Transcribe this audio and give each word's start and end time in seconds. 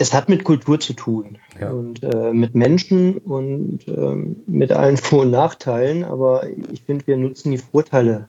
es 0.00 0.14
hat 0.14 0.30
mit 0.30 0.44
Kultur 0.44 0.80
zu 0.80 0.94
tun 0.94 1.36
ja. 1.60 1.70
und 1.70 2.02
äh, 2.02 2.32
mit 2.32 2.54
Menschen 2.54 3.18
und 3.18 3.80
ähm, 3.86 4.36
mit 4.46 4.72
allen 4.72 4.96
Vor- 4.96 5.22
und 5.22 5.30
Nachteilen, 5.30 6.04
aber 6.04 6.46
ich 6.72 6.82
finde, 6.82 7.06
wir 7.06 7.18
nutzen 7.18 7.52
die 7.52 7.58
Vorteile 7.58 8.26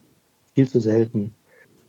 viel 0.53 0.67
zu 0.67 0.81
selten. 0.81 1.33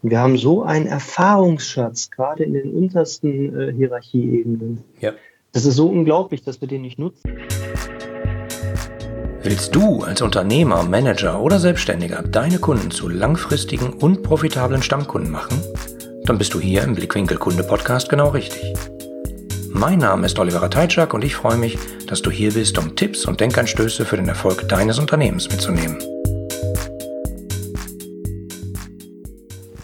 Wir 0.03 0.21
haben 0.21 0.39
so 0.39 0.63
einen 0.63 0.87
Erfahrungsschatz, 0.87 2.11
gerade 2.11 2.45
in 2.45 2.55
den 2.55 2.73
untersten 2.73 3.59
äh, 3.59 3.73
Hierarchieebenen. 3.73 4.85
Ja. 5.01 5.13
Das 5.51 5.65
ist 5.65 5.75
so 5.75 5.89
unglaublich, 5.89 6.43
dass 6.43 6.61
wir 6.61 6.69
den 6.69 6.83
nicht 6.83 6.99
nutzen. 7.01 7.29
Willst 9.43 9.75
du 9.75 10.03
als 10.03 10.23
Unternehmer, 10.23 10.85
Manager 10.85 11.43
oder 11.43 11.59
Selbstständiger 11.59 12.23
deine 12.23 12.61
Kunden 12.61 12.93
zu 12.93 13.09
langfristigen 13.09 13.93
und 13.93 14.23
profitablen 14.23 14.83
Stammkunden 14.83 15.33
machen? 15.33 15.61
Dann 16.25 16.39
bist 16.39 16.55
du 16.55 16.61
hier 16.61 16.85
im 16.85 16.95
Blickwinkel 16.95 17.37
Kunde 17.37 17.65
Podcast 17.65 18.09
genau 18.09 18.29
richtig. 18.29 18.73
Mein 19.75 20.01
Name 20.01 20.27
ist 20.27 20.39
Oliver 20.39 20.69
Teitschak 20.69 21.15
und 21.15 21.25
ich 21.25 21.35
freue 21.35 21.57
mich, 21.57 21.79
dass 22.07 22.21
du 22.21 22.31
hier 22.31 22.53
bist, 22.53 22.77
um 22.77 22.95
Tipps 22.95 23.25
und 23.25 23.41
Denkanstöße 23.41 24.05
für 24.05 24.17
den 24.17 24.29
Erfolg 24.29 24.69
deines 24.69 24.99
Unternehmens 24.99 25.49
mitzunehmen. 25.51 25.97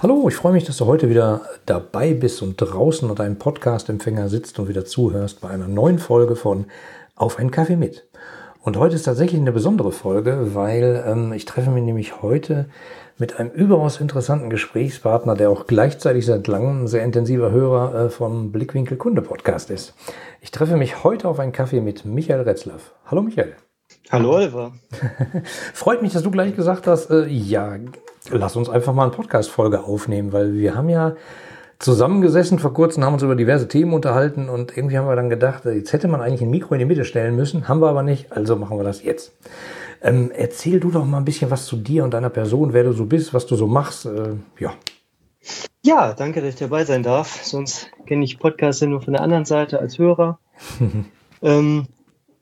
Hallo, 0.03 0.29
ich 0.29 0.37
freue 0.37 0.53
mich, 0.53 0.65
dass 0.65 0.77
du 0.77 0.85
heute 0.85 1.09
wieder 1.09 1.41
dabei 1.65 2.13
bist 2.13 2.43
und 2.43 2.57
draußen 2.59 3.09
unter 3.09 3.25
einem 3.25 3.39
Podcast-Empfänger 3.39 4.29
sitzt 4.29 4.59
und 4.59 4.69
wieder 4.69 4.85
zuhörst 4.85 5.41
bei 5.41 5.49
einer 5.49 5.69
neuen 5.69 5.99
Folge 5.99 6.37
von 6.37 6.67
Auf 7.17 7.39
einen 7.39 7.51
Kaffee 7.51 7.77
mit. 7.77 8.07
Und 8.63 8.77
heute 8.77 8.95
ist 8.95 9.05
tatsächlich 9.05 9.41
eine 9.41 9.53
besondere 9.53 9.93
Folge, 9.93 10.55
weil 10.55 11.03
ähm, 11.07 11.33
ich 11.33 11.47
treffe 11.47 11.71
mich 11.71 11.83
nämlich 11.83 12.21
heute 12.21 12.69
mit 13.19 13.39
einem 13.39 13.51
überaus 13.51 14.01
interessanten 14.01 14.49
Gesprächspartner, 14.49 15.35
der 15.35 15.51
auch 15.51 15.67
gleichzeitig 15.67 16.25
seit 16.25 16.47
langem 16.47 16.85
ein 16.85 16.87
sehr 16.87 17.03
intensiver 17.03 17.51
Hörer 17.51 17.95
äh, 17.95 18.11
vom 18.11 18.53
Blickwinkel 18.53 18.97
Kunde 18.97 19.23
Podcast 19.23 19.71
ist. 19.71 19.95
Ich 20.41 20.53
treffe 20.53 20.77
mich 20.77 21.03
heute 21.03 21.29
auf 21.29 21.41
einen 21.41 21.53
Kaffee 21.53 21.81
mit 21.81 22.05
Michael 22.05 22.43
Retzlaff. 22.43 22.93
Hallo 23.07 23.23
Michael. 23.23 23.55
Hallo 24.11 24.37
Oliver. 24.37 24.73
Freut 25.75 26.01
mich, 26.01 26.13
dass 26.13 26.23
du 26.23 26.31
gleich 26.31 26.55
gesagt 26.55 26.87
hast, 26.87 27.11
äh, 27.11 27.27
ja, 27.27 27.77
lass 28.31 28.55
uns 28.55 28.69
einfach 28.69 28.95
mal 28.95 29.05
eine 29.05 29.13
Podcast-Folge 29.13 29.81
aufnehmen, 29.81 30.33
weil 30.33 30.55
wir 30.55 30.77
haben 30.77 30.89
ja 30.89 31.17
zusammengesessen 31.81 32.61
vor 32.61 32.73
kurzem, 32.73 33.05
haben 33.05 33.15
uns 33.15 33.23
über 33.23 33.37
diverse 33.37 33.67
Themen 33.67 33.95
unterhalten 33.95 34.49
und 34.49 34.77
irgendwie 34.77 34.97
haben 34.97 35.09
wir 35.09 35.17
dann 35.17 35.31
gedacht, 35.31 35.67
äh, 35.67 35.73
jetzt 35.73 35.93
hätte 35.93 36.07
man 36.07 36.21
eigentlich 36.21 36.43
ein 36.43 36.51
Mikro 36.51 36.75
in 36.75 36.79
die 36.79 36.85
Mitte 36.85 37.05
stellen 37.05 37.35
müssen, 37.35 37.67
haben 37.67 37.81
wir 37.81 37.89
aber 37.89 38.05
nicht, 38.05 38.31
also 38.31 38.55
machen 38.55 38.79
wir 38.79 38.85
das 38.85 39.03
jetzt. 39.03 39.33
Ähm, 40.01 40.31
erzähl 40.35 40.81
du 40.81 40.91
doch 40.91 41.05
mal 41.05 41.19
ein 41.19 41.25
bisschen 41.25 41.51
was 41.51 41.67
zu 41.67 41.77
dir 41.77 42.05
und 42.05 42.13
deiner 42.13 42.31
Person, 42.31 42.73
wer 42.73 42.85
du 42.85 42.93
so 42.93 43.07
bist, 43.07 43.35
was 43.35 43.47
du 43.47 43.57
so 43.57 43.67
machst. 43.67 44.07
Äh, 44.07 44.37
ja. 44.59 44.75
Ja, 45.85 46.13
danke, 46.13 46.41
dass 46.41 46.55
ich 46.55 46.61
dabei 46.61 46.85
sein 46.85 47.03
darf. 47.03 47.43
Sonst 47.43 47.91
kenne 48.07 48.25
ich 48.25 48.39
Podcasts 48.39 48.83
nur 48.83 49.01
von 49.01 49.15
der 49.15 49.23
anderen 49.23 49.45
Seite 49.45 49.81
als 49.81 49.99
Hörer. 49.99 50.39
ähm, 51.43 51.87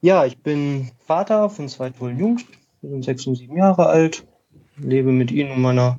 ja, 0.01 0.25
ich 0.25 0.43
bin 0.43 0.91
Vater 1.07 1.49
von 1.49 1.69
zwei 1.69 1.91
tollen 1.91 2.19
Jungs. 2.19 2.45
Wir 2.83 2.91
sind 2.91 3.05
sechs 3.05 3.27
und 3.27 3.37
sieben 3.37 3.57
Jahre 3.57 3.87
alt. 3.87 4.27
Lebe 4.79 5.13
mit 5.13 5.31
ihnen 5.31 5.53
und 5.53 5.63
meiner 5.63 5.99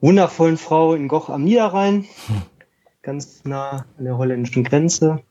wundervollen 0.00 0.56
Frau 0.56 0.94
in 0.94 1.08
Goch 1.08 1.28
am 1.28 1.44
Niederrhein. 1.44 2.06
Ganz 3.02 3.44
nah 3.44 3.84
an 3.98 4.04
der 4.04 4.16
holländischen 4.16 4.62
Grenze. 4.62 5.22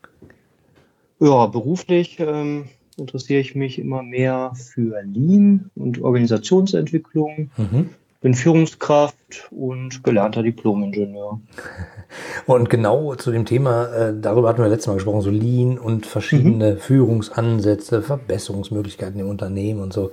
Ja, 1.20 1.46
beruflich 1.46 2.18
ähm, 2.20 2.68
interessiere 2.96 3.40
ich 3.40 3.54
mich 3.54 3.78
immer 3.78 4.02
mehr 4.02 4.52
für 4.54 5.02
Lean 5.02 5.70
und 5.74 6.02
Organisationsentwicklung. 6.02 7.50
Mhm. 7.56 7.90
Bin 8.20 8.34
Führungskraft 8.34 9.48
und 9.50 10.04
gelernter 10.04 10.44
Diplomingenieur. 10.44 11.40
Und 12.46 12.68
genau 12.68 13.14
zu 13.14 13.30
dem 13.32 13.46
Thema, 13.46 13.86
äh, 13.86 14.14
darüber 14.20 14.50
hatten 14.50 14.62
wir 14.62 14.68
letztes 14.68 14.88
Mal 14.88 14.94
gesprochen, 14.94 15.22
so 15.22 15.30
Lean 15.30 15.78
und 15.78 16.04
verschiedene 16.04 16.72
mhm. 16.72 16.78
Führungsansätze, 16.78 18.02
Verbesserungsmöglichkeiten 18.02 19.18
im 19.18 19.28
Unternehmen 19.28 19.80
und 19.80 19.94
so. 19.94 20.10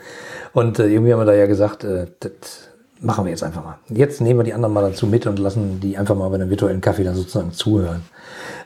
Und 0.53 0.79
äh, 0.79 0.87
irgendwie 0.87 1.11
haben 1.11 1.19
wir 1.19 1.25
da 1.25 1.35
ja 1.35 1.45
gesagt, 1.45 1.83
äh, 1.83 2.07
das 2.21 2.69
machen 3.01 3.25
wir 3.25 3.31
jetzt 3.31 3.43
einfach 3.43 3.63
mal. 3.63 3.79
Jetzt 3.89 4.21
nehmen 4.21 4.39
wir 4.39 4.43
die 4.43 4.53
anderen 4.53 4.73
mal 4.73 4.89
dazu 4.89 5.07
mit 5.07 5.25
und 5.27 5.39
lassen 5.39 5.79
die 5.79 5.97
einfach 5.97 6.15
mal 6.15 6.29
bei 6.29 6.35
einem 6.35 6.49
virtuellen 6.49 6.81
Kaffee 6.81 7.03
dann 7.03 7.15
sozusagen 7.15 7.51
zuhören. 7.51 8.01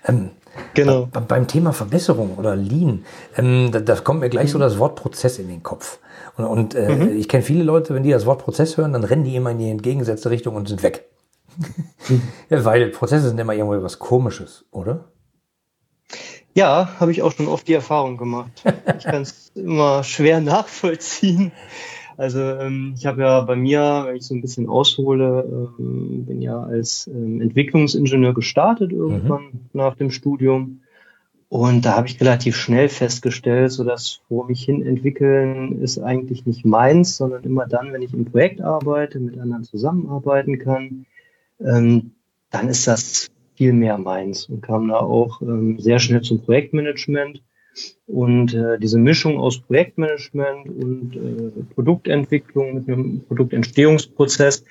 Ähm, 0.05 0.31
Genau. 0.73 1.07
Be 1.07 1.21
beim 1.21 1.47
Thema 1.47 1.73
Verbesserung 1.73 2.37
oder 2.37 2.55
Lean, 2.55 3.05
ähm, 3.37 3.71
da, 3.71 3.79
da, 3.79 3.95
kommt 3.95 4.19
mir 4.19 4.29
gleich 4.29 4.51
so 4.51 4.57
mhm. 4.57 4.63
das 4.63 4.77
Wort 4.79 4.95
Prozess 4.95 5.39
in 5.39 5.47
den 5.47 5.63
Kopf. 5.63 5.99
Und, 6.37 6.45
und 6.45 6.75
äh, 6.75 6.89
mhm. 6.89 7.17
ich 7.17 7.27
kenne 7.27 7.43
viele 7.43 7.63
Leute, 7.63 7.93
wenn 7.93 8.03
die 8.03 8.11
das 8.11 8.25
Wort 8.25 8.43
Prozess 8.43 8.77
hören, 8.77 8.93
dann 8.93 9.03
rennen 9.03 9.23
die 9.23 9.35
immer 9.35 9.51
in 9.51 9.57
die 9.57 9.69
entgegengesetzte 9.69 10.29
Richtung 10.29 10.55
und 10.55 10.67
sind 10.67 10.83
weg. 10.83 11.09
Mhm. 12.07 12.21
ja, 12.49 12.65
weil 12.65 12.89
Prozesse 12.89 13.29
sind 13.29 13.39
immer 13.39 13.53
irgendwo 13.53 13.81
was 13.83 13.99
Komisches, 13.99 14.65
oder? 14.71 15.05
Ja, 16.55 16.89
habe 16.99 17.11
ich 17.11 17.23
auch 17.23 17.31
schon 17.31 17.47
oft 17.47 17.67
die 17.67 17.73
Erfahrung 17.73 18.17
gemacht. 18.17 18.51
Ich 18.97 19.05
kann 19.05 19.23
es 19.23 19.51
immer 19.55 20.03
schwer 20.03 20.39
nachvollziehen. 20.39 21.51
Also 22.17 22.39
ähm, 22.39 22.93
ich 22.97 23.05
habe 23.05 23.21
ja 23.21 23.41
bei 23.41 23.55
mir, 23.55 24.03
wenn 24.05 24.15
ich 24.15 24.25
so 24.25 24.35
ein 24.35 24.41
bisschen 24.41 24.69
aushole, 24.69 25.73
ähm, 25.79 26.25
bin 26.25 26.41
ja 26.41 26.61
als 26.61 27.07
ähm, 27.07 27.41
Entwicklungsingenieur 27.41 28.33
gestartet 28.33 28.91
irgendwann 28.91 29.45
mhm. 29.45 29.59
nach 29.73 29.95
dem 29.95 30.11
Studium. 30.11 30.81
Und 31.49 31.85
da 31.85 31.95
habe 31.95 32.07
ich 32.07 32.19
relativ 32.19 32.55
schnell 32.55 32.89
festgestellt, 32.89 33.71
so 33.71 33.83
dass 33.83 34.21
vor 34.27 34.47
mich 34.47 34.63
hin 34.63 34.83
entwickeln 34.83 35.81
ist 35.83 35.99
eigentlich 35.99 36.47
nicht 36.47 36.65
meins, 36.65 37.17
sondern 37.17 37.43
immer 37.43 37.67
dann, 37.67 37.93
wenn 37.93 38.01
ich 38.01 38.13
im 38.13 38.25
Projekt 38.25 38.61
arbeite, 38.61 39.19
mit 39.19 39.37
anderen 39.37 39.63
zusammenarbeiten 39.63 40.57
kann, 40.57 41.05
ähm, 41.59 42.11
dann 42.49 42.69
ist 42.69 42.87
das 42.87 43.29
viel 43.55 43.73
mehr 43.73 43.97
meins 43.99 44.49
und 44.49 44.61
kam 44.61 44.87
da 44.87 44.97
auch 44.97 45.41
ähm, 45.41 45.79
sehr 45.79 45.99
schnell 45.99 46.21
zum 46.21 46.41
Projektmanagement 46.41 47.43
und 48.07 48.53
äh, 48.53 48.79
diese 48.79 48.97
Mischung 48.97 49.39
aus 49.39 49.59
Projektmanagement 49.59 50.67
und 50.67 51.15
äh, 51.15 51.73
Produktentwicklung 51.73 52.75
mit 52.75 52.87
einem 52.87 53.21
Produktentstehungsprozess, 53.25 54.63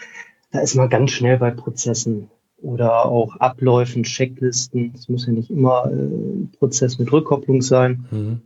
da 0.50 0.60
ist 0.60 0.74
man 0.74 0.88
ganz 0.88 1.10
schnell 1.10 1.38
bei 1.38 1.50
Prozessen 1.50 2.30
oder 2.58 3.06
auch 3.06 3.36
Abläufen, 3.36 4.04
Checklisten. 4.04 4.92
Es 4.94 5.08
muss 5.08 5.26
ja 5.26 5.32
nicht 5.32 5.50
immer 5.50 5.90
äh, 5.90 6.56
Prozess 6.58 6.98
mit 6.98 7.12
Rückkopplung 7.12 7.62
sein. 7.62 8.06
Mhm. 8.10 8.42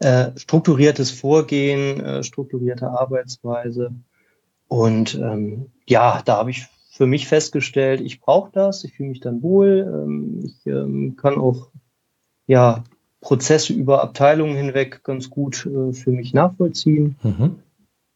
Äh, 0.00 0.30
strukturiertes 0.36 1.10
Vorgehen, 1.10 2.00
äh, 2.00 2.22
strukturierte 2.22 2.88
Arbeitsweise. 2.88 3.92
Und 4.68 5.14
ähm, 5.14 5.66
ja, 5.86 6.22
da 6.24 6.38
habe 6.38 6.50
ich 6.50 6.66
für 6.90 7.06
mich 7.06 7.28
festgestellt, 7.28 8.00
ich 8.00 8.20
brauche 8.20 8.50
das, 8.52 8.84
ich 8.84 8.94
fühle 8.94 9.10
mich 9.10 9.20
dann 9.20 9.42
wohl, 9.42 9.86
ähm, 9.88 10.40
ich 10.44 10.66
ähm, 10.66 11.16
kann 11.16 11.38
auch 11.38 11.70
ja 12.46 12.84
Prozesse 13.20 13.72
über 13.72 14.02
Abteilungen 14.02 14.56
hinweg 14.56 15.02
ganz 15.02 15.30
gut 15.30 15.66
äh, 15.66 15.92
für 15.92 16.12
mich 16.12 16.34
nachvollziehen. 16.34 17.16
Mhm. 17.22 17.56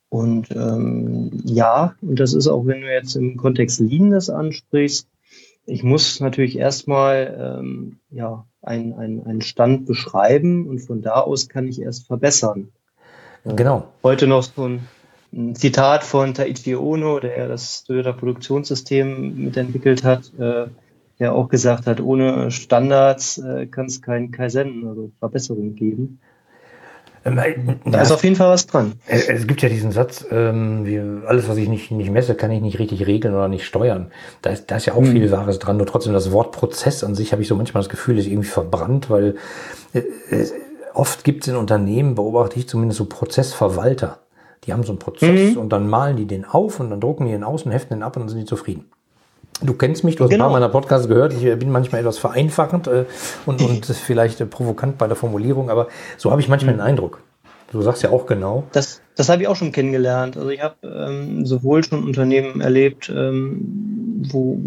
Und 0.08 0.50
ähm, 0.50 1.30
ja, 1.44 1.94
und 2.02 2.20
das 2.20 2.34
ist 2.34 2.46
auch, 2.46 2.66
wenn 2.66 2.82
du 2.82 2.92
jetzt 2.92 3.16
im 3.16 3.36
Kontext 3.36 3.80
Lean 3.80 4.10
das 4.10 4.28
ansprichst, 4.28 5.08
ich 5.64 5.82
muss 5.84 6.20
natürlich 6.20 6.58
erstmal 6.58 7.58
ähm, 7.60 7.98
ja, 8.10 8.44
einen, 8.60 8.92
einen, 8.94 9.24
einen 9.24 9.40
Stand 9.42 9.86
beschreiben 9.86 10.68
und 10.68 10.80
von 10.80 11.02
da 11.02 11.20
aus 11.20 11.48
kann 11.48 11.66
ich 11.66 11.80
erst 11.80 12.06
verbessern. 12.06 12.68
Genau. 13.44 13.88
Heute 14.02 14.26
noch 14.26 14.42
so 14.42 14.68
ein, 14.68 14.88
ein 15.32 15.54
Zitat 15.54 16.04
von 16.04 16.34
Taichi 16.34 16.76
Ono, 16.76 17.18
der 17.18 17.38
ja 17.38 17.48
das 17.48 17.84
Toyota 17.84 18.12
Produktionssystem 18.12 19.44
mitentwickelt 19.44 20.04
hat. 20.04 20.32
Äh, 20.38 20.66
der 21.22 21.34
auch 21.34 21.48
gesagt 21.48 21.86
hat, 21.86 22.00
ohne 22.00 22.50
Standards 22.50 23.38
äh, 23.38 23.66
kann 23.66 23.86
es 23.86 24.02
kein 24.02 24.32
Kaizen, 24.32 24.84
also 24.88 25.12
Verbesserung 25.20 25.76
geben. 25.76 26.18
Ähm, 27.24 27.38
äh, 27.38 27.54
da 27.84 28.02
ist 28.02 28.10
auf 28.10 28.24
jeden 28.24 28.34
Fall 28.34 28.50
was 28.50 28.66
dran. 28.66 28.94
Es 29.06 29.46
gibt 29.46 29.62
ja 29.62 29.68
diesen 29.68 29.92
Satz, 29.92 30.26
ähm, 30.32 30.84
wie, 30.84 30.98
alles, 30.98 31.48
was 31.48 31.56
ich 31.58 31.68
nicht, 31.68 31.92
nicht 31.92 32.10
messe, 32.10 32.34
kann 32.34 32.50
ich 32.50 32.60
nicht 32.60 32.80
richtig 32.80 33.06
regeln 33.06 33.34
oder 33.34 33.46
nicht 33.46 33.64
steuern. 33.64 34.10
Da 34.42 34.50
ist, 34.50 34.68
da 34.72 34.76
ist 34.76 34.86
ja 34.86 34.94
auch 34.94 35.02
mhm. 35.02 35.12
viel 35.12 35.30
Wahres 35.30 35.60
dran. 35.60 35.76
Nur 35.76 35.86
trotzdem 35.86 36.12
das 36.12 36.32
Wort 36.32 36.50
Prozess 36.50 37.04
an 37.04 37.14
sich 37.14 37.30
habe 37.30 37.42
ich 37.42 37.46
so 37.46 37.54
manchmal 37.54 37.84
das 37.84 37.88
Gefühl, 37.88 38.18
ist 38.18 38.26
irgendwie 38.26 38.48
verbrannt, 38.48 39.08
weil 39.08 39.36
äh, 39.94 40.00
äh, 40.30 40.50
oft 40.92 41.22
gibt 41.22 41.44
es 41.44 41.52
in 41.52 41.56
Unternehmen, 41.56 42.16
beobachte 42.16 42.58
ich 42.58 42.68
zumindest 42.68 42.98
so 42.98 43.04
Prozessverwalter. 43.04 44.18
Die 44.64 44.72
haben 44.72 44.82
so 44.82 44.90
einen 44.90 44.98
Prozess 44.98 45.54
mhm. 45.54 45.60
und 45.60 45.68
dann 45.70 45.88
malen 45.88 46.16
die 46.16 46.26
den 46.26 46.44
auf 46.44 46.80
und 46.80 46.90
dann 46.90 47.00
drucken 47.00 47.26
die 47.26 47.32
den 47.32 47.44
aus 47.44 47.62
und 47.62 47.70
heften 47.70 47.98
den 47.98 48.02
ab 48.02 48.16
und 48.16 48.22
dann 48.22 48.28
sind 48.28 48.40
die 48.40 48.46
zufrieden. 48.46 48.86
Du 49.60 49.74
kennst 49.74 50.02
mich, 50.02 50.16
du 50.16 50.24
hast 50.24 50.30
genau. 50.30 50.46
ein 50.46 50.50
paar 50.50 50.58
genau. 50.58 50.66
meiner 50.66 50.72
Podcasts 50.72 51.08
gehört. 51.08 51.34
Ich 51.34 51.42
bin 51.58 51.70
manchmal 51.70 52.00
etwas 52.00 52.18
vereinfachend 52.18 52.86
äh, 52.88 53.04
und, 53.46 53.62
und 53.62 53.86
vielleicht 54.06 54.40
äh, 54.40 54.46
provokant 54.46 54.98
bei 54.98 55.06
der 55.06 55.16
Formulierung, 55.16 55.70
aber 55.70 55.88
so 56.16 56.30
habe 56.30 56.40
ich 56.40 56.48
manchmal 56.48 56.74
mhm. 56.74 56.78
den 56.78 56.86
Eindruck. 56.86 57.22
Du 57.70 57.80
sagst 57.80 58.02
ja 58.02 58.10
auch 58.10 58.26
genau. 58.26 58.64
Das, 58.72 59.00
das 59.16 59.30
habe 59.30 59.42
ich 59.42 59.48
auch 59.48 59.56
schon 59.56 59.72
kennengelernt. 59.72 60.36
Also 60.36 60.50
ich 60.50 60.62
habe 60.62 60.76
ähm, 60.82 61.46
sowohl 61.46 61.82
schon 61.82 62.04
Unternehmen 62.04 62.60
erlebt, 62.60 63.08
ähm, 63.08 64.22
wo 64.30 64.58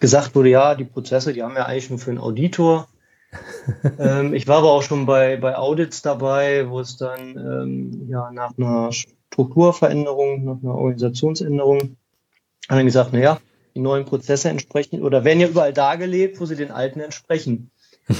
gesagt 0.00 0.34
wurde, 0.34 0.50
ja, 0.50 0.74
die 0.74 0.84
Prozesse, 0.84 1.32
die 1.32 1.42
haben 1.42 1.54
wir 1.54 1.66
eigentlich 1.66 1.88
nur 1.88 1.98
für 1.98 2.10
einen 2.10 2.20
Auditor. 2.20 2.88
ähm, 3.98 4.34
ich 4.34 4.46
war 4.46 4.58
aber 4.58 4.72
auch 4.72 4.82
schon 4.82 5.06
bei, 5.06 5.38
bei 5.38 5.56
Audits 5.56 6.02
dabei, 6.02 6.68
wo 6.68 6.78
es 6.80 6.98
dann 6.98 7.36
ähm, 7.38 8.06
ja 8.08 8.30
nach 8.32 8.52
einer 8.58 8.90
Strukturveränderung, 8.92 10.44
nach 10.44 10.58
einer 10.62 10.74
Organisationsänderung, 10.74 11.96
haben 12.68 12.76
dann 12.76 12.86
gesagt, 12.86 13.10
na 13.12 13.18
ja, 13.18 13.38
die 13.74 13.80
neuen 13.80 14.04
Prozesse 14.04 14.48
entsprechen 14.48 15.02
oder 15.02 15.24
werden 15.24 15.40
ja 15.40 15.48
überall 15.48 15.72
dargelegt, 15.72 16.40
wo 16.40 16.46
sie 16.46 16.56
den 16.56 16.70
alten 16.70 17.00
entsprechen. 17.00 17.70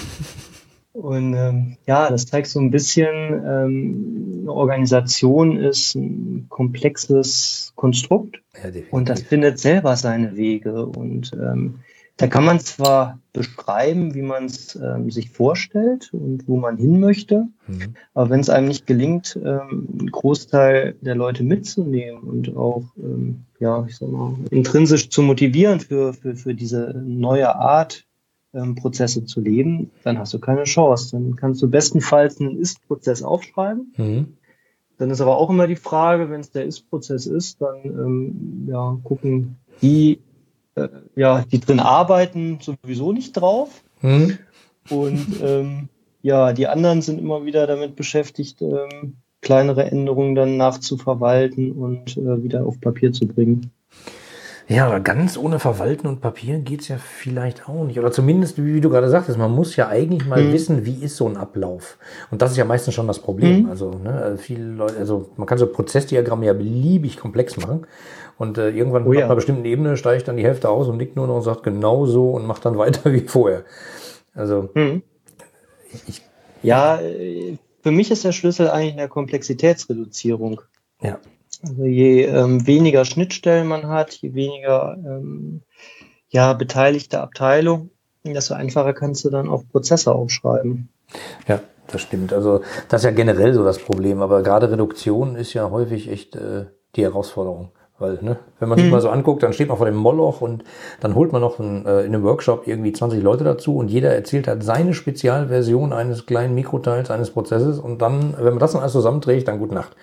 Und 0.93 1.35
ähm, 1.35 1.77
ja, 1.89 2.09
das 2.09 2.27
zeigt 2.27 2.47
so 2.47 2.61
ein 2.61 2.71
bisschen, 2.71 3.43
ähm, 3.45 4.39
eine 4.43 4.53
Organisation 4.53 5.57
ist 5.57 5.97
ein 5.97 6.47
komplexes 6.49 7.73
Konstrukt 7.75 8.41
ja, 8.63 8.71
und 8.93 9.09
das 9.09 9.23
findet 9.23 9.59
selber 9.59 9.97
seine 9.97 10.37
Wege. 10.37 10.87
Und 10.87 11.33
ähm, 11.33 11.81
da 12.17 12.29
kann 12.29 12.45
man 12.45 12.61
zwar 12.61 13.19
beschreiben, 13.33 14.15
wie 14.15 14.23
man 14.23 14.45
es 14.45 14.77
ähm, 14.77 15.11
sich 15.11 15.31
vorstellt 15.31 16.11
und 16.13 16.47
wo 16.47 16.57
man 16.57 16.77
hin 16.77 17.01
möchte, 17.01 17.49
mhm. 17.67 17.95
aber 18.15 18.31
wenn 18.31 18.41
es 18.41 18.51
einem 18.51 18.69
nicht 18.69 18.87
gelingt, 18.87 19.37
ähm, 19.43 19.89
einen 19.99 20.11
Großteil 20.11 20.95
der 21.01 21.17
Leute 21.17 21.43
mitzunehmen 21.43 22.23
und 22.23 22.57
auch, 22.57 22.85
ähm, 22.97 23.47
ja, 23.59 23.85
ich 23.89 23.97
sag 23.97 24.09
mal, 24.11 24.35
intrinsisch 24.51 25.11
zu 25.11 25.23
motivieren 25.23 25.81
für, 25.81 26.13
für, 26.13 26.37
für 26.37 26.55
diese 26.55 26.95
neue 27.05 27.57
Art, 27.57 28.07
ähm, 28.55 28.77
Prozesse 28.77 29.25
zu 29.25 29.41
leben, 29.41 29.91
dann 30.05 30.19
hast 30.19 30.33
du 30.33 30.39
keine 30.39 30.65
Chance. 30.65 31.17
Dann 31.17 31.37
kannst 31.37 31.61
du 31.61 31.69
bestenfalls 31.69 32.41
einen 32.41 32.57
Ist-Prozess 32.57 33.23
aufschreiben. 33.23 33.93
Mhm. 33.97 34.37
Dann 34.97 35.11
ist 35.11 35.21
aber 35.21 35.37
auch 35.37 35.51
immer 35.51 35.67
die 35.67 35.77
Frage, 35.77 36.31
wenn 36.31 36.41
es 36.41 36.53
der 36.53 36.65
Ist-Prozess 36.65 37.27
ist, 37.27 37.61
dann 37.61 37.85
ähm, 37.85 38.69
ja, 38.69 38.97
gucken 39.03 39.57
die 39.83 40.21
äh, 40.75 40.89
ja, 41.17 41.45
die 41.51 41.61
drin 41.61 41.81
arbeiten, 41.81 42.59
sowieso 42.61 43.13
nicht 43.13 43.33
drauf. 43.33 43.83
Hm. 44.01 44.39
Und 44.91 45.41
ähm, 45.43 45.89
ja, 46.23 46.53
die 46.53 46.67
anderen 46.67 47.03
sind 47.03 47.19
immer 47.19 47.45
wieder 47.45 47.67
damit 47.67 47.97
beschäftigt, 47.97 48.63
ähm, 48.63 49.17
kleinere 49.41 49.85
Änderungen 49.85 50.35
dann 50.35 50.57
nachzuverwalten 50.57 51.73
und 51.73 52.17
äh, 52.17 52.43
wieder 52.43 52.67
auf 52.67 52.81
Papier 52.81 53.13
zu 53.13 53.27
bringen. 53.27 53.71
Ja, 54.67 54.87
aber 54.87 55.01
ganz 55.01 55.37
ohne 55.37 55.59
Verwalten 55.59 56.07
und 56.07 56.23
Papier 56.23 56.59
geht's 56.59 56.89
ja 56.89 56.97
vielleicht 56.97 57.69
auch 57.69 57.85
nicht. 57.85 57.99
Oder 57.99 58.11
zumindest, 58.11 58.63
wie 58.65 58.81
du 58.81 58.89
gerade 58.89 59.11
sagtest, 59.11 59.37
man 59.37 59.51
muss 59.51 59.77
ja 59.77 59.89
eigentlich 59.89 60.27
mal 60.27 60.43
mhm. 60.43 60.53
wissen, 60.55 60.87
wie 60.87 61.05
ist 61.05 61.17
so 61.17 61.29
ein 61.29 61.37
Ablauf. 61.37 61.99
Und 62.31 62.41
das 62.41 62.53
ist 62.53 62.57
ja 62.57 62.65
meistens 62.65 62.95
schon 62.95 63.07
das 63.07 63.19
Problem. 63.19 63.65
Mhm. 63.65 63.69
Also, 63.69 63.91
ne, 63.91 64.37
viele 64.39 64.65
Leute, 64.65 64.97
also 64.97 65.29
man 65.37 65.47
kann 65.47 65.59
so 65.59 65.67
Prozessdiagramme 65.67 66.47
ja 66.47 66.55
beliebig 66.55 67.19
komplex 67.19 67.59
machen. 67.59 67.87
Und 68.39 68.59
äh, 68.59 68.71
irgendwann 68.71 69.07
oh, 69.07 69.13
ja. 69.13 69.21
auf 69.21 69.25
einer 69.27 69.35
bestimmten 69.37 69.65
Ebene 69.65 69.97
steigt 69.97 70.29
dann 70.29 70.37
die 70.37 70.45
Hälfte 70.45 70.69
aus 70.69 70.89
und 70.89 70.97
nickt 70.97 71.17
nur 71.17 71.27
noch 71.27 71.37
und 71.37 71.43
sagt 71.43 71.63
genau 71.63 72.07
so 72.07 72.31
und 72.31 72.47
macht 72.47 72.65
dann 72.65 72.79
weiter 72.79 73.13
wie 73.13 73.21
vorher. 73.21 73.65
Also 74.35 74.71
hm. 74.75 75.03
ich, 76.07 76.23
ja, 76.63 76.99
für 77.83 77.91
mich 77.91 78.11
ist 78.11 78.25
der 78.25 78.33
Schlüssel 78.33 78.71
eigentlich 78.71 78.93
in 78.93 78.97
der 78.97 79.09
Komplexitätsreduzierung. 79.09 80.63
Ja. 81.03 81.19
Also 81.63 81.85
je 81.85 82.25
ähm, 82.25 82.67
weniger 82.67 83.05
Schnittstellen 83.05 83.67
man 83.67 83.89
hat, 83.89 84.13
je 84.15 84.35
weniger 84.35 84.97
ähm, 84.99 85.63
ja, 86.29 86.53
beteiligte 86.53 87.21
Abteilung, 87.21 87.91
desto 88.25 88.55
einfacher 88.55 88.93
kannst 88.93 89.25
du 89.25 89.31
dann 89.31 89.49
auch 89.49 89.63
Prozesse 89.71 90.13
aufschreiben. 90.15 90.89
Ja, 91.47 91.61
das 91.87 92.03
stimmt. 92.03 92.33
Also 92.33 92.63
das 92.89 93.03
ist 93.03 93.05
ja 93.05 93.11
generell 93.13 93.55
so 93.55 93.65
das 93.65 93.79
Problem, 93.79 94.21
aber 94.21 94.43
gerade 94.43 94.71
Reduktion 94.71 95.37
ist 95.37 95.53
ja 95.53 95.71
häufig 95.71 96.11
echt 96.11 96.37
äh, 96.37 96.67
die 96.97 97.03
Herausforderung. 97.03 97.71
Weil, 97.99 98.19
ne, 98.23 98.39
wenn 98.59 98.69
man 98.69 98.77
sich 98.77 98.87
mhm. 98.87 98.93
mal 98.93 99.01
so 99.01 99.09
anguckt, 99.09 99.45
dann 99.45 99.53
steht 99.53 99.69
man 99.69 99.77
vor 99.77 99.87
dem 99.87 99.95
Moloch 99.95 100.41
und 100.41 100.65
dann 101.01 101.15
holt 101.15 101.31
man 101.33 101.41
noch 101.41 101.61
ein, 101.61 101.87
äh, 101.87 102.01
in 102.01 102.13
einem 102.13 102.25
Workshop 102.25 102.67
irgendwie 102.67 102.93
20 102.93 103.23
Leute 103.23 103.45
dazu 103.45 103.77
und 103.77 103.89
jeder 103.89 104.13
erzählt 104.13 104.49
halt 104.49 104.65
seine 104.65 104.95
Spezialversion 104.95 105.93
eines 105.93 106.27
kleinen 106.27 106.57
Mikroteils 106.57 107.13
eines 107.13 107.31
Prozesses 107.31 107.79
und 107.79 108.03
dann, 108.03 108.35
wenn 108.37 108.55
man 108.55 108.59
das 108.59 108.73
dann 108.73 108.81
alles 108.81 108.93
zusammenträgt, 108.93 109.47
dann 109.47 109.61
gute 109.61 109.75
Nacht. 109.75 109.95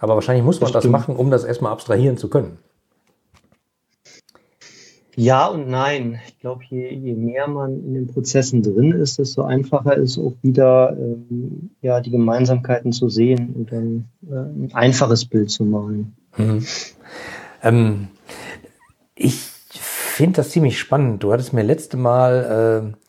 Aber 0.00 0.14
wahrscheinlich 0.14 0.44
muss 0.44 0.60
man 0.60 0.72
das, 0.72 0.82
das 0.82 0.90
machen, 0.90 1.14
um 1.14 1.30
das 1.30 1.44
erstmal 1.44 1.70
abstrahieren 1.70 2.16
zu 2.16 2.28
können. 2.28 2.58
Ja 5.14 5.46
und 5.46 5.68
nein. 5.68 6.20
Ich 6.28 6.38
glaube, 6.38 6.62
je, 6.68 6.94
je 6.94 7.14
mehr 7.14 7.48
man 7.48 7.84
in 7.84 7.94
den 7.94 8.06
Prozessen 8.06 8.62
drin 8.62 8.92
ist, 8.92 9.18
desto 9.18 9.42
einfacher 9.42 9.96
ist 9.96 10.16
auch 10.16 10.34
wieder 10.42 10.96
ähm, 10.96 11.70
ja, 11.82 12.00
die 12.00 12.12
Gemeinsamkeiten 12.12 12.92
zu 12.92 13.08
sehen 13.08 13.52
und 13.56 13.72
dann 13.72 14.04
äh, 14.30 14.34
ein 14.34 14.70
einfaches 14.74 15.24
Bild 15.24 15.50
zu 15.50 15.64
malen. 15.64 16.16
Mhm. 16.36 16.64
Ähm, 17.62 18.08
ich 19.14 19.36
finde 19.72 20.36
das 20.38 20.50
ziemlich 20.50 20.78
spannend. 20.78 21.22
Du 21.22 21.32
hattest 21.32 21.52
mir 21.52 21.62
letzte 21.62 21.96
Mal 21.96 22.94
äh, 22.94 23.08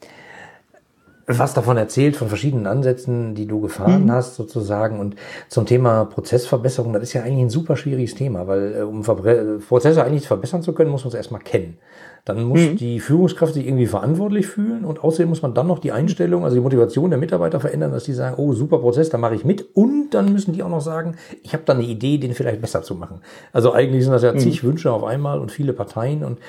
was 1.37 1.53
davon 1.53 1.77
erzählt, 1.77 2.15
von 2.15 2.27
verschiedenen 2.27 2.65
Ansätzen, 2.65 3.35
die 3.35 3.45
du 3.45 3.61
gefahren 3.61 4.05
mhm. 4.05 4.11
hast 4.11 4.35
sozusagen. 4.35 4.99
Und 4.99 5.15
zum 5.47 5.65
Thema 5.65 6.05
Prozessverbesserung, 6.05 6.91
das 6.93 7.03
ist 7.03 7.13
ja 7.13 7.21
eigentlich 7.21 7.43
ein 7.43 7.49
super 7.49 7.75
schwieriges 7.75 8.15
Thema, 8.15 8.47
weil 8.47 8.75
äh, 8.75 8.81
um 8.81 9.03
Verbre 9.03 9.59
Prozesse 9.59 10.03
eigentlich 10.03 10.27
verbessern 10.27 10.63
zu 10.63 10.73
können, 10.73 10.89
muss 10.89 11.03
man 11.03 11.09
es 11.09 11.15
erstmal 11.15 11.41
kennen. 11.41 11.77
Dann 12.25 12.43
muss 12.43 12.59
mhm. 12.59 12.77
die 12.77 12.99
Führungskraft 12.99 13.53
sich 13.53 13.65
irgendwie 13.65 13.85
verantwortlich 13.85 14.47
fühlen 14.47 14.85
und 14.85 15.03
außerdem 15.03 15.29
muss 15.29 15.41
man 15.41 15.53
dann 15.53 15.67
noch 15.67 15.79
die 15.79 15.91
Einstellung, 15.91 16.43
also 16.43 16.55
die 16.55 16.61
Motivation 16.61 17.09
der 17.09 17.19
Mitarbeiter 17.19 17.59
verändern, 17.59 17.91
dass 17.91 18.03
die 18.03 18.13
sagen, 18.13 18.35
oh, 18.37 18.53
super 18.53 18.79
Prozess, 18.79 19.09
da 19.09 19.17
mache 19.17 19.35
ich 19.35 19.45
mit. 19.45 19.75
Und 19.75 20.09
dann 20.11 20.33
müssen 20.33 20.53
die 20.53 20.61
auch 20.63 20.69
noch 20.69 20.81
sagen, 20.81 21.15
ich 21.43 21.53
habe 21.53 21.63
da 21.65 21.73
eine 21.73 21.83
Idee, 21.83 22.17
den 22.17 22.33
vielleicht 22.33 22.61
besser 22.61 22.81
zu 22.81 22.95
machen. 22.95 23.21
Also 23.53 23.71
eigentlich 23.71 24.03
sind 24.03 24.13
das 24.13 24.23
ja 24.23 24.33
mhm. 24.33 24.39
zig 24.39 24.63
Wünsche 24.63 24.91
auf 24.91 25.03
einmal 25.03 25.39
und 25.39 25.51
viele 25.51 25.73
Parteien 25.73 26.23
und 26.23 26.39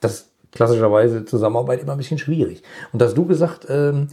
das 0.00 0.30
klassischerweise 0.52 1.24
Zusammenarbeit 1.24 1.82
immer 1.82 1.92
ein 1.92 1.98
bisschen 1.98 2.18
schwierig. 2.18 2.62
Und 2.92 3.02
hast 3.02 3.16
du 3.16 3.26
gesagt, 3.26 3.66
ähm, 3.68 4.08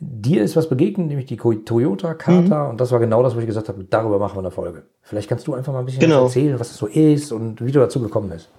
dir 0.00 0.42
ist 0.42 0.56
was 0.56 0.68
begegnet, 0.68 1.08
nämlich 1.08 1.26
die 1.26 1.36
Toyota 1.36 2.14
Charta, 2.14 2.64
mhm. 2.64 2.70
und 2.70 2.80
das 2.80 2.92
war 2.92 3.00
genau 3.00 3.22
das, 3.22 3.34
wo 3.34 3.40
ich 3.40 3.46
gesagt 3.46 3.68
habe, 3.68 3.84
darüber 3.84 4.18
machen 4.18 4.36
wir 4.36 4.40
eine 4.40 4.50
Folge. 4.50 4.84
Vielleicht 5.02 5.28
kannst 5.28 5.46
du 5.46 5.54
einfach 5.54 5.72
mal 5.72 5.80
ein 5.80 5.86
bisschen 5.86 6.00
genau. 6.00 6.24
erzählen, 6.24 6.58
was 6.58 6.68
das 6.68 6.76
so 6.76 6.86
ist 6.86 7.32
und 7.32 7.64
wie 7.64 7.72
du 7.72 7.80
dazu 7.80 8.00
gekommen 8.00 8.30
bist. 8.30 8.50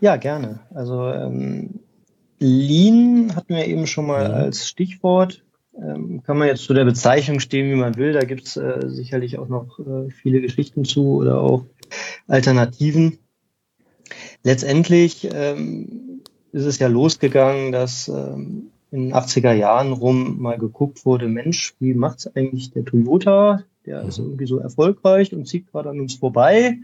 Ja, 0.00 0.16
gerne. 0.16 0.60
Also 0.74 1.08
ähm, 1.08 1.80
Lean 2.40 3.36
hatten 3.36 3.54
wir 3.54 3.66
eben 3.66 3.86
schon 3.86 4.06
mal 4.06 4.28
mhm. 4.28 4.34
als 4.34 4.66
Stichwort. 4.66 5.44
Ähm, 5.74 6.22
kann 6.24 6.36
man 6.36 6.48
jetzt 6.48 6.64
zu 6.64 6.74
der 6.74 6.84
Bezeichnung 6.84 7.40
stehen, 7.40 7.70
wie 7.70 7.80
man 7.80 7.96
will. 7.96 8.12
Da 8.12 8.20
gibt 8.20 8.46
es 8.46 8.56
äh, 8.56 8.88
sicherlich 8.88 9.38
auch 9.38 9.48
noch 9.48 9.78
äh, 9.78 10.10
viele 10.10 10.40
Geschichten 10.40 10.84
zu 10.84 11.14
oder 11.14 11.40
auch 11.40 11.64
Alternativen. 12.26 13.18
Letztendlich 14.42 15.28
ähm, 15.32 16.22
ist 16.52 16.64
es 16.64 16.78
ja 16.78 16.88
losgegangen, 16.88 17.72
dass 17.72 18.08
ähm, 18.08 18.70
in 18.90 19.08
den 19.08 19.14
80er 19.14 19.52
Jahren 19.52 19.92
rum 19.92 20.40
mal 20.40 20.58
geguckt 20.58 21.06
wurde, 21.06 21.28
Mensch, 21.28 21.74
wie 21.80 21.94
macht's 21.94 22.26
eigentlich 22.36 22.72
der 22.72 22.84
Toyota? 22.84 23.64
Der 23.86 24.02
ist 24.02 24.18
mhm. 24.18 24.26
irgendwie 24.26 24.46
so 24.46 24.58
erfolgreich 24.58 25.32
und 25.32 25.48
zieht 25.48 25.70
gerade 25.70 25.90
an 25.90 26.00
uns 26.00 26.14
vorbei. 26.14 26.78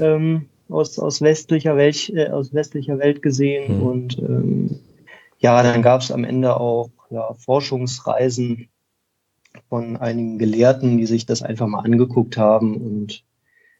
Ähm, 0.00 0.46
aus, 0.68 0.98
aus, 0.98 1.22
westlicher 1.22 1.76
Welt, 1.76 2.10
äh, 2.10 2.28
aus 2.28 2.52
westlicher 2.52 2.98
Welt 2.98 3.22
gesehen. 3.22 3.78
Mhm. 3.78 3.82
Und 3.82 4.18
ähm, 4.18 4.80
ja, 5.38 5.62
dann 5.62 5.82
gab 5.82 6.00
es 6.00 6.10
am 6.10 6.24
Ende 6.24 6.58
auch 6.58 6.90
ja, 7.10 7.32
Forschungsreisen 7.34 8.68
von 9.68 9.96
einigen 9.96 10.38
Gelehrten, 10.38 10.98
die 10.98 11.06
sich 11.06 11.24
das 11.24 11.42
einfach 11.42 11.66
mal 11.66 11.80
angeguckt 11.80 12.36
haben 12.36 12.76
und 12.76 13.24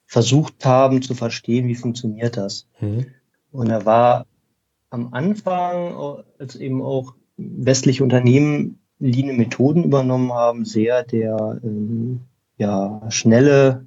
versucht 0.09 0.65
haben 0.65 1.03
zu 1.03 1.15
verstehen, 1.15 1.69
wie 1.69 1.75
funktioniert 1.75 2.39
das. 2.39 2.67
Mhm. 2.81 3.07
Und 3.53 3.69
er 3.69 3.85
war 3.85 4.27
am 4.91 5.13
Anfang, 5.13 6.25
als 6.39 6.57
eben 6.57 6.83
auch 6.83 7.15
westliche 7.37 8.03
Unternehmen 8.03 8.81
Lean 8.99 9.37
Methoden 9.37 9.85
übernommen 9.85 10.33
haben, 10.33 10.65
sehr 10.65 11.05
der 11.05 11.61
ähm, 11.63 12.23
ja, 12.57 13.03
schnelle 13.11 13.87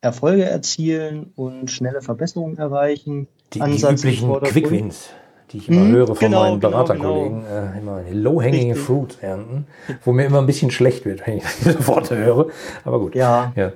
Erfolge 0.00 0.44
erzielen 0.44 1.30
und 1.36 1.70
schnelle 1.70 2.00
Verbesserungen 2.00 2.56
erreichen. 2.56 3.28
Die, 3.52 3.60
Ansatz 3.60 4.00
die 4.00 4.08
üblichen 4.08 4.40
Quickwins, 4.40 5.10
die 5.52 5.58
ich 5.58 5.68
immer 5.68 5.82
hm, 5.82 5.92
höre 5.92 6.06
von 6.06 6.18
genau, 6.18 6.40
meinen 6.40 6.60
genau, 6.60 6.70
Beraterkollegen, 6.70 7.42
genau. 7.42 7.74
äh, 7.74 7.78
immer 7.78 8.02
low-hanging 8.10 8.74
fruit 8.76 9.18
ernten, 9.20 9.66
wo 10.04 10.12
mir 10.12 10.24
immer 10.24 10.38
ein 10.38 10.46
bisschen 10.46 10.70
schlecht 10.70 11.04
wird, 11.04 11.26
wenn 11.26 11.36
ich 11.36 11.44
diese 11.58 11.86
Worte 11.86 12.16
höre. 12.16 12.46
Aber 12.84 12.98
gut. 12.98 13.14
Ja. 13.14 13.52
ja. 13.54 13.72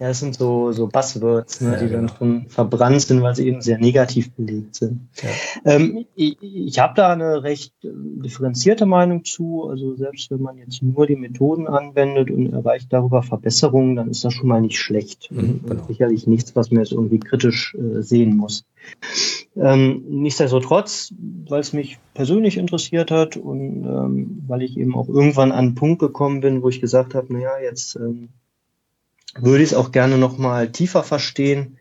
Ja, 0.00 0.08
es 0.08 0.18
sind 0.18 0.34
so, 0.34 0.72
so 0.72 0.88
Buzzwords, 0.88 1.60
ne, 1.60 1.74
ja, 1.74 1.78
die 1.78 1.86
genau. 1.86 1.98
dann 1.98 2.08
schon 2.08 2.48
verbrannt 2.48 3.00
sind, 3.02 3.22
weil 3.22 3.36
sie 3.36 3.46
eben 3.46 3.62
sehr 3.62 3.78
negativ 3.78 4.32
belegt 4.32 4.74
sind. 4.74 5.08
Ja. 5.22 5.72
Ähm, 5.72 6.04
ich 6.16 6.36
ich 6.42 6.78
habe 6.80 6.94
da 6.96 7.12
eine 7.12 7.44
recht 7.44 7.72
äh, 7.84 7.90
differenzierte 7.94 8.86
Meinung 8.86 9.24
zu. 9.24 9.68
Also 9.68 9.94
selbst 9.94 10.32
wenn 10.32 10.42
man 10.42 10.58
jetzt 10.58 10.82
nur 10.82 11.06
die 11.06 11.14
Methoden 11.14 11.68
anwendet 11.68 12.32
und 12.32 12.52
erreicht 12.52 12.92
darüber 12.92 13.22
Verbesserungen, 13.22 13.94
dann 13.94 14.10
ist 14.10 14.24
das 14.24 14.34
schon 14.34 14.48
mal 14.48 14.60
nicht 14.60 14.78
schlecht. 14.78 15.30
Mhm, 15.30 15.60
genau. 15.64 15.86
Sicherlich 15.86 16.26
nichts, 16.26 16.56
was 16.56 16.72
man 16.72 16.82
jetzt 16.82 16.92
irgendwie 16.92 17.20
kritisch 17.20 17.76
äh, 17.76 18.02
sehen 18.02 18.36
muss. 18.36 18.64
Ähm, 19.56 20.02
nichtsdestotrotz, 20.08 21.14
weil 21.48 21.60
es 21.60 21.72
mich 21.72 21.98
persönlich 22.14 22.56
interessiert 22.56 23.12
hat 23.12 23.36
und 23.36 23.84
ähm, 23.84 24.42
weil 24.48 24.62
ich 24.62 24.76
eben 24.76 24.96
auch 24.96 25.08
irgendwann 25.08 25.52
an 25.52 25.58
einen 25.58 25.74
Punkt 25.76 26.00
gekommen 26.00 26.40
bin, 26.40 26.62
wo 26.62 26.68
ich 26.68 26.80
gesagt 26.80 27.14
habe, 27.14 27.32
naja, 27.32 27.52
jetzt 27.62 27.94
ähm, 27.94 28.30
würde 29.38 29.62
ich 29.62 29.70
es 29.70 29.74
auch 29.74 29.92
gerne 29.92 30.18
noch 30.18 30.38
mal 30.38 30.70
tiefer 30.70 31.02
verstehen, 31.02 31.78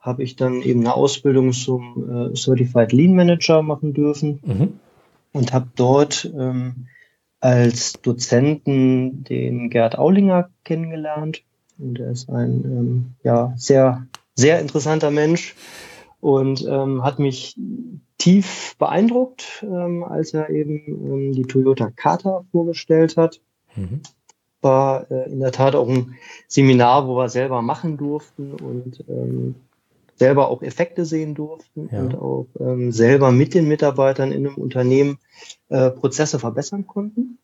habe 0.00 0.22
ich 0.22 0.36
dann 0.36 0.62
eben 0.62 0.80
eine 0.80 0.94
Ausbildung 0.94 1.52
zum 1.52 2.30
äh, 2.32 2.36
Certified 2.36 2.92
Lean 2.92 3.14
Manager 3.14 3.62
machen 3.62 3.92
dürfen 3.92 4.40
mhm. 4.44 4.80
und 5.32 5.52
habe 5.52 5.68
dort 5.74 6.30
ähm, 6.36 6.86
als 7.40 7.94
Dozenten 8.02 9.24
den 9.24 9.70
Gerd 9.70 9.98
Aulinger 9.98 10.50
kennengelernt. 10.64 11.42
Und 11.78 11.98
er 11.98 12.10
ist 12.10 12.30
ein 12.30 12.64
ähm, 12.64 13.14
ja, 13.22 13.52
sehr, 13.56 14.06
sehr 14.34 14.60
interessanter 14.60 15.10
Mensch. 15.10 15.54
und 16.20 16.66
ähm, 16.66 17.04
hat 17.04 17.18
mich 17.18 17.56
tief 18.18 18.74
beeindruckt, 18.78 19.64
ähm, 19.64 20.02
als 20.02 20.34
er 20.34 20.50
eben 20.50 20.80
ähm, 20.88 21.32
die 21.32 21.44
Toyota 21.44 21.90
Kata 21.90 22.44
vorgestellt 22.50 23.16
hat. 23.16 23.40
Mhm. 23.74 24.00
War 24.60 25.10
äh, 25.10 25.30
in 25.30 25.40
der 25.40 25.52
Tat 25.52 25.74
auch 25.74 25.88
ein 25.88 26.16
Seminar, 26.48 27.06
wo 27.06 27.16
wir 27.16 27.28
selber 27.28 27.62
machen 27.62 27.96
durften 27.96 28.54
und 28.54 29.04
ähm, 29.08 29.54
selber 30.16 30.48
auch 30.48 30.62
Effekte 30.62 31.04
sehen 31.04 31.34
durften 31.34 31.88
ja. 31.92 32.00
und 32.00 32.14
auch 32.16 32.46
ähm, 32.58 32.90
selber 32.90 33.32
mit 33.32 33.54
den 33.54 33.68
Mitarbeitern 33.68 34.32
in 34.32 34.46
einem 34.46 34.56
Unternehmen 34.56 35.18
äh, 35.68 35.90
Prozesse 35.90 36.38
verbessern 36.38 36.86
konnten. 36.86 37.38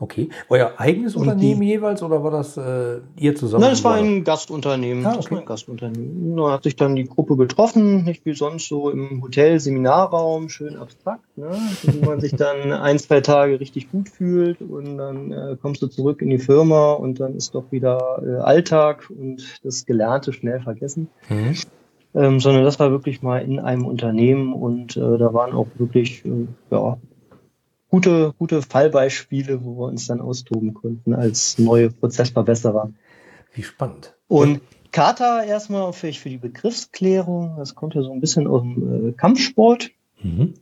Okay. 0.00 0.30
Euer 0.48 0.72
eigenes 0.78 1.14
und 1.14 1.28
Unternehmen 1.28 1.60
die, 1.60 1.68
jeweils 1.68 2.02
oder 2.02 2.24
war 2.24 2.30
das 2.30 2.56
äh, 2.56 3.00
ihr 3.16 3.36
zusammen? 3.36 3.64
Nein, 3.64 3.74
es 3.74 3.84
war 3.84 3.96
ein 3.96 4.24
Gastunternehmen. 4.24 5.04
Ah, 5.04 5.10
okay. 5.10 5.16
Das 5.18 5.30
war 5.30 5.38
ein 5.40 5.44
Gastunternehmen. 5.44 6.36
Da 6.38 6.52
hat 6.52 6.62
sich 6.62 6.74
dann 6.74 6.96
die 6.96 7.04
Gruppe 7.04 7.36
getroffen, 7.36 8.04
nicht 8.04 8.24
wie 8.24 8.32
sonst 8.34 8.66
so 8.66 8.88
im 8.88 9.22
Hotel, 9.22 9.60
Seminarraum, 9.60 10.48
schön 10.48 10.76
abstrakt, 10.76 11.36
ne? 11.36 11.50
wo 11.82 12.06
man 12.06 12.18
sich 12.20 12.34
dann 12.34 12.72
ein, 12.72 12.98
zwei 12.98 13.20
Tage 13.20 13.60
richtig 13.60 13.92
gut 13.92 14.08
fühlt 14.08 14.62
und 14.62 14.96
dann 14.96 15.32
äh, 15.32 15.56
kommst 15.60 15.82
du 15.82 15.86
zurück 15.86 16.22
in 16.22 16.30
die 16.30 16.38
Firma 16.38 16.92
und 16.94 17.20
dann 17.20 17.36
ist 17.36 17.54
doch 17.54 17.70
wieder 17.70 18.22
äh, 18.24 18.40
Alltag 18.40 19.10
und 19.10 19.60
das 19.62 19.84
Gelernte 19.84 20.32
schnell 20.32 20.60
vergessen. 20.60 21.08
Mhm. 21.28 21.56
Ähm, 22.12 22.40
sondern 22.40 22.64
das 22.64 22.80
war 22.80 22.90
wirklich 22.90 23.22
mal 23.22 23.38
in 23.38 23.60
einem 23.60 23.84
Unternehmen 23.84 24.52
und 24.52 24.96
äh, 24.96 25.18
da 25.18 25.32
waren 25.32 25.52
auch 25.52 25.68
wirklich 25.76 26.24
äh, 26.24 26.46
ja, 26.70 26.96
gute, 27.90 28.34
gute 28.38 28.62
Fallbeispiele, 28.62 29.64
wo 29.64 29.76
wir 29.78 29.88
uns 29.88 30.06
dann 30.06 30.20
austoben 30.20 30.74
konnten 30.74 31.14
als 31.14 31.58
neue 31.58 31.90
Prozessverbesserer. 31.90 32.92
Wie 33.52 33.62
spannend. 33.62 34.14
Und 34.28 34.60
Kata 34.92 35.42
erstmal 35.42 35.92
vielleicht 35.92 36.20
für 36.20 36.30
die 36.30 36.38
Begriffsklärung. 36.38 37.56
Das 37.58 37.74
kommt 37.74 37.94
ja 37.94 38.02
so 38.02 38.12
ein 38.12 38.20
bisschen 38.20 38.46
aus 38.46 38.62
dem 38.62 39.08
äh, 39.08 39.12
Kampfsport, 39.12 39.90
mhm. 40.22 40.54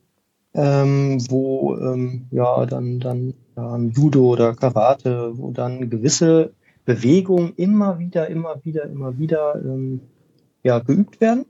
ähm, 0.54 1.18
wo 1.30 1.76
ähm, 1.76 2.26
ja 2.30 2.66
dann 2.66 3.00
dann 3.00 3.34
ja, 3.56 3.76
Judo 3.78 4.28
oder 4.28 4.54
Karate, 4.54 5.36
wo 5.38 5.50
dann 5.50 5.88
gewisse 5.90 6.52
Bewegungen 6.84 7.54
immer 7.56 7.98
wieder, 7.98 8.28
immer 8.28 8.64
wieder, 8.64 8.84
immer 8.84 9.18
wieder 9.18 9.54
ähm, 9.62 10.00
ja 10.62 10.78
geübt 10.78 11.20
werden. 11.20 11.46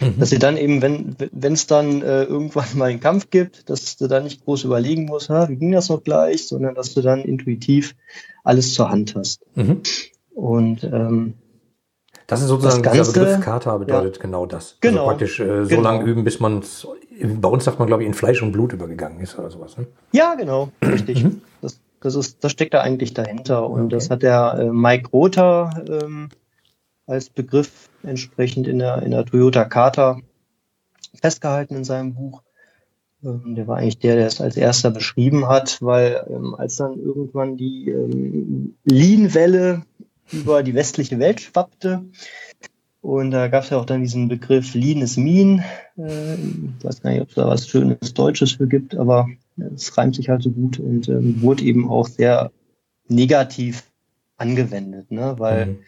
Mhm. 0.00 0.18
Dass 0.18 0.30
sie 0.30 0.38
dann 0.38 0.56
eben, 0.56 0.82
wenn 0.82 1.52
es 1.52 1.66
dann 1.66 2.02
äh, 2.02 2.24
irgendwann 2.24 2.66
mal 2.74 2.90
einen 2.90 3.00
Kampf 3.00 3.30
gibt, 3.30 3.68
dass 3.70 3.96
du 3.96 4.06
dann 4.06 4.24
nicht 4.24 4.44
groß 4.44 4.64
überlegen 4.64 5.06
musst, 5.06 5.30
ha, 5.30 5.48
wie 5.48 5.56
ging 5.56 5.72
das 5.72 5.88
noch 5.88 6.02
gleich, 6.02 6.46
sondern 6.46 6.74
dass 6.74 6.94
du 6.94 7.00
dann 7.00 7.20
intuitiv 7.22 7.94
alles 8.44 8.74
zur 8.74 8.90
Hand 8.90 9.14
hast. 9.14 9.40
Mhm. 9.54 9.82
Und 10.34 10.84
ähm, 10.84 11.34
das 12.26 12.42
ist 12.42 12.48
sozusagen 12.48 12.82
das 12.82 12.94
Ganze, 12.94 13.12
dieser 13.12 13.24
Begriff 13.24 13.44
Kata 13.44 13.78
bedeutet 13.78 14.16
ja, 14.16 14.22
genau 14.22 14.44
das. 14.44 14.64
Also 14.64 14.76
genau. 14.80 15.00
Also 15.00 15.10
praktisch 15.10 15.40
äh, 15.40 15.62
so 15.64 15.68
genau. 15.68 15.82
lange 15.82 16.04
üben, 16.04 16.24
bis 16.24 16.40
man 16.40 16.62
bei 17.20 17.48
uns 17.48 17.64
sagt 17.64 17.78
man, 17.78 17.88
glaube 17.88 18.02
ich, 18.02 18.06
in 18.06 18.14
Fleisch 18.14 18.42
und 18.42 18.52
Blut 18.52 18.72
übergegangen 18.72 19.20
ist 19.20 19.38
oder 19.38 19.50
sowas. 19.50 19.76
Ne? 19.76 19.86
Ja, 20.12 20.34
genau, 20.34 20.70
richtig. 20.82 21.24
Mhm. 21.24 21.40
Das, 21.62 21.80
das, 22.00 22.14
ist, 22.14 22.44
das 22.44 22.52
steckt 22.52 22.74
da 22.74 22.80
eigentlich 22.80 23.14
dahinter. 23.14 23.68
Und 23.68 23.86
okay. 23.86 23.94
das 23.94 24.10
hat 24.10 24.22
der 24.22 24.58
äh, 24.60 24.70
Mike 24.70 25.10
Rother 25.10 25.84
ähm, 25.88 26.28
als 27.06 27.30
Begriff 27.30 27.87
entsprechend 28.02 28.66
in 28.66 28.78
der, 28.78 29.02
in 29.02 29.10
der 29.10 29.24
Toyota 29.24 29.64
Kata 29.64 30.20
festgehalten 31.20 31.76
in 31.76 31.84
seinem 31.84 32.14
Buch. 32.14 32.42
Ähm, 33.24 33.54
der 33.54 33.66
war 33.66 33.78
eigentlich 33.78 33.98
der, 33.98 34.16
der 34.16 34.26
es 34.26 34.40
als 34.40 34.56
erster 34.56 34.90
beschrieben 34.90 35.48
hat, 35.48 35.82
weil 35.82 36.24
ähm, 36.28 36.54
als 36.54 36.76
dann 36.76 36.98
irgendwann 36.98 37.56
die 37.56 37.88
ähm, 37.88 38.76
Lean-Welle 38.84 39.82
über 40.30 40.62
die 40.62 40.74
westliche 40.74 41.18
Welt 41.18 41.40
schwappte, 41.40 42.04
und 43.00 43.30
da 43.30 43.48
gab 43.48 43.64
es 43.64 43.70
ja 43.70 43.78
auch 43.78 43.84
dann 43.84 44.02
diesen 44.02 44.28
Begriff 44.28 44.74
Lean 44.74 45.02
is 45.02 45.16
mean. 45.16 45.62
Äh, 45.96 46.34
ich 46.34 46.84
weiß 46.84 47.00
gar 47.00 47.10
nicht, 47.10 47.22
ob 47.22 47.28
es 47.28 47.36
da 47.36 47.46
was 47.46 47.68
Schönes 47.68 48.12
Deutsches 48.12 48.52
für 48.52 48.66
gibt, 48.66 48.96
aber 48.96 49.28
es 49.74 49.96
reimt 49.96 50.16
sich 50.16 50.28
halt 50.28 50.42
so 50.42 50.50
gut 50.50 50.78
und 50.78 51.08
ähm, 51.08 51.40
wurde 51.40 51.64
eben 51.64 51.88
auch 51.88 52.08
sehr 52.08 52.50
negativ 53.08 53.84
angewendet, 54.36 55.10
ne? 55.10 55.34
weil 55.38 55.66
mhm 55.66 55.78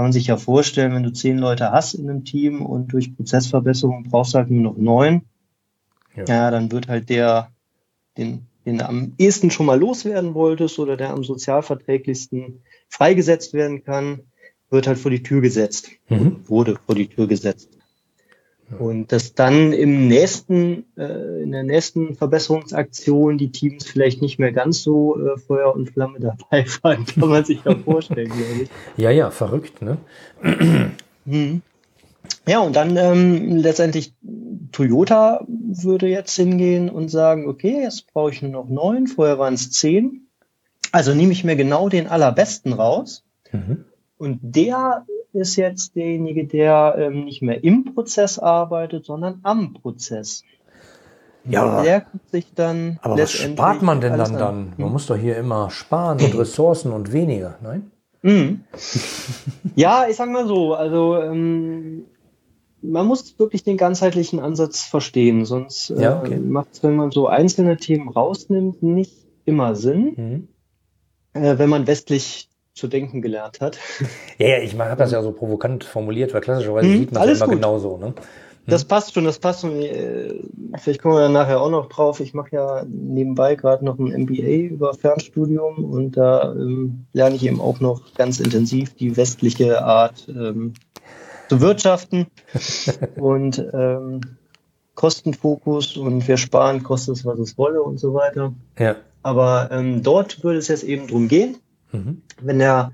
kann 0.00 0.06
man 0.06 0.12
sich 0.14 0.28
ja 0.28 0.38
vorstellen, 0.38 0.94
wenn 0.94 1.02
du 1.02 1.12
zehn 1.12 1.36
Leute 1.36 1.72
hast 1.72 1.92
in 1.92 2.08
einem 2.08 2.24
Team 2.24 2.64
und 2.64 2.90
durch 2.94 3.14
Prozessverbesserung 3.14 4.04
brauchst 4.04 4.32
du 4.32 4.38
halt 4.38 4.50
nur 4.50 4.62
noch 4.62 4.78
neun, 4.78 5.26
ja, 6.16 6.24
ja 6.26 6.50
dann 6.50 6.72
wird 6.72 6.88
halt 6.88 7.10
der, 7.10 7.52
den, 8.16 8.46
den 8.64 8.78
du 8.78 8.88
am 8.88 9.12
ehesten 9.18 9.50
schon 9.50 9.66
mal 9.66 9.78
loswerden 9.78 10.32
wolltest 10.32 10.78
oder 10.78 10.96
der 10.96 11.10
am 11.10 11.22
sozialverträglichsten 11.22 12.62
freigesetzt 12.88 13.52
werden 13.52 13.84
kann, 13.84 14.20
wird 14.70 14.86
halt 14.86 14.96
vor 14.96 15.10
die 15.10 15.22
Tür 15.22 15.42
gesetzt. 15.42 15.90
Mhm. 16.08 16.48
Wurde 16.48 16.78
vor 16.86 16.94
die 16.94 17.08
Tür 17.08 17.26
gesetzt. 17.26 17.68
Und 18.78 19.10
dass 19.10 19.34
dann 19.34 19.72
im 19.72 20.06
nächsten, 20.06 20.84
äh, 20.96 21.42
in 21.42 21.50
der 21.50 21.64
nächsten 21.64 22.14
Verbesserungsaktion 22.14 23.36
die 23.36 23.50
Teams 23.50 23.84
vielleicht 23.84 24.22
nicht 24.22 24.38
mehr 24.38 24.52
ganz 24.52 24.82
so 24.82 25.18
äh, 25.18 25.38
Feuer 25.38 25.74
und 25.74 25.90
Flamme 25.90 26.20
dabei 26.20 26.66
waren, 26.82 27.04
kann 27.04 27.28
man 27.28 27.44
sich 27.44 27.64
ja 27.64 27.74
vorstellen, 27.74 28.28
glaube 28.28 28.62
ich. 28.62 28.70
Ja, 28.96 29.10
ja, 29.10 29.30
verrückt, 29.30 29.82
ne? 29.82 29.98
Hm. 31.26 31.62
Ja, 32.46 32.60
und 32.60 32.76
dann 32.76 32.96
ähm, 32.96 33.56
letztendlich 33.56 34.14
Toyota 34.72 35.44
würde 35.48 36.06
jetzt 36.06 36.34
hingehen 36.36 36.90
und 36.90 37.08
sagen, 37.08 37.48
okay, 37.48 37.82
jetzt 37.82 38.12
brauche 38.12 38.30
ich 38.30 38.42
nur 38.42 38.52
noch 38.52 38.68
neun, 38.68 39.06
vorher 39.06 39.38
waren 39.38 39.54
es 39.54 39.70
zehn. 39.70 40.28
Also 40.92 41.14
nehme 41.14 41.32
ich 41.32 41.44
mir 41.44 41.56
genau 41.56 41.88
den 41.88 42.06
allerbesten 42.06 42.72
raus. 42.72 43.24
Mhm. 43.52 43.84
Und 44.16 44.38
der 44.42 45.06
ist 45.34 45.56
jetzt 45.56 45.96
derjenige, 45.96 46.46
der 46.46 46.96
ähm, 46.98 47.24
nicht 47.24 47.42
mehr 47.42 47.62
im 47.62 47.84
Prozess 47.84 48.38
arbeitet, 48.38 49.06
sondern 49.06 49.40
am 49.42 49.74
Prozess. 49.74 50.44
Ja, 51.44 51.82
der 51.82 52.00
guckt 52.02 52.30
sich 52.30 52.54
dann. 52.54 52.98
Aber 53.02 53.16
was 53.16 53.32
spart 53.32 53.82
man 53.82 54.00
denn 54.00 54.18
dann 54.18 54.34
dann? 54.34 54.74
Man 54.76 54.86
hm. 54.86 54.92
muss 54.92 55.06
doch 55.06 55.16
hier 55.16 55.36
immer 55.36 55.70
sparen 55.70 56.20
und 56.20 56.34
Ressourcen 56.38 56.92
und 56.92 57.12
weniger, 57.12 57.56
nein? 57.62 57.90
Mhm. 58.22 58.64
ja, 59.76 60.06
ich 60.08 60.16
sag 60.16 60.30
mal 60.30 60.46
so, 60.46 60.74
also 60.74 61.16
ähm, 61.16 62.04
man 62.82 63.06
muss 63.06 63.38
wirklich 63.38 63.64
den 63.64 63.78
ganzheitlichen 63.78 64.40
Ansatz 64.40 64.82
verstehen, 64.82 65.46
sonst 65.46 65.90
äh, 65.90 66.02
ja, 66.02 66.20
okay. 66.20 66.36
macht 66.38 66.68
es, 66.72 66.82
wenn 66.82 66.96
man 66.96 67.10
so 67.10 67.26
einzelne 67.28 67.76
Themen 67.78 68.08
rausnimmt, 68.08 68.82
nicht 68.82 69.26
immer 69.44 69.74
Sinn. 69.74 70.14
Mhm. 70.16 70.48
Äh, 71.32 71.58
wenn 71.58 71.70
man 71.70 71.86
westlich 71.86 72.49
zu 72.74 72.88
denken 72.88 73.22
gelernt 73.22 73.60
hat. 73.60 73.78
Ja, 74.38 74.48
ja 74.48 74.58
ich 74.62 74.78
habe 74.78 74.96
das 74.96 75.12
ja 75.12 75.22
so 75.22 75.32
provokant 75.32 75.84
formuliert, 75.84 76.32
weil 76.32 76.40
klassischerweise 76.40 76.88
hm, 76.88 76.98
sieht 76.98 77.12
man 77.12 77.28
es 77.28 77.40
immer 77.40 77.54
genauso. 77.54 77.98
Ne? 77.98 78.06
Hm? 78.06 78.14
Das 78.66 78.84
passt 78.84 79.14
schon, 79.14 79.24
das 79.24 79.38
passt 79.38 79.62
schon. 79.62 79.80
Äh, 79.80 80.34
vielleicht 80.78 81.02
kommen 81.02 81.14
wir 81.14 81.22
dann 81.22 81.32
nachher 81.32 81.60
auch 81.60 81.70
noch 81.70 81.88
drauf. 81.88 82.20
Ich 82.20 82.34
mache 82.34 82.54
ja 82.54 82.84
nebenbei 82.88 83.54
gerade 83.54 83.84
noch 83.84 83.98
ein 83.98 84.22
MBA 84.22 84.70
über 84.70 84.94
Fernstudium 84.94 85.84
und 85.84 86.16
da 86.16 86.52
ähm, 86.52 87.06
lerne 87.12 87.36
ich 87.36 87.44
eben 87.44 87.60
auch 87.60 87.80
noch 87.80 88.14
ganz 88.14 88.38
intensiv 88.40 88.94
die 88.94 89.16
westliche 89.16 89.82
Art 89.82 90.28
ähm, 90.28 90.74
zu 91.48 91.60
wirtschaften 91.60 92.26
und 93.16 93.58
ähm, 93.72 94.20
Kostenfokus 94.94 95.96
und 95.96 96.28
wir 96.28 96.36
sparen, 96.36 96.82
kostet 96.82 97.16
es, 97.16 97.24
was 97.24 97.38
es 97.38 97.58
wolle 97.58 97.82
und 97.82 97.98
so 97.98 98.14
weiter. 98.14 98.52
Ja. 98.78 98.96
Aber 99.22 99.70
ähm, 99.72 100.02
dort 100.02 100.44
würde 100.44 100.58
es 100.58 100.68
jetzt 100.68 100.84
eben 100.84 101.06
drum 101.06 101.28
gehen, 101.28 101.56
Mhm. 101.92 102.22
Wenn 102.40 102.58
der 102.58 102.92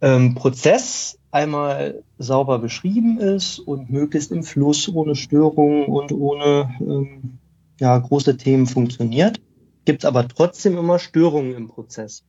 ähm, 0.00 0.34
Prozess 0.34 1.18
einmal 1.30 2.02
sauber 2.18 2.58
beschrieben 2.58 3.18
ist 3.18 3.58
und 3.58 3.90
möglichst 3.90 4.32
im 4.32 4.42
Fluss 4.42 4.88
ohne 4.88 5.14
Störungen 5.14 5.86
und 5.86 6.12
ohne 6.12 6.74
ähm, 6.80 7.38
ja, 7.80 7.96
große 7.98 8.36
Themen 8.36 8.66
funktioniert, 8.66 9.40
gibt 9.84 10.02
es 10.02 10.04
aber 10.04 10.26
trotzdem 10.26 10.76
immer 10.78 10.98
Störungen 10.98 11.54
im 11.54 11.68
Prozess. 11.68 12.24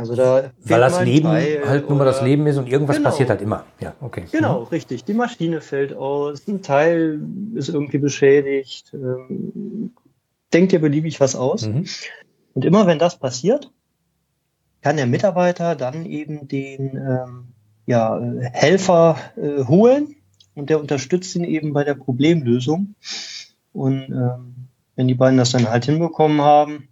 Also 0.00 0.16
da 0.16 0.50
Weil 0.64 0.80
das 0.80 1.04
Leben 1.04 1.26
Teil 1.26 1.62
halt 1.66 1.88
nur 1.90 1.98
mal 1.98 2.06
das 2.06 2.22
Leben 2.22 2.46
ist 2.46 2.56
und 2.56 2.66
irgendwas 2.66 2.96
genau. 2.96 3.10
passiert 3.10 3.28
halt 3.28 3.42
immer. 3.42 3.66
Ja, 3.80 3.94
okay. 4.00 4.24
Genau, 4.32 4.60
mhm. 4.60 4.66
richtig. 4.68 5.04
Die 5.04 5.12
Maschine 5.12 5.60
fällt 5.60 5.92
aus, 5.92 6.48
ein 6.48 6.62
Teil 6.62 7.20
ist 7.54 7.68
irgendwie 7.68 7.98
beschädigt. 7.98 8.94
Ähm, 8.94 9.92
denkt 10.54 10.72
dir 10.72 10.80
beliebig 10.80 11.20
was 11.20 11.36
aus. 11.36 11.66
Mhm. 11.66 11.84
Und 12.54 12.64
immer 12.64 12.86
wenn 12.86 12.98
das 12.98 13.18
passiert, 13.18 13.70
kann 14.82 14.96
der 14.96 15.06
Mitarbeiter 15.06 15.76
dann 15.76 16.06
eben 16.06 16.48
den 16.48 16.96
ähm, 16.96 17.48
ja, 17.86 18.20
Helfer 18.52 19.16
äh, 19.36 19.64
holen 19.64 20.16
und 20.54 20.70
der 20.70 20.80
unterstützt 20.80 21.34
ihn 21.34 21.44
eben 21.44 21.72
bei 21.72 21.84
der 21.84 21.94
Problemlösung. 21.94 22.94
Und 23.72 24.04
ähm, 24.10 24.54
wenn 24.96 25.08
die 25.08 25.14
beiden 25.14 25.38
das 25.38 25.52
dann 25.52 25.68
halt 25.68 25.84
hinbekommen 25.84 26.40
haben 26.40 26.88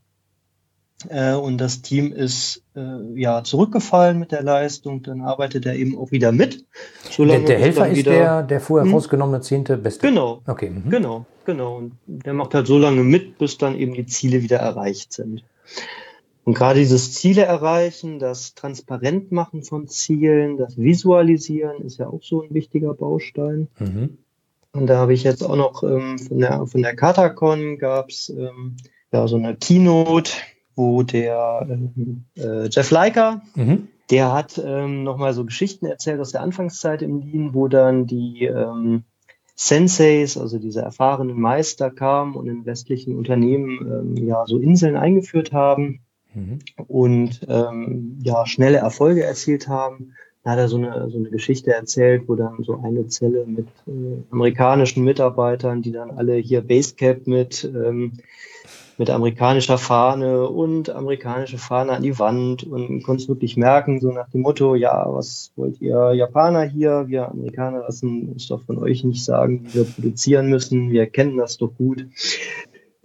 äh, 1.09 1.35
und 1.35 1.59
das 1.59 1.83
Team 1.83 2.13
ist 2.13 2.63
äh, 2.75 3.21
ja 3.21 3.45
zurückgefallen 3.45 4.19
mit 4.19 4.33
der 4.33 4.43
Leistung, 4.43 5.03
dann 5.03 5.21
arbeitet 5.21 5.67
er 5.67 5.75
eben 5.75 5.99
auch 5.99 6.11
wieder 6.11 6.33
mit. 6.33 6.65
Der, 7.19 7.41
der 7.41 7.59
Helfer 7.59 7.89
ist 7.89 8.07
der, 8.07 8.43
der 8.43 8.61
vorher 8.61 8.87
hm? 8.87 8.95
rausgenommene 8.95 9.41
zehnte 9.41 9.77
Beste. 9.77 10.07
Genau. 10.09 10.43
Okay. 10.47 10.71
Mhm. 10.71 10.91
Genau, 10.91 11.27
genau. 11.45 11.77
Und 11.77 11.93
der 12.07 12.35
macht 12.35 12.55
halt 12.55 12.67
so 12.67 12.79
lange 12.79 13.03
mit, 13.03 13.39
bis 13.39 13.59
dann 13.59 13.77
eben 13.77 13.95
die 13.95 14.07
Ziele 14.07 14.43
wieder 14.43 14.59
erreicht 14.59 15.13
sind. 15.13 15.43
Und 16.49 16.55
gerade 16.55 16.79
dieses 16.79 17.13
Ziele 17.13 17.43
erreichen, 17.43 18.19
das 18.19 18.55
Transparentmachen 18.55 19.65
von 19.65 19.87
Zielen, 19.87 20.57
das 20.57 20.79
Visualisieren 20.79 21.83
ist 21.83 21.99
ja 21.99 22.09
auch 22.09 22.23
so 22.23 22.41
ein 22.41 22.55
wichtiger 22.55 22.95
Baustein. 22.95 23.69
Mhm. 23.79 24.17
Und 24.73 24.87
da 24.87 24.97
habe 24.97 25.13
ich 25.13 25.25
jetzt 25.25 25.45
auch 25.45 25.57
noch 25.57 25.83
ähm, 25.83 26.19
von 26.19 26.39
der 26.39 26.67
von 26.67 26.81
der 26.81 26.97
Katacon 26.97 27.77
gab 27.77 28.09
es 28.09 28.31
ähm, 28.31 28.79
ja 29.13 29.29
so 29.29 29.37
eine 29.37 29.57
Keynote, 29.57 30.33
wo 30.75 31.03
der 31.03 31.67
ähm, 31.69 32.25
äh, 32.39 32.71
Jeff 32.71 32.91
Leiker, 32.93 33.43
mhm. 33.55 33.89
der 34.09 34.33
hat 34.33 34.59
ähm, 34.65 35.03
nochmal 35.05 35.35
so 35.35 35.45
Geschichten 35.45 35.85
erzählt 35.85 36.19
aus 36.19 36.33
der 36.33 36.41
Anfangszeit 36.41 37.03
im 37.03 37.21
Lean, 37.21 37.53
wo 37.53 37.69
dann 37.69 38.07
die 38.07 38.47
ähm, 38.47 39.05
Senseis, 39.55 40.39
also 40.39 40.59
diese 40.59 40.81
erfahrenen 40.81 41.39
Meister 41.39 41.91
kamen 41.91 42.37
und 42.37 42.49
in 42.49 42.65
westlichen 42.65 43.19
Unternehmen 43.19 44.17
ähm, 44.17 44.27
ja 44.27 44.47
so 44.47 44.57
Inseln 44.57 44.97
eingeführt 44.97 45.53
haben 45.53 46.01
mhm. 46.39 46.59
und 46.87 47.41
ähm, 47.49 48.19
ja 48.23 48.47
schnelle 48.47 48.79
Erfolge 48.79 49.25
erzielt 49.25 49.69
haben 49.69 50.15
da 50.49 50.53
hat 50.53 50.59
er 50.61 50.69
so 50.69 50.77
eine, 50.77 51.11
so 51.11 51.19
eine 51.19 51.29
Geschichte 51.31 51.75
erzählt, 51.75 52.23
wo 52.27 52.35
dann 52.35 52.63
so 52.63 52.81
eine 52.83 53.07
Zelle 53.09 53.45
mit 53.45 53.67
äh, 53.87 54.23
amerikanischen 54.31 55.05
Mitarbeitern, 55.05 55.83
die 55.83 55.93
dann 55.93 56.11
alle 56.13 56.37
hier 56.37 56.63
Basecap 56.63 57.27
mit, 57.27 57.65
ähm, 57.65 58.13
mit 58.97 59.11
amerikanischer 59.11 59.77
Fahne 59.77 60.49
und 60.49 60.91
amerikanische 60.91 61.59
Fahne 61.59 61.93
an 61.93 62.03
die 62.03 62.19
Wand 62.19 62.65
und 62.65 63.03
konntest 63.03 63.29
wirklich 63.29 63.59
merken, 63.59 64.01
so 64.01 64.11
nach 64.11 64.31
dem 64.31 64.41
Motto, 64.41 64.75
ja, 64.75 65.05
was 65.09 65.53
wollt 65.57 65.81
ihr 65.81 66.15
Japaner 66.15 66.63
hier? 66.63 67.05
Wir 67.09 67.29
Amerikaner 67.29 67.81
lassen 67.81 68.31
uns 68.31 68.49
doch 68.49 68.63
von 68.63 68.79
euch 68.79 69.05
nicht 69.05 69.25
sagen, 69.25 69.65
wie 69.65 69.75
wir 69.75 69.85
produzieren 69.85 70.49
müssen. 70.49 70.91
Wir 70.91 71.07
kennen 71.09 71.37
das 71.37 71.59
doch 71.59 71.75
gut 71.77 72.07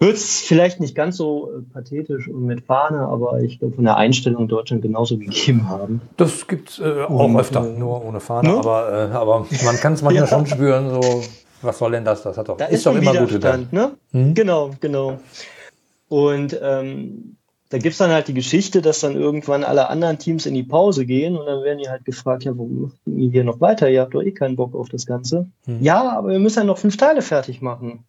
wird 0.03 0.17
es 0.17 0.41
vielleicht 0.41 0.79
nicht 0.79 0.95
ganz 0.95 1.17
so 1.17 1.50
äh, 1.50 1.62
pathetisch 1.74 2.27
und 2.27 2.45
mit 2.45 2.65
Fahne, 2.65 3.00
aber 3.00 3.41
ich 3.41 3.60
glaube 3.60 3.75
von 3.75 3.83
der 3.83 3.98
Einstellung 3.98 4.48
Deutschland 4.48 4.81
genauso 4.81 5.17
gegeben 5.17 5.69
haben. 5.69 6.01
Das 6.17 6.48
gibt 6.48 6.79
äh, 6.79 7.03
auch 7.03 7.25
und, 7.25 7.39
öfter, 7.39 7.65
äh, 7.65 7.79
nur 7.79 8.03
ohne 8.05 8.19
Fahne, 8.19 8.50
ne? 8.50 8.57
aber, 8.57 8.91
äh, 8.91 9.15
aber 9.15 9.48
man 9.65 9.75
kann 9.77 9.93
es 9.93 10.01
manchmal 10.03 10.15
ja. 10.15 10.27
schon 10.27 10.45
spüren, 10.45 10.89
so, 10.89 11.24
was 11.62 11.77
soll 11.77 11.91
denn 11.91 12.05
das? 12.05 12.24
Das 12.24 12.38
hat 12.38 12.50
doch, 12.50 12.57
da 12.57 12.65
ist, 12.65 12.77
ist 12.77 12.86
doch 12.86 12.95
immer 12.95 13.15
gut 13.15 13.29
gegangen. 13.29 13.67
Ne? 13.72 13.91
Mhm. 14.12 14.33
Genau, 14.33 14.72
genau. 14.79 15.19
Und 16.10 16.60
ähm, 16.62 17.38
da 17.69 17.79
gibt's 17.79 17.98
dann 17.98 18.12
halt 18.12 18.27
die 18.27 18.36
Geschichte, 18.36 18.83
dass 18.83 19.00
dann 19.00 19.15
irgendwann 19.15 19.63
alle 19.63 19.89
anderen 19.89 20.19
Teams 20.19 20.45
in 20.45 20.53
die 20.53 20.62
Pause 20.62 21.07
gehen 21.07 21.36
und 21.36 21.48
dann 21.48 21.63
werden 21.63 21.79
die 21.79 21.89
halt 21.89 22.05
gefragt, 22.05 22.43
ja, 22.43 22.51
warum 22.51 22.83
macht 22.83 22.98
ihr 23.07 23.31
hier 23.31 23.43
noch 23.43 23.62
weiter? 23.62 23.89
Ihr 23.89 24.01
habt 24.01 24.13
doch 24.13 24.22
eh 24.22 24.31
keinen 24.31 24.55
Bock 24.55 24.75
auf 24.75 24.89
das 24.89 25.07
Ganze. 25.07 25.50
Mhm. 25.65 25.81
Ja, 25.81 26.12
aber 26.15 26.29
wir 26.29 26.39
müssen 26.39 26.60
ja 26.60 26.65
noch 26.65 26.77
fünf 26.77 26.98
Teile 26.98 27.24
fertig 27.24 27.63
machen. 27.63 28.05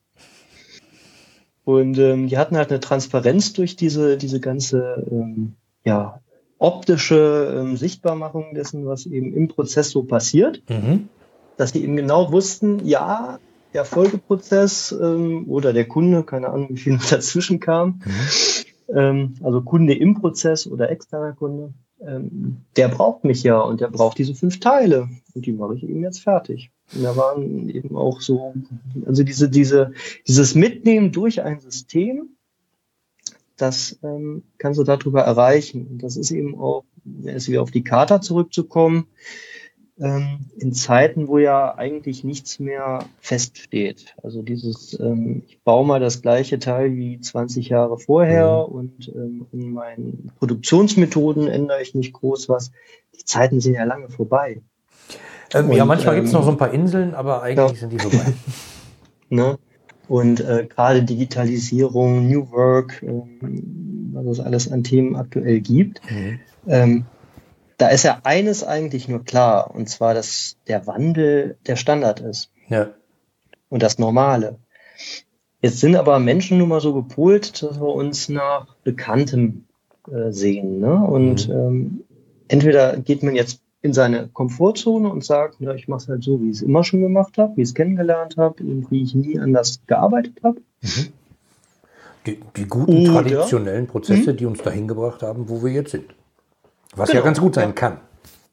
Und 1.65 1.99
ähm, 1.99 2.29
die 2.29 2.37
hatten 2.37 2.57
halt 2.57 2.71
eine 2.71 2.81
Transparenz 2.81 3.53
durch 3.55 3.77
diese, 3.77 4.19
diese 4.19 4.41
ganze 4.41 5.07
ähm, 5.11 5.55
ja, 5.85 6.21
optische 6.59 7.55
ähm, 7.59 7.77
Sichtbarmachung 7.77 8.55
dessen, 8.55 8.87
was 8.87 9.07
eben 9.07 9.35
im 9.35 9.49
Prozess 9.49 9.91
so 9.91 10.03
passiert. 10.03 10.63
Mhm. 10.69 11.09
Dass 11.57 11.71
sie 11.71 11.83
eben 11.83 11.97
genau 11.97 12.33
wussten, 12.33 12.85
ja, 12.85 13.39
der 13.73 13.85
Folgeprozess 13.85 14.93
ähm, 14.93 15.47
oder 15.49 15.73
der 15.73 15.87
Kunde, 15.87 16.23
keine 16.23 16.49
Ahnung, 16.49 16.69
wie 16.71 16.77
viel 16.79 16.99
dazwischen 17.11 17.61
kam, 17.61 18.01
mhm. 18.05 18.97
ähm, 18.97 19.35
also 19.43 19.63
Kunde 19.63 19.95
im 19.95 20.15
Prozess 20.15 20.67
oder 20.67 20.91
externer 20.91 21.33
Kunde, 21.33 21.75
ähm, 22.01 22.59
der 22.77 22.89
braucht 22.89 23.25
mich 23.25 23.43
ja 23.43 23.61
und 23.61 23.81
der 23.81 23.89
braucht 23.89 24.19
diese 24.19 24.35
fünf 24.35 24.61
Teile 24.61 25.09
und 25.35 25.47
die 25.47 25.53
mache 25.53 25.75
ich 25.75 25.83
eben 25.83 26.03
jetzt 26.03 26.21
fertig. 26.21 26.71
Und 26.93 27.03
da 27.03 27.17
waren 27.17 27.69
eben 27.69 27.97
auch 27.97 28.21
so, 28.21 28.55
also 29.07 29.23
diese, 29.23 29.49
diese, 29.49 29.93
dieses 30.27 30.55
Mitnehmen 30.55 31.13
durch 31.13 31.43
ein 31.43 31.61
System, 31.61 32.37
das 33.57 33.99
ähm, 34.03 34.43
kannst 34.59 34.79
du 34.79 34.85
darüber 34.85 35.23
erreichen. 35.23 35.87
Und 35.87 36.03
das 36.03 36.17
ist 36.17 36.31
eben 36.31 36.59
auch, 36.59 36.85
jetzt 37.23 37.49
wieder 37.49 37.63
auf 37.63 37.71
die 37.71 37.85
Kata 37.85 38.21
zurückzukommen, 38.21 39.07
ähm, 39.99 40.51
in 40.57 40.73
Zeiten, 40.73 41.29
wo 41.29 41.39
ja 41.39 41.77
eigentlich 41.77 42.25
nichts 42.25 42.59
mehr 42.59 43.05
feststeht. 43.21 44.17
Also 44.23 44.43
dieses, 44.43 44.99
ähm, 44.99 45.45
ich 45.47 45.61
baue 45.63 45.87
mal 45.87 46.01
das 46.01 46.21
gleiche 46.21 46.59
Teil 46.59 46.97
wie 46.97 47.21
20 47.21 47.69
Jahre 47.69 47.99
vorher 47.99 48.67
mhm. 48.69 48.75
und 48.75 49.09
ähm, 49.15 49.47
in 49.53 49.73
meinen 49.73 50.33
Produktionsmethoden 50.39 51.47
ändere 51.47 51.81
ich 51.81 51.95
nicht 51.95 52.13
groß 52.13 52.49
was. 52.49 52.73
Die 53.17 53.25
Zeiten 53.25 53.61
sind 53.61 53.75
ja 53.75 53.85
lange 53.85 54.09
vorbei. 54.09 54.63
Ähm, 55.55 55.71
und, 55.71 55.77
ja, 55.77 55.85
manchmal 55.85 56.17
gibt 56.17 56.27
es 56.27 56.33
noch 56.33 56.45
so 56.45 56.51
ein 56.51 56.57
paar 56.57 56.73
Inseln, 56.73 57.15
aber 57.15 57.43
eigentlich 57.43 57.71
ja. 57.73 57.77
sind 57.77 57.93
die 57.93 57.99
vorbei. 57.99 58.33
ne? 59.31 59.59
Und 60.09 60.41
äh, 60.41 60.67
gerade 60.69 61.03
Digitalisierung, 61.03 62.29
New 62.29 62.51
Work, 62.51 63.03
ähm, 63.03 64.11
was 64.13 64.27
es 64.27 64.41
alles 64.41 64.71
an 64.71 64.85
Themen 64.85 65.17
aktuell 65.17 65.61
gibt, 65.61 66.01
mhm. 66.11 66.41
ähm, 66.67 67.07
da 67.79 67.89
ist 67.89 68.05
ja 68.05 68.21
eines 68.25 68.63
eigentlich 68.63 69.09
nur 69.09 69.25
klar, 69.25 69.75
und 69.75 69.89
zwar, 69.89 70.15
dass 70.15 70.57
der 70.69 70.87
Wandel 70.87 71.57
der 71.67 71.77
Standard 71.77 72.21
ist. 72.21 72.51
Ja. 72.69 72.91
Und 73.69 73.83
das 73.83 73.99
Normale. 73.99 74.59
Jetzt 75.61 75.81
sind 75.81 75.97
aber 75.97 76.19
Menschen 76.19 76.59
nun 76.59 76.69
mal 76.69 76.81
so 76.81 76.93
gepolt, 76.93 77.63
dass 77.63 77.81
wir 77.81 77.89
uns 77.89 78.29
nach 78.29 78.75
Bekanntem 78.85 79.65
äh, 80.11 80.31
sehen. 80.31 80.79
Ne? 80.79 80.95
Und 80.95 81.49
mhm. 81.49 81.55
ähm, 81.55 82.05
entweder 82.49 82.97
geht 82.99 83.23
man 83.23 83.35
jetzt 83.35 83.64
in 83.85 83.93
seine 83.93 84.29
Komfortzone 84.29 85.11
und 85.11 85.23
sagt, 85.23 85.61
ja, 85.61 85.75
ich 85.75 85.89
mache 85.89 86.05
es 86.05 86.09
halt 86.09 86.25
so, 86.25 86.41
wie 86.41 86.49
ich 86.49 86.57
es 86.57 86.63
immer 86.63 86.85
schon 86.85 87.03
gemacht 87.03 87.37
habe, 87.37 87.55
wie 87.57 87.61
ich 87.61 87.69
es 87.69 87.75
kennengelernt 87.75 88.39
habe 88.39 88.65
und 88.65 88.91
wie 88.91 89.03
ich 89.03 89.15
nie 89.15 89.39
anders 89.39 89.83
gearbeitet 89.87 90.39
habe. 90.43 90.63
Mhm. 90.81 91.09
Die, 92.27 92.41
die, 92.57 92.65
guten 92.65 93.03
Oder, 93.03 93.13
traditionellen 93.13 93.87
Prozesse, 93.87 94.31
mh? 94.31 94.39
die 94.39 94.47
uns 94.47 94.63
dahin 94.63 94.89
gebracht 94.89 95.23
haben, 95.23 95.51
wo 95.51 95.63
wir 95.63 95.71
jetzt 95.71 95.91
sind. 95.91 96.15
Was 96.97 97.11
genau, 97.11 97.21
ja 97.21 97.25
ganz 97.27 97.39
gut 97.39 97.57
sein 97.57 97.75
kann. 97.75 97.99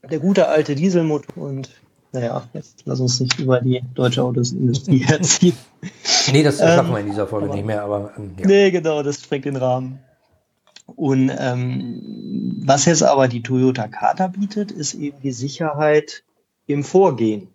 Der 0.03 0.19
gute 0.19 0.49
alte 0.49 0.75
Dieselmotor 0.75 1.45
und 1.45 1.69
naja, 2.11 2.43
jetzt 2.51 2.83
lass 2.83 2.99
uns 2.99 3.21
nicht 3.21 3.39
über 3.39 3.61
die 3.61 3.81
deutsche 3.95 4.21
Autosindustrie 4.23 4.97
herziehen. 5.07 5.55
nee, 6.33 6.43
das 6.43 6.59
ähm, 6.59 6.89
wir 6.89 6.99
in 6.99 7.05
dieser 7.05 7.25
Folge 7.25 7.45
aber, 7.45 7.55
nicht 7.55 7.65
mehr, 7.65 7.83
aber. 7.83 8.11
Ähm, 8.17 8.31
ja. 8.37 8.47
Nee, 8.47 8.71
genau, 8.71 9.01
das 9.01 9.21
sprengt 9.21 9.45
den 9.45 9.55
Rahmen. 9.55 9.99
Und 10.95 11.31
ähm, 11.37 12.61
was 12.63 12.85
jetzt 12.85 13.03
aber 13.03 13.27
die 13.27 13.41
Toyota 13.41 13.87
Kata 13.87 14.27
bietet, 14.27 14.71
ist 14.71 14.93
eben 14.93 15.19
die 15.21 15.31
Sicherheit 15.31 16.23
im 16.67 16.83
Vorgehen. 16.83 17.47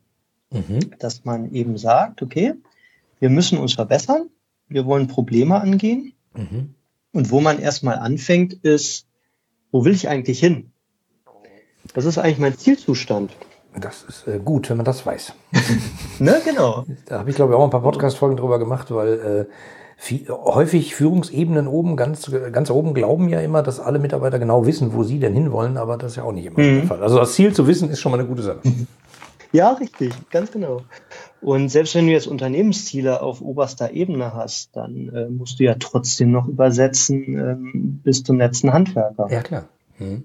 Mhm. 0.50 0.98
Dass 0.98 1.24
man 1.24 1.52
eben 1.52 1.76
sagt, 1.78 2.22
okay, 2.22 2.54
wir 3.18 3.30
müssen 3.30 3.58
uns 3.58 3.74
verbessern, 3.74 4.28
wir 4.68 4.86
wollen 4.86 5.06
Probleme 5.06 5.60
angehen. 5.60 6.12
Mhm. 6.34 6.74
Und 7.12 7.30
wo 7.30 7.40
man 7.40 7.58
erstmal 7.58 7.98
anfängt, 7.98 8.52
ist, 8.52 9.06
wo 9.70 9.84
will 9.84 9.94
ich 9.94 10.08
eigentlich 10.08 10.38
hin? 10.38 10.70
Was 11.94 12.04
ist 12.04 12.18
eigentlich 12.18 12.38
mein 12.38 12.58
Zielzustand? 12.58 13.32
Das 13.78 14.02
ist 14.04 14.26
äh, 14.26 14.38
gut, 14.38 14.70
wenn 14.70 14.78
man 14.78 14.86
das 14.86 15.04
weiß. 15.04 15.34
ne, 16.18 16.40
genau. 16.44 16.86
Da 17.06 17.18
habe 17.18 17.30
ich, 17.30 17.36
glaube 17.36 17.52
ich, 17.52 17.58
auch 17.58 17.64
ein 17.64 17.70
paar 17.70 17.82
Podcast-Folgen 17.82 18.36
drüber 18.36 18.58
gemacht, 18.58 18.90
weil 18.90 19.48
äh, 19.48 19.52
viel, 19.96 20.28
häufig 20.28 20.94
Führungsebenen 20.94 21.66
oben, 21.66 21.96
ganz, 21.96 22.30
ganz 22.52 22.70
oben 22.70 22.94
glauben 22.94 23.28
ja 23.28 23.40
immer, 23.40 23.62
dass 23.62 23.80
alle 23.80 23.98
Mitarbeiter 23.98 24.38
genau 24.38 24.66
wissen, 24.66 24.92
wo 24.92 25.02
sie 25.02 25.18
denn 25.18 25.34
hinwollen, 25.34 25.78
aber 25.78 25.96
das 25.96 26.12
ist 26.12 26.16
ja 26.16 26.22
auch 26.22 26.32
nicht 26.32 26.46
immer 26.46 26.60
mhm. 26.60 26.76
der 26.76 26.86
Fall. 26.86 27.02
Also 27.02 27.18
das 27.18 27.32
Ziel 27.34 27.54
zu 27.54 27.66
wissen, 27.66 27.90
ist 27.90 28.00
schon 28.00 28.12
mal 28.12 28.18
eine 28.18 28.28
gute 28.28 28.42
Sache. 28.42 28.60
Ja, 29.52 29.72
richtig, 29.72 30.12
ganz 30.30 30.50
genau. 30.50 30.82
Und 31.40 31.70
selbst 31.70 31.94
wenn 31.94 32.06
du 32.06 32.12
jetzt 32.12 32.26
Unternehmensziele 32.26 33.22
auf 33.22 33.40
oberster 33.40 33.92
Ebene 33.92 34.34
hast, 34.34 34.76
dann 34.76 35.08
äh, 35.14 35.28
musst 35.30 35.60
du 35.60 35.64
ja 35.64 35.76
trotzdem 35.78 36.32
noch 36.32 36.48
übersetzen 36.48 37.38
ähm, 37.38 38.00
bis 38.02 38.22
zum 38.22 38.38
letzten 38.38 38.72
Handwerker. 38.72 39.28
Ja, 39.30 39.42
klar. 39.42 39.68
Mhm. 39.98 40.24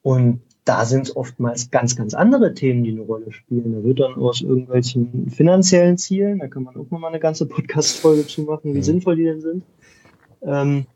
Und 0.00 0.40
da 0.66 0.84
sind 0.84 1.06
es 1.06 1.16
oftmals 1.16 1.70
ganz, 1.70 1.94
ganz 1.94 2.12
andere 2.12 2.52
Themen, 2.52 2.82
die 2.82 2.90
eine 2.90 3.02
Rolle 3.02 3.32
spielen. 3.32 3.72
Da 3.72 3.84
wird 3.84 4.00
dann 4.00 4.14
aus 4.14 4.42
irgendwelchen 4.42 5.30
finanziellen 5.30 5.96
Zielen, 5.96 6.40
da 6.40 6.48
kann 6.48 6.64
man 6.64 6.76
auch 6.76 6.90
nochmal 6.90 7.10
eine 7.10 7.20
ganze 7.20 7.46
Podcast-Folge 7.46 8.26
zu 8.26 8.42
machen, 8.42 8.74
wie 8.74 8.78
mhm. 8.78 8.82
sinnvoll 8.82 9.16
die 9.16 9.24
denn 9.24 9.40
sind, 9.40 9.64
ähm, 10.42 10.86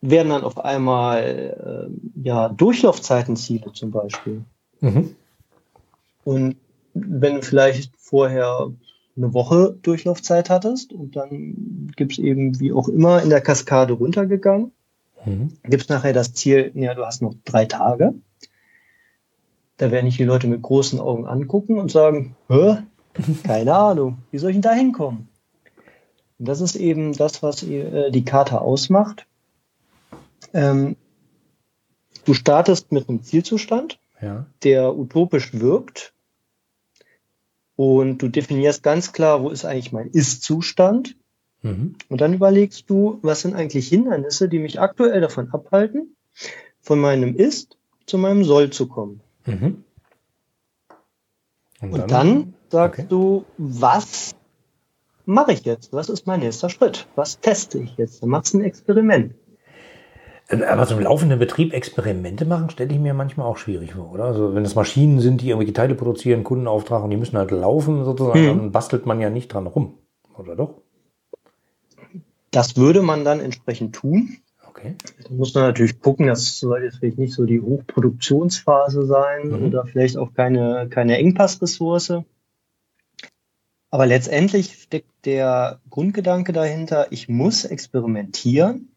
werden 0.00 0.30
dann 0.30 0.44
auf 0.44 0.58
einmal 0.58 1.90
äh, 1.92 2.26
ja, 2.26 2.48
Durchlaufzeitenziele 2.48 3.70
zum 3.74 3.90
Beispiel. 3.90 4.42
Mhm. 4.80 5.14
Und 6.24 6.56
wenn 6.94 7.34
du 7.34 7.42
vielleicht 7.42 7.92
vorher 7.98 8.70
eine 9.14 9.34
Woche 9.34 9.76
Durchlaufzeit 9.82 10.48
hattest 10.48 10.94
und 10.94 11.16
dann 11.16 11.90
gibt 11.96 12.12
es 12.12 12.18
eben 12.18 12.58
wie 12.60 12.72
auch 12.72 12.88
immer 12.88 13.22
in 13.22 13.28
der 13.28 13.42
Kaskade 13.42 13.92
runtergegangen, 13.92 14.72
mhm. 15.26 15.52
gibt 15.64 15.82
es 15.82 15.88
nachher 15.90 16.14
das 16.14 16.32
Ziel, 16.32 16.70
ja, 16.74 16.94
du 16.94 17.04
hast 17.04 17.20
noch 17.20 17.34
drei 17.44 17.66
Tage. 17.66 18.14
Da 19.78 19.90
werden 19.90 20.06
nicht 20.06 20.18
die 20.18 20.24
Leute 20.24 20.48
mit 20.48 20.60
großen 20.60 21.00
Augen 21.00 21.26
angucken 21.26 21.78
und 21.78 21.90
sagen, 21.90 22.36
Hä? 22.48 22.78
keine 23.44 23.74
Ahnung, 23.74 24.18
wie 24.30 24.38
soll 24.38 24.50
ich 24.50 24.56
denn 24.56 24.62
da 24.62 24.72
hinkommen? 24.72 25.28
Und 26.38 26.46
das 26.46 26.60
ist 26.60 26.76
eben 26.76 27.14
das, 27.14 27.42
was 27.42 27.62
äh, 27.62 28.10
die 28.10 28.24
Karte 28.24 28.60
ausmacht. 28.60 29.26
Ähm, 30.52 30.96
du 32.24 32.34
startest 32.34 32.92
mit 32.92 33.08
einem 33.08 33.22
Zielzustand, 33.22 33.98
ja. 34.20 34.46
der 34.62 34.96
utopisch 34.96 35.54
wirkt. 35.54 36.12
Und 37.76 38.18
du 38.18 38.28
definierst 38.28 38.82
ganz 38.82 39.12
klar, 39.12 39.42
wo 39.42 39.50
ist 39.50 39.64
eigentlich 39.64 39.92
mein 39.92 40.10
Ist-Zustand. 40.10 41.16
Mhm. 41.62 41.94
Und 42.08 42.20
dann 42.20 42.34
überlegst 42.34 42.90
du, 42.90 43.18
was 43.22 43.42
sind 43.42 43.54
eigentlich 43.54 43.88
Hindernisse, 43.88 44.48
die 44.48 44.58
mich 44.58 44.80
aktuell 44.80 45.20
davon 45.20 45.50
abhalten, 45.50 46.16
von 46.80 46.98
meinem 47.00 47.36
Ist 47.36 47.76
zu 48.06 48.18
meinem 48.18 48.42
Soll 48.44 48.70
zu 48.70 48.88
kommen. 48.88 49.20
Mhm. 49.48 49.84
Und, 51.80 51.92
Und, 51.92 51.98
dann, 52.00 52.08
dann 52.10 52.54
sagst 52.70 53.00
okay. 53.00 53.08
du, 53.08 53.44
was 53.56 54.34
mache 55.24 55.52
ich 55.52 55.64
jetzt? 55.64 55.92
Was 55.92 56.08
ist 56.08 56.26
mein 56.26 56.40
nächster 56.40 56.68
Schritt? 56.68 57.06
Was 57.14 57.40
teste 57.40 57.78
ich 57.78 57.96
jetzt? 57.96 58.22
Dann 58.22 58.30
machst 58.30 58.54
du 58.54 58.58
ein 58.58 58.64
Experiment. 58.64 59.34
Äh, 60.48 60.64
aber 60.64 60.86
so 60.86 60.96
im 60.96 61.02
laufenden 61.02 61.38
Betrieb 61.38 61.72
Experimente 61.72 62.44
machen, 62.44 62.70
stelle 62.70 62.92
ich 62.92 62.98
mir 62.98 63.14
manchmal 63.14 63.46
auch 63.46 63.58
schwierig 63.58 63.92
vor, 63.92 64.10
oder? 64.12 64.24
Also 64.24 64.54
wenn 64.54 64.64
es 64.64 64.74
Maschinen 64.74 65.20
sind, 65.20 65.40
die 65.40 65.50
irgendwelche 65.50 65.74
Teile 65.74 65.94
produzieren, 65.94 66.44
Kundenauftrag 66.44 67.04
und 67.04 67.10
die 67.10 67.16
müssen 67.16 67.36
halt 67.36 67.50
laufen 67.50 68.04
sozusagen, 68.04 68.38
hm. 68.38 68.58
dann 68.58 68.72
bastelt 68.72 69.06
man 69.06 69.20
ja 69.20 69.30
nicht 69.30 69.52
dran 69.52 69.66
rum, 69.66 69.98
oder 70.36 70.56
doch? 70.56 70.82
Das 72.50 72.76
würde 72.76 73.02
man 73.02 73.24
dann 73.24 73.40
entsprechend 73.40 73.94
tun. 73.94 74.38
Okay. 74.78 74.94
Da 75.24 75.34
muss 75.34 75.54
man 75.54 75.64
natürlich 75.64 76.00
gucken, 76.00 76.28
das 76.28 76.58
soll 76.58 76.84
jetzt 76.84 76.98
vielleicht 76.98 77.18
nicht 77.18 77.34
so 77.34 77.44
die 77.44 77.60
Hochproduktionsphase 77.60 79.06
sein 79.06 79.48
mhm. 79.48 79.66
oder 79.66 79.84
vielleicht 79.84 80.16
auch 80.16 80.32
keine, 80.34 80.88
keine 80.88 81.18
Engpassressource. 81.18 82.22
Aber 83.90 84.06
letztendlich 84.06 84.82
steckt 84.82 85.24
der 85.24 85.80
Grundgedanke 85.90 86.52
dahinter, 86.52 87.08
ich 87.10 87.28
muss 87.28 87.64
experimentieren, 87.64 88.88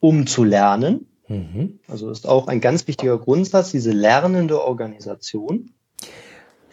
um 0.00 0.26
zu 0.26 0.44
lernen. 0.44 1.06
Mhm. 1.28 1.78
Also 1.88 2.10
ist 2.10 2.28
auch 2.28 2.48
ein 2.48 2.60
ganz 2.60 2.86
wichtiger 2.86 3.16
Grundsatz, 3.16 3.70
diese 3.70 3.92
lernende 3.92 4.62
Organisation. 4.62 5.70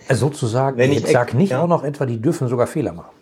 Also 0.09 0.27
sozusagen, 0.27 0.77
Wenn 0.77 0.91
ich, 0.91 1.03
ich 1.03 1.11
sage 1.11 1.37
nicht 1.37 1.51
ja, 1.51 1.61
auch 1.61 1.67
noch 1.67 1.83
etwa, 1.83 2.05
die 2.05 2.19
dürfen 2.19 2.47
sogar 2.47 2.67
Fehler 2.67 2.93
machen. 2.93 3.16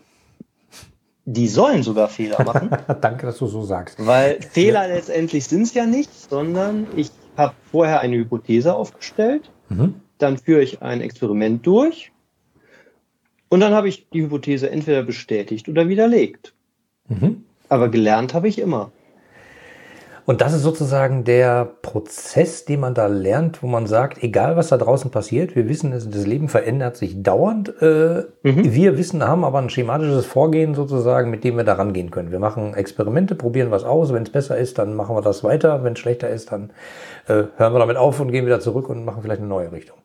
Die 1.25 1.47
sollen 1.47 1.81
sogar 1.81 2.07
Fehler 2.07 2.43
machen. 2.43 2.69
Danke, 3.01 3.25
dass 3.25 3.39
du 3.39 3.47
so 3.47 3.63
sagst. 3.63 4.05
Weil 4.05 4.41
Fehler 4.41 4.87
letztendlich 4.87 5.45
sind 5.45 5.63
es 5.63 5.73
ja 5.73 5.85
nicht, 5.85 6.11
sondern 6.29 6.87
ich 6.95 7.09
habe 7.35 7.55
vorher 7.71 8.01
eine 8.01 8.17
Hypothese 8.17 8.75
aufgestellt, 8.75 9.49
mhm. 9.69 9.95
dann 10.19 10.37
führe 10.37 10.61
ich 10.61 10.81
ein 10.81 11.01
Experiment 11.01 11.65
durch 11.65 12.11
und 13.49 13.59
dann 13.59 13.73
habe 13.73 13.89
ich 13.89 14.07
die 14.09 14.21
Hypothese 14.21 14.69
entweder 14.69 15.03
bestätigt 15.03 15.67
oder 15.67 15.89
widerlegt. 15.89 16.53
Mhm. 17.07 17.43
Aber 17.69 17.89
gelernt 17.89 18.33
habe 18.33 18.47
ich 18.47 18.59
immer. 18.59 18.91
Und 20.25 20.41
das 20.41 20.53
ist 20.53 20.63
sozusagen 20.63 21.23
der 21.23 21.65
Prozess, 21.83 22.65
den 22.65 22.79
man 22.79 22.95
da 22.95 23.05
lernt, 23.05 23.61
wo 23.61 23.67
man 23.67 23.85
sagt, 23.85 24.23
egal 24.23 24.57
was 24.57 24.69
da 24.69 24.77
draußen 24.77 25.11
passiert, 25.11 25.55
wir 25.55 25.69
wissen, 25.69 25.91
das 25.91 26.25
Leben 26.25 26.49
verändert 26.49 26.97
sich 26.97 27.21
dauernd. 27.21 27.79
Äh, 27.81 28.23
mhm. 28.41 28.73
Wir 28.73 28.97
wissen, 28.97 29.23
haben 29.23 29.43
aber 29.43 29.59
ein 29.59 29.69
schematisches 29.69 30.25
Vorgehen 30.25 30.73
sozusagen, 30.73 31.29
mit 31.29 31.43
dem 31.43 31.57
wir 31.57 31.63
da 31.63 31.73
rangehen 31.73 32.09
können. 32.09 32.31
Wir 32.31 32.39
machen 32.39 32.73
Experimente, 32.73 33.35
probieren 33.35 33.69
was 33.69 33.83
aus. 33.83 34.13
Wenn 34.13 34.23
es 34.23 34.31
besser 34.31 34.57
ist, 34.57 34.79
dann 34.79 34.95
machen 34.95 35.15
wir 35.15 35.21
das 35.21 35.43
weiter. 35.43 35.83
Wenn 35.83 35.93
es 35.93 35.99
schlechter 35.99 36.29
ist, 36.29 36.51
dann 36.51 36.71
äh, 37.27 37.43
hören 37.55 37.73
wir 37.73 37.79
damit 37.79 37.97
auf 37.97 38.19
und 38.19 38.31
gehen 38.31 38.47
wieder 38.47 38.59
zurück 38.59 38.89
und 38.89 39.05
machen 39.05 39.21
vielleicht 39.21 39.41
eine 39.41 39.49
neue 39.49 39.71
Richtung. 39.71 39.97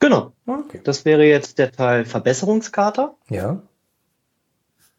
Genau. 0.00 0.32
Okay. 0.46 0.80
Das 0.84 1.06
wäre 1.06 1.24
jetzt 1.24 1.58
der 1.58 1.72
Teil 1.72 2.04
Verbesserungskater. 2.04 3.14
Ja. 3.30 3.62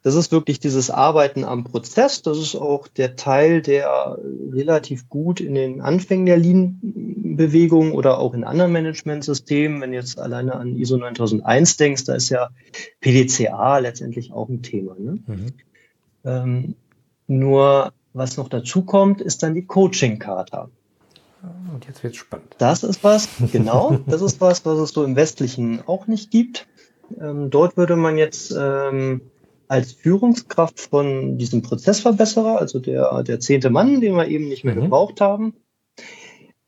Das 0.06 0.14
ist 0.14 0.32
wirklich 0.32 0.60
dieses 0.60 0.92
Arbeiten 0.92 1.44
am 1.44 1.64
Prozess. 1.64 2.22
Das 2.22 2.38
ist 2.38 2.54
auch 2.54 2.88
der 2.88 3.16
Teil, 3.16 3.64
der 3.64 4.20
relativ 4.52 5.10
gut 5.10 5.40
in 5.40 5.56
den 5.56 5.82
Anfängen 5.82 6.28
der 6.28 6.38
Lean-Bewegung 6.38 7.92
oder 7.92 8.20
auch 8.20 8.36
in 8.36 8.44
anderen 8.44 8.72
Managementsystemen, 8.72 9.82
wenn 9.82 9.94
jetzt 9.94 10.20
alleine 10.20 10.58
an 10.58 10.76
ISO 10.76 10.98
9001 10.98 11.78
denkst, 11.78 12.04
da 12.04 12.14
ist 12.14 12.30
ja 12.30 12.50
PDCA 13.02 13.80
letztendlich 13.80 14.32
auch 14.32 14.48
ein 14.48 14.62
Thema. 14.62 14.96
Ne? 15.00 15.24
Mhm. 15.26 15.54
Ähm, 16.24 16.76
nur 17.26 17.92
was 18.14 18.38
noch 18.38 18.50
dazu 18.50 18.84
kommt, 18.84 19.22
ist 19.22 19.42
dann 19.42 19.56
die 19.56 19.66
Coaching-Charta. 19.66 20.70
Und 21.74 21.88
jetzt 21.88 22.04
wird's 22.04 22.18
spannend. 22.18 22.54
Das 22.60 22.84
ist 22.84 23.04
was, 23.04 23.28
genau, 23.52 23.98
das 24.06 24.22
ist 24.22 24.40
was, 24.40 24.68
was 24.68 24.78
es 24.78 24.92
so 24.92 25.04
im 25.04 25.16
Westlichen 25.16 25.82
auch 25.88 26.06
nicht 26.06 26.30
gibt. 26.30 26.68
Ähm, 27.20 27.50
dort 27.50 27.76
würde 27.76 27.96
man 27.96 28.20
jetzt 28.20 28.56
ähm, 28.56 29.22
als 29.68 29.92
Führungskraft 29.94 30.80
von 30.80 31.38
diesem 31.38 31.62
Prozessverbesserer, 31.62 32.60
also 32.60 32.80
der, 32.80 33.24
der 33.24 33.40
zehnte 33.40 33.70
Mann, 33.70 34.02
den 34.02 34.16
wir 34.16 34.28
eben 34.28 34.48
nicht 34.48 34.64
mehr 34.64 34.76
mhm. 34.76 34.82
gebraucht 34.82 35.22
haben. 35.22 35.54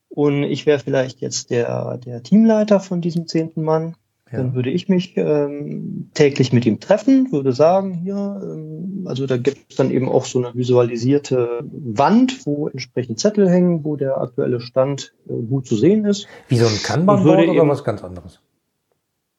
Und 0.09 0.43
ich 0.43 0.65
wäre 0.65 0.79
vielleicht 0.79 1.21
jetzt 1.21 1.51
der, 1.51 1.97
der 1.97 2.23
Teamleiter 2.23 2.79
von 2.79 3.01
diesem 3.01 3.27
zehnten 3.27 3.61
Mann. 3.61 3.95
Ja. 4.31 4.39
Dann 4.39 4.55
würde 4.55 4.71
ich 4.71 4.89
mich 4.89 5.15
ähm, 5.15 6.09
täglich 6.13 6.51
mit 6.51 6.65
ihm 6.65 6.81
treffen, 6.81 7.31
würde 7.31 7.53
sagen, 7.53 7.93
hier, 7.93 8.41
ähm, 8.43 9.05
also 9.05 9.25
da 9.25 9.37
gibt 9.37 9.71
es 9.71 9.77
dann 9.77 9.89
eben 9.89 10.09
auch 10.09 10.25
so 10.25 10.39
eine 10.39 10.53
visualisierte 10.53 11.61
Wand, 11.63 12.45
wo 12.45 12.67
entsprechend 12.67 13.19
Zettel 13.19 13.49
hängen, 13.49 13.85
wo 13.85 13.95
der 13.95 14.19
aktuelle 14.19 14.59
Stand 14.59 15.13
äh, 15.29 15.33
gut 15.33 15.65
zu 15.65 15.77
sehen 15.77 16.03
ist. 16.03 16.27
Wie 16.49 16.57
so 16.57 16.65
ein 16.65 16.77
Kanban-Board 16.83 17.47
oder 17.47 17.67
was 17.69 17.85
ganz 17.85 18.03
anderes? 18.03 18.41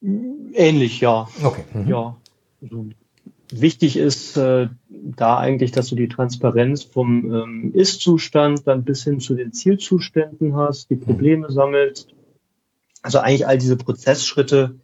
Ähnlich, 0.00 1.00
ja. 1.00 1.28
Okay. 1.42 1.64
Mhm. 1.74 1.88
Ja. 1.88 2.16
Also 2.62 2.86
wichtig 3.50 3.96
ist 3.96 4.36
äh, 4.36 4.68
da 4.88 5.38
eigentlich, 5.38 5.72
dass 5.72 5.88
du 5.88 5.96
die 5.96 6.08
Transparenz 6.08 6.82
vom 6.82 7.32
ähm, 7.32 7.72
Ist-Zustand 7.74 8.66
dann 8.66 8.84
bis 8.84 9.04
hin 9.04 9.20
zu 9.20 9.34
den 9.34 9.52
Zielzuständen 9.52 10.56
hast, 10.56 10.90
die 10.90 10.96
Probleme 10.96 11.50
sammelst. 11.50 12.14
Also 13.02 13.18
eigentlich 13.18 13.46
all 13.46 13.58
diese 13.58 13.76
Prozessschritte 13.76 14.78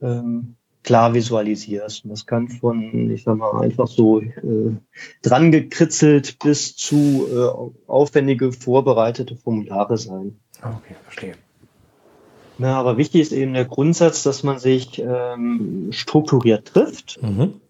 ähm, 0.00 0.56
klar 0.82 1.14
visualisierst. 1.14 2.04
Und 2.04 2.10
das 2.10 2.26
kann 2.26 2.48
von, 2.48 3.10
ich 3.10 3.24
sag 3.24 3.36
mal, 3.36 3.60
einfach 3.60 3.88
so 3.88 4.20
äh, 4.20 4.76
dran 5.22 5.50
gekritzelt 5.50 6.38
bis 6.38 6.76
zu 6.76 7.26
äh, 7.30 7.90
aufwendige 7.90 8.52
vorbereitete 8.52 9.36
Formulare 9.36 9.98
sein. 9.98 10.38
Okay, 10.60 10.94
verstehe. 11.02 11.34
Na, 12.58 12.78
aber 12.78 12.96
wichtig 12.96 13.20
ist 13.20 13.32
eben 13.32 13.52
der 13.52 13.66
Grundsatz, 13.66 14.22
dass 14.22 14.42
man 14.42 14.58
sich 14.58 14.98
ähm, 14.98 15.88
strukturiert 15.92 16.68
trifft. 16.68 17.20
Mhm 17.22 17.60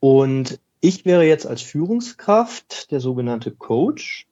und 0.00 0.60
ich 0.80 1.04
wäre 1.04 1.24
jetzt 1.24 1.46
als 1.46 1.62
Führungskraft 1.62 2.90
der 2.90 3.00
sogenannte 3.00 3.50
Coach 3.50 4.26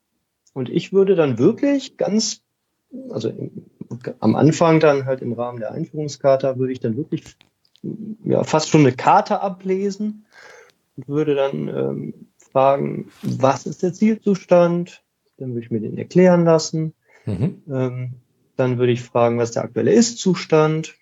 und 0.53 0.69
ich 0.69 0.93
würde 0.93 1.15
dann 1.17 1.39
wirklich 1.39 1.97
ganz, 1.97 2.43
also 3.11 3.33
am 4.21 4.37
Anfang 4.37 4.81
dann 4.81 5.05
halt 5.07 5.21
im 5.23 5.33
Rahmen 5.33 5.59
der 5.61 5.73
Einführungskarte 5.73 6.59
würde 6.59 6.73
ich 6.73 6.81
dann 6.81 6.97
wirklich 6.97 7.25
ja, 8.25 8.45
fast 8.45 8.69
schon 8.69 8.83
eine 8.83 8.93
Karte 8.93 9.41
ablesen 9.41 10.27
und 10.97 11.09
würde 11.09 11.35
dann 11.35 11.69
ähm, 11.69 12.15
fragen, 12.39 13.11
was 13.23 13.67
ist 13.67 13.83
der 13.83 13.93
Zielzustand? 13.93 15.03
Dann 15.39 15.51
würde 15.51 15.65
ich 15.65 15.71
mir 15.71 15.81
den 15.81 15.99
erklären 15.99 16.45
lassen. 16.45 16.95
Mhm. 17.27 17.63
Ähm, 17.69 18.13
dann 18.57 18.79
würde 18.79 18.93
ich 18.93 19.03
fragen, 19.03 19.39
was 19.39 19.51
der 19.51 19.65
aktuelle 19.65 19.93
Ist-Zustand? 19.93 20.95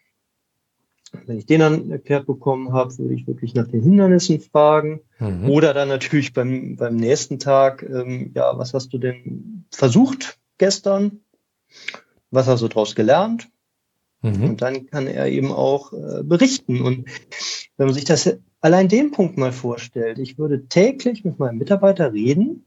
Wenn 1.27 1.39
ich 1.39 1.47
den 1.47 1.61
dann 1.61 1.91
erklärt 1.91 2.27
bekommen 2.27 2.73
habe, 2.73 2.97
würde 2.99 3.15
ich 3.15 3.27
wirklich 3.27 3.55
nach 3.55 3.69
den 3.69 3.83
Hindernissen 3.83 4.41
fragen. 4.41 5.01
Mhm. 5.19 5.49
Oder 5.49 5.75
dann 5.75 5.89
natürlich 5.89 6.33
beim, 6.33 6.77
beim 6.77 6.97
nächsten 6.97 7.39
Tag, 7.39 7.83
ähm, 7.83 8.33
ja, 8.35 8.59
was 8.59 8.75
hast 8.75 8.93
du 8.93 8.99
denn 8.99 9.65
versucht 9.71 10.39
gestern? 10.59 11.21
Was 12.31 12.47
hast 12.47 12.63
du 12.63 12.69
daraus 12.69 12.95
gelernt? 12.95 13.51
Mhm. 14.23 14.45
Und 14.45 14.63
dann 14.63 14.87
kann 14.87 15.07
er 15.07 15.27
eben 15.29 15.53
auch 15.53 15.93
äh, 15.93 16.23
berichten. 16.23 16.81
Und 16.81 17.09
wenn 17.77 17.87
man 17.87 17.95
sich 17.95 18.05
das 18.05 18.39
allein 18.61 18.89
den 18.89 19.11
Punkt 19.11 19.37
mal 19.37 19.53
vorstellt, 19.53 20.19
ich 20.19 20.39
würde 20.39 20.67
täglich 20.69 21.25
mit 21.25 21.39
meinem 21.39 21.59
Mitarbeiter 21.59 22.13
reden, 22.13 22.65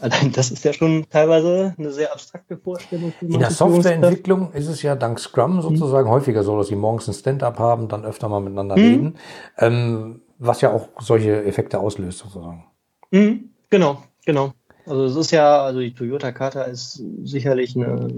Allein 0.00 0.32
das 0.32 0.50
ist 0.50 0.64
ja 0.64 0.72
schon 0.72 1.06
teilweise 1.10 1.74
eine 1.78 1.90
sehr 1.90 2.12
abstrakte 2.12 2.56
Vorstellung. 2.56 3.12
In 3.20 3.38
der 3.38 3.50
Softwareentwicklung 3.50 4.52
ist 4.52 4.68
es 4.68 4.82
ja 4.82 4.94
dank 4.94 5.18
Scrum 5.18 5.56
mhm. 5.56 5.62
sozusagen 5.62 6.08
mhm. 6.08 6.12
häufiger 6.12 6.42
so, 6.42 6.56
dass 6.58 6.68
sie 6.68 6.76
morgens 6.76 7.08
ein 7.08 7.14
Stand-up 7.14 7.58
haben, 7.58 7.88
dann 7.88 8.04
öfter 8.04 8.28
mal 8.28 8.40
miteinander 8.40 8.76
mhm. 8.76 8.82
reden, 8.82 9.14
ähm, 9.58 10.20
was 10.38 10.60
ja 10.60 10.72
auch 10.72 10.88
solche 11.00 11.44
Effekte 11.44 11.80
auslöst 11.80 12.18
sozusagen. 12.18 12.64
Mhm. 13.10 13.50
Genau, 13.70 14.02
genau. 14.24 14.52
Also 14.86 15.04
es 15.04 15.16
ist 15.16 15.30
ja, 15.32 15.62
also 15.62 15.80
die 15.80 15.92
Toyota 15.92 16.32
Kata 16.32 16.62
ist 16.62 17.02
sicherlich 17.22 17.76
eine, 17.76 18.08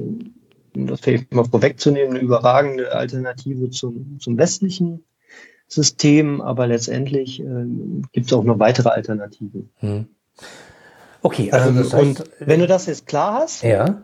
um 0.77 0.87
das 0.87 1.01
vielleicht 1.01 1.35
mal 1.35 1.45
vorwegzunehmen, 1.45 2.11
eine 2.11 2.21
überragende 2.21 2.93
Alternative 2.93 3.71
zum, 3.71 4.19
zum 4.21 4.39
westlichen 4.39 5.05
System, 5.67 6.41
aber 6.41 6.67
letztendlich 6.67 7.41
äh, 7.41 7.65
gibt 8.13 8.27
es 8.27 8.33
auch 8.33 8.45
noch 8.45 8.59
weitere 8.59 8.91
Alternativen. 8.91 9.71
Okay, 11.23 11.51
also 11.51 11.69
ähm, 11.69 11.77
das 11.77 11.93
heißt, 11.93 12.03
und 12.03 12.31
wenn 12.41 12.61
du 12.61 12.67
das 12.67 12.87
jetzt 12.87 13.07
klar 13.07 13.35
hast, 13.35 13.63
ja. 13.63 14.03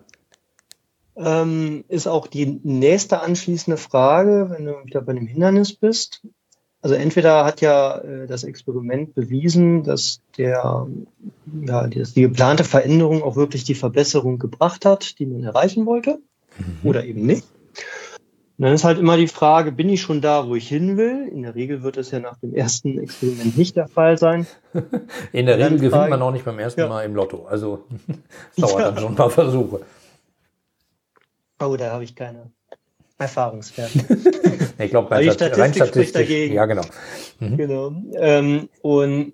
ähm, 1.16 1.84
ist 1.88 2.06
auch 2.06 2.26
die 2.26 2.60
nächste 2.62 3.20
anschließende 3.20 3.76
Frage, 3.76 4.48
wenn 4.50 4.66
du 4.66 4.72
wieder 4.84 5.00
bei 5.00 5.12
einem 5.12 5.26
Hindernis 5.26 5.72
bist. 5.72 6.22
Also 6.82 6.94
entweder 6.94 7.44
hat 7.44 7.60
ja 7.60 7.98
äh, 7.98 8.26
das 8.26 8.44
Experiment 8.44 9.14
bewiesen, 9.14 9.82
dass 9.82 10.20
der, 10.36 10.86
ja, 11.64 11.86
dass 11.86 12.12
die 12.12 12.22
geplante 12.22 12.64
Veränderung 12.64 13.22
auch 13.22 13.34
wirklich 13.34 13.64
die 13.64 13.74
Verbesserung 13.74 14.38
gebracht 14.38 14.84
hat, 14.84 15.18
die 15.18 15.26
man 15.26 15.42
erreichen 15.42 15.86
wollte, 15.86 16.20
mhm. 16.58 16.88
oder 16.88 17.04
eben 17.04 17.26
nicht. 17.26 17.44
Und 18.58 18.64
dann 18.64 18.72
ist 18.72 18.84
halt 18.84 18.98
immer 18.98 19.18
die 19.18 19.28
Frage, 19.28 19.70
bin 19.70 19.90
ich 19.90 20.00
schon 20.00 20.22
da, 20.22 20.48
wo 20.48 20.54
ich 20.54 20.66
hin 20.66 20.96
will? 20.96 21.28
In 21.28 21.42
der 21.42 21.54
Regel 21.54 21.82
wird 21.82 21.98
es 21.98 22.10
ja 22.10 22.20
nach 22.20 22.38
dem 22.38 22.54
ersten 22.54 22.98
Experiment 22.98 23.58
nicht 23.58 23.76
der 23.76 23.86
Fall 23.86 24.16
sein. 24.16 24.46
In 25.32 25.44
der 25.44 25.58
Regel 25.58 25.78
gewinnt 25.78 26.08
man 26.08 26.22
auch 26.22 26.32
nicht 26.32 26.46
beim 26.46 26.58
ersten 26.58 26.80
ja. 26.80 26.88
Mal 26.88 27.04
im 27.04 27.14
Lotto. 27.14 27.46
Also 27.46 27.84
es 28.56 28.56
dauert 28.56 28.78
ja. 28.78 28.90
dann 28.90 28.98
schon 28.98 29.12
ein 29.12 29.16
paar 29.16 29.30
Versuche. 29.30 29.80
Oh, 31.60 31.76
da 31.76 31.90
habe 31.90 32.04
ich 32.04 32.14
keine, 32.14 32.50
Erfahrungswerte. 33.18 33.98
ich 34.78 34.90
glaube, 34.90 35.10
rein, 35.10 35.24
Statistik 35.24 35.58
rein 35.58 35.74
statistisch. 35.74 36.12
Dagegen. 36.12 36.54
Ja, 36.54 36.66
genau. 36.66 36.82
Mhm. 37.40 37.56
Genau. 37.56 37.92
Ähm, 38.14 38.68
und 38.82 39.32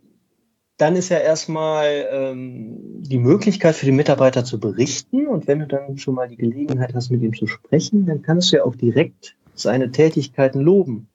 dann 0.82 0.96
ist 0.96 1.10
ja 1.10 1.18
erstmal 1.18 2.08
ähm, 2.10 2.76
die 3.02 3.18
Möglichkeit 3.18 3.76
für 3.76 3.86
die 3.86 3.92
Mitarbeiter 3.92 4.44
zu 4.44 4.58
berichten. 4.58 5.28
Und 5.28 5.46
wenn 5.46 5.60
du 5.60 5.68
dann 5.68 5.96
schon 5.96 6.16
mal 6.16 6.26
die 6.28 6.36
Gelegenheit 6.36 6.92
hast, 6.92 7.10
mit 7.12 7.22
ihm 7.22 7.32
zu 7.32 7.46
sprechen, 7.46 8.04
dann 8.04 8.22
kannst 8.22 8.50
du 8.50 8.56
ja 8.56 8.64
auch 8.64 8.74
direkt 8.74 9.36
seine 9.54 9.92
Tätigkeiten 9.92 10.60
loben. 10.60 11.06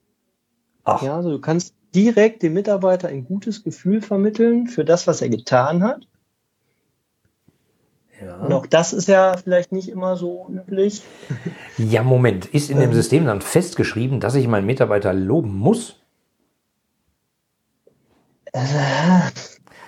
Ach. 0.86 1.02
Ja, 1.02 1.18
also 1.18 1.32
du 1.32 1.42
kannst 1.42 1.74
direkt 1.94 2.44
dem 2.44 2.54
Mitarbeiter 2.54 3.10
ein 3.10 3.26
gutes 3.26 3.62
Gefühl 3.62 4.02
vermitteln 4.02 4.68
für 4.68 4.86
das, 4.86 5.06
was 5.06 5.22
er 5.22 5.28
getan 5.28 5.84
hat. 5.84 6.08
Ja. 8.22 8.38
Und 8.38 8.54
auch 8.54 8.68
das 8.68 8.94
ist 8.94 9.10
ja 9.10 9.36
vielleicht 9.36 9.74
nicht 9.74 9.90
immer 9.90 10.16
so 10.16 10.48
üblich. 10.50 11.02
Ja, 11.78 12.04
Moment. 12.04 12.46
Ist 12.46 12.72
in 12.72 12.80
dem 12.80 12.92
ähm. 12.92 12.96
System 12.96 13.26
dann 13.26 13.42
festgeschrieben, 13.42 14.22
dass 14.22 14.34
ich 14.34 14.48
meinen 14.48 14.66
Mitarbeiter 14.66 15.14
loben 15.14 15.56
muss? 15.56 16.00
Äh, 18.54 19.30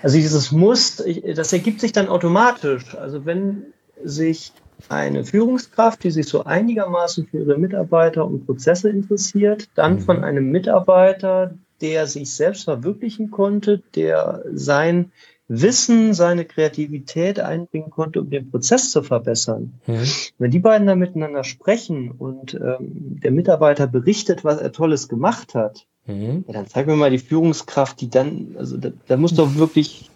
also 0.01 0.17
dieses 0.17 0.51
Muss, 0.51 1.03
das 1.35 1.53
ergibt 1.53 1.81
sich 1.81 1.91
dann 1.91 2.07
automatisch. 2.07 2.95
Also 2.95 3.25
wenn 3.25 3.73
sich 4.03 4.53
eine 4.87 5.25
Führungskraft, 5.25 6.03
die 6.03 6.11
sich 6.11 6.27
so 6.27 6.45
einigermaßen 6.45 7.27
für 7.27 7.39
ihre 7.39 7.57
Mitarbeiter 7.57 8.25
und 8.25 8.45
Prozesse 8.45 8.89
interessiert, 8.89 9.69
dann 9.75 9.95
mhm. 9.95 9.99
von 9.99 10.23
einem 10.23 10.51
Mitarbeiter, 10.51 11.55
der 11.81 12.07
sich 12.07 12.33
selbst 12.33 12.63
verwirklichen 12.63 13.29
konnte, 13.31 13.81
der 13.95 14.43
sein 14.53 15.11
Wissen, 15.49 16.13
seine 16.13 16.45
Kreativität 16.45 17.39
einbringen 17.39 17.89
konnte, 17.89 18.21
um 18.21 18.29
den 18.29 18.51
Prozess 18.51 18.91
zu 18.91 19.01
verbessern. 19.01 19.79
Mhm. 19.87 20.03
Wenn 20.37 20.51
die 20.51 20.59
beiden 20.59 20.87
da 20.87 20.95
miteinander 20.95 21.43
sprechen 21.43 22.11
und 22.11 22.53
ähm, 22.53 23.19
der 23.21 23.31
Mitarbeiter 23.31 23.87
berichtet, 23.87 24.43
was 24.43 24.61
er 24.61 24.71
Tolles 24.71 25.09
gemacht 25.09 25.55
hat, 25.55 25.87
mhm. 26.05 26.45
ja, 26.47 26.53
dann 26.53 26.67
zeig 26.67 26.87
mir 26.87 26.95
mal 26.95 27.11
die 27.11 27.19
Führungskraft, 27.19 28.01
die 28.01 28.09
dann, 28.09 28.55
also 28.57 28.77
da, 28.77 28.89
da 29.07 29.17
muss 29.17 29.33
doch 29.33 29.55
wirklich, 29.55 30.09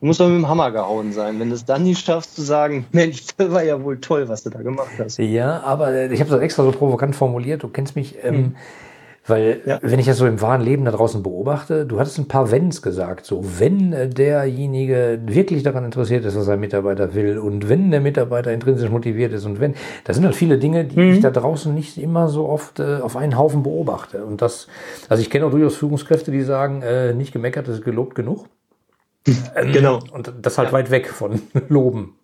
muss 0.00 0.18
doch 0.18 0.28
mit 0.28 0.36
dem 0.36 0.48
Hammer 0.48 0.70
gehauen 0.70 1.12
sein, 1.12 1.40
wenn 1.40 1.48
du 1.48 1.54
es 1.54 1.64
dann 1.64 1.82
nicht 1.82 2.04
schaffst 2.04 2.36
zu 2.36 2.42
sagen, 2.42 2.86
Mensch, 2.92 3.26
das 3.36 3.50
war 3.50 3.62
ja 3.62 3.82
wohl 3.82 4.00
toll, 4.00 4.28
was 4.28 4.42
du 4.42 4.50
da 4.50 4.62
gemacht 4.62 4.90
hast. 4.98 5.18
Ja, 5.18 5.60
aber 5.60 6.10
ich 6.10 6.20
habe 6.20 6.30
das 6.30 6.40
extra 6.40 6.64
so 6.64 6.72
provokant 6.72 7.16
formuliert, 7.16 7.62
du 7.62 7.68
kennst 7.68 7.96
mich. 7.96 8.16
Ähm, 8.22 8.36
mhm 8.36 8.56
weil, 9.26 9.60
ja. 9.66 9.78
wenn 9.82 9.98
ich 9.98 10.06
das 10.06 10.16
so 10.16 10.26
im 10.26 10.40
wahren 10.40 10.62
Leben 10.62 10.84
da 10.84 10.90
draußen 10.90 11.22
beobachte, 11.22 11.84
du 11.84 12.00
hattest 12.00 12.18
ein 12.18 12.26
paar 12.26 12.50
Wenns 12.50 12.80
gesagt. 12.80 13.26
So, 13.26 13.44
wenn 13.58 13.92
äh, 13.92 14.08
derjenige 14.08 15.20
wirklich 15.24 15.62
daran 15.62 15.84
interessiert 15.84 16.24
ist, 16.24 16.36
was 16.36 16.46
sein 16.46 16.58
Mitarbeiter 16.58 17.14
will 17.14 17.38
und 17.38 17.68
wenn 17.68 17.90
der 17.90 18.00
Mitarbeiter 18.00 18.52
intrinsisch 18.52 18.90
motiviert 18.90 19.32
ist 19.32 19.44
und 19.44 19.60
wenn, 19.60 19.74
das 20.04 20.16
sind 20.16 20.24
halt 20.24 20.34
viele 20.34 20.58
Dinge, 20.58 20.84
die 20.84 20.98
mhm. 20.98 21.12
ich 21.12 21.20
da 21.20 21.30
draußen 21.30 21.74
nicht 21.74 21.98
immer 21.98 22.28
so 22.28 22.48
oft 22.48 22.80
äh, 22.80 22.96
auf 22.96 23.16
einen 23.16 23.36
Haufen 23.36 23.62
beobachte. 23.62 24.24
Und 24.24 24.40
das, 24.40 24.68
also 25.08 25.22
ich 25.22 25.28
kenne 25.28 25.46
auch 25.46 25.50
durchaus 25.50 25.76
Führungskräfte, 25.76 26.30
die 26.30 26.42
sagen, 26.42 26.82
äh, 26.82 27.12
nicht 27.12 27.32
gemeckert 27.32 27.68
ist 27.68 27.84
gelobt 27.84 28.14
genug. 28.14 28.46
Ähm, 29.54 29.72
genau. 29.72 30.00
Und 30.12 30.32
das 30.40 30.56
halt 30.56 30.68
ja. 30.68 30.72
weit 30.72 30.90
weg 30.90 31.08
von 31.08 31.42
Loben. 31.68 32.14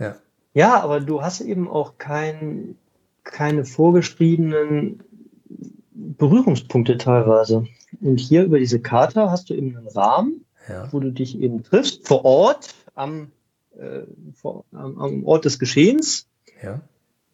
Ja. 0.00 0.16
Ja, 0.54 0.80
aber 0.80 1.00
du 1.00 1.22
hast 1.22 1.42
eben 1.42 1.68
auch 1.68 1.98
kein, 1.98 2.76
keine 3.22 3.66
vorgeschriebenen 3.66 5.02
Berührungspunkte 5.94 6.96
teilweise. 6.98 7.66
Und 8.00 8.18
hier 8.18 8.44
über 8.44 8.58
diese 8.58 8.80
Karte 8.80 9.30
hast 9.30 9.50
du 9.50 9.54
eben 9.54 9.76
einen 9.76 9.88
Rahmen, 9.88 10.44
ja. 10.68 10.88
wo 10.92 11.00
du 11.00 11.10
dich 11.10 11.38
eben 11.38 11.62
triffst, 11.62 12.06
vor 12.06 12.24
Ort, 12.24 12.74
am, 12.94 13.30
äh, 13.78 14.02
vor, 14.34 14.64
am, 14.72 14.98
am, 14.98 15.24
Ort 15.24 15.44
des 15.44 15.58
Geschehens. 15.58 16.26
Ja. 16.62 16.80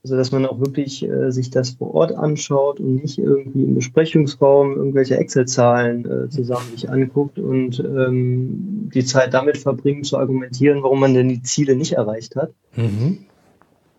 Also 0.05 0.17
dass 0.17 0.31
man 0.31 0.47
auch 0.47 0.61
wirklich 0.61 1.03
äh, 1.03 1.33
sich 1.33 1.51
das 1.51 1.71
vor 1.71 1.95
Ort 1.95 2.13
anschaut 2.13 2.79
und 2.79 3.03
nicht 3.03 3.19
irgendwie 3.19 3.65
im 3.65 3.75
Besprechungsraum 3.75 4.77
irgendwelche 4.77 5.17
Excel-Zahlen 5.17 6.05
äh, 6.07 6.29
zusammen 6.31 6.71
sich 6.71 6.89
anguckt 6.89 7.39
und 7.39 7.81
ähm, 7.81 8.91
die 8.95 9.05
Zeit 9.05 9.35
damit 9.35 9.59
verbringt 9.59 10.07
zu 10.07 10.17
argumentieren, 10.17 10.83
warum 10.83 11.01
man 11.01 11.15
denn 11.15 11.29
die 11.29 11.43
Ziele 11.43 11.75
nicht 11.75 11.93
erreicht 11.93 12.37
hat. 12.37 12.53
Mhm 12.77 13.27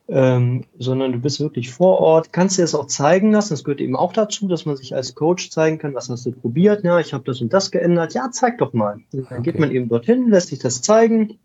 ähm, 0.09 0.63
sondern 0.77 1.11
du 1.11 1.19
bist 1.19 1.39
wirklich 1.39 1.71
vor 1.71 1.99
Ort, 1.99 2.33
kannst 2.33 2.57
dir 2.57 2.63
das 2.63 2.73
auch 2.73 2.87
zeigen 2.87 3.31
lassen. 3.31 3.53
Das 3.53 3.63
gehört 3.63 3.81
eben 3.81 3.95
auch 3.95 4.11
dazu, 4.11 4.47
dass 4.47 4.65
man 4.65 4.75
sich 4.75 4.95
als 4.95 5.13
Coach 5.13 5.51
zeigen 5.51 5.77
kann, 5.77 5.93
was 5.93 6.09
hast 6.09 6.25
du 6.25 6.31
probiert, 6.31 6.83
ja, 6.83 6.99
ich 6.99 7.13
habe 7.13 7.23
das 7.25 7.41
und 7.41 7.53
das 7.53 7.71
geändert, 7.71 8.13
ja, 8.13 8.29
zeig 8.31 8.57
doch 8.57 8.73
mal. 8.73 8.99
Dann 9.11 9.21
okay. 9.23 9.41
geht 9.41 9.59
man 9.59 9.71
eben 9.71 9.87
dorthin, 9.87 10.29
lässt 10.29 10.49
sich 10.49 10.59
das 10.59 10.81
zeigen 10.81 11.37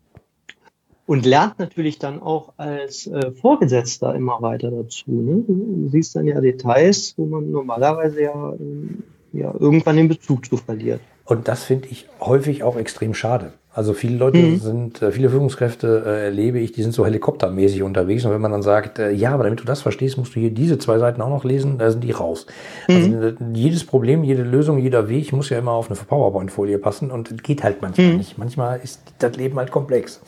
und 1.05 1.25
lernt 1.25 1.59
natürlich 1.59 1.99
dann 1.99 2.19
auch 2.21 2.53
als 2.57 3.05
äh, 3.07 3.31
Vorgesetzter 3.31 4.15
immer 4.15 4.41
weiter 4.41 4.71
dazu. 4.71 5.11
Ne? 5.11 5.43
Du 5.47 5.89
siehst 5.89 6.15
dann 6.15 6.25
ja 6.25 6.41
Details, 6.41 7.13
wo 7.17 7.25
man 7.25 7.51
normalerweise 7.51 8.23
ja, 8.23 8.53
äh, 8.53 9.37
ja 9.37 9.53
irgendwann 9.59 9.97
den 9.97 10.07
Bezug 10.07 10.45
zu 10.45 10.57
verliert. 10.57 11.01
Und 11.25 11.47
das 11.47 11.63
finde 11.63 11.89
ich 11.89 12.07
häufig 12.19 12.63
auch 12.63 12.77
extrem 12.77 13.13
schade. 13.13 13.53
Also 13.75 13.93
viele 13.93 14.15
Leute 14.15 14.37
mhm. 14.37 14.59
sind, 14.59 15.01
äh, 15.01 15.11
viele 15.11 15.29
Führungskräfte 15.29 16.03
äh, 16.05 16.23
erlebe 16.25 16.59
ich, 16.59 16.71
die 16.71 16.81
sind 16.81 16.93
so 16.93 17.05
helikoptermäßig 17.05 17.83
unterwegs. 17.83 18.23
Und 18.23 18.31
wenn 18.31 18.39
man 18.39 18.53
dann 18.53 18.61
sagt, 18.61 18.99
äh, 18.99 19.11
ja, 19.11 19.31
aber 19.31 19.43
damit 19.43 19.59
du 19.59 19.65
das 19.65 19.81
verstehst, 19.81 20.17
musst 20.17 20.33
du 20.33 20.39
hier 20.39 20.49
diese 20.49 20.77
zwei 20.77 20.97
Seiten 20.97 21.21
auch 21.21 21.29
noch 21.29 21.43
lesen, 21.43 21.77
da 21.77 21.91
sind 21.91 22.01
die 22.01 22.11
raus. 22.11 22.45
Also, 22.87 23.09
mhm. 23.09 23.15
Also 23.15 23.37
jedes 23.53 23.83
Problem, 23.83 24.23
jede 24.23 24.43
Lösung, 24.43 24.77
jeder 24.77 25.09
Weg 25.09 25.33
muss 25.33 25.49
ja 25.49 25.59
immer 25.59 25.71
auf 25.71 25.91
eine 25.91 25.99
PowerPoint-Folie 25.99 26.79
passen 26.79 27.11
und 27.11 27.43
geht 27.43 27.63
halt 27.65 27.81
manchmal 27.81 28.11
mhm. 28.11 28.17
nicht. 28.17 28.37
Manchmal 28.37 28.79
ist 28.81 29.01
das 29.19 29.35
Leben 29.35 29.57
halt 29.57 29.71
komplex. 29.71 30.21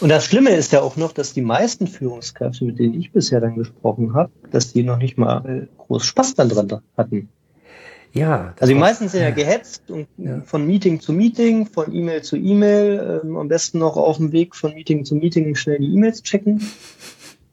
Und 0.00 0.08
das 0.08 0.24
Schlimme 0.24 0.50
ist 0.50 0.72
ja 0.72 0.80
auch 0.80 0.96
noch, 0.96 1.10
dass 1.10 1.32
die 1.32 1.42
meisten 1.42 1.88
Führungskräfte, 1.88 2.64
mit 2.64 2.78
denen 2.78 2.94
ich 2.94 3.10
bisher 3.10 3.40
dann 3.40 3.56
gesprochen 3.56 4.14
habe, 4.14 4.30
dass 4.52 4.72
die 4.72 4.84
noch 4.84 4.96
nicht 4.96 5.18
mal 5.18 5.44
äh, 5.44 5.66
groß 5.76 6.04
Spaß 6.04 6.36
dann 6.36 6.48
dran 6.48 6.80
hatten. 6.96 7.28
Ja. 8.12 8.54
Also 8.58 8.72
die 8.72 8.78
meisten 8.78 9.08
sind 9.08 9.22
ja 9.22 9.30
gehetzt 9.30 9.90
und 9.90 10.08
ja. 10.16 10.40
von 10.42 10.66
Meeting 10.66 11.00
zu 11.00 11.12
Meeting, 11.12 11.66
von 11.66 11.94
E-Mail 11.94 12.22
zu 12.22 12.36
E-Mail, 12.36 13.20
ähm, 13.24 13.36
am 13.36 13.48
besten 13.48 13.78
noch 13.78 13.96
auf 13.96 14.16
dem 14.16 14.32
Weg 14.32 14.56
von 14.56 14.74
Meeting 14.74 15.04
zu 15.04 15.14
Meeting 15.14 15.54
schnell 15.54 15.78
die 15.78 15.92
E-Mails 15.92 16.22
checken. 16.22 16.60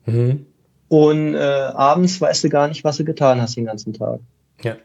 Mhm. 0.05 0.45
Und 0.89 1.35
äh, 1.35 1.37
abends 1.37 2.19
weißt 2.19 2.43
du 2.43 2.49
gar 2.49 2.67
nicht, 2.67 2.83
was 2.83 2.97
du 2.97 3.03
getan 3.03 3.41
hast 3.41 3.55
den 3.55 3.65
ganzen 3.65 3.93
Tag. 3.93 4.19
Ja. 4.63 4.77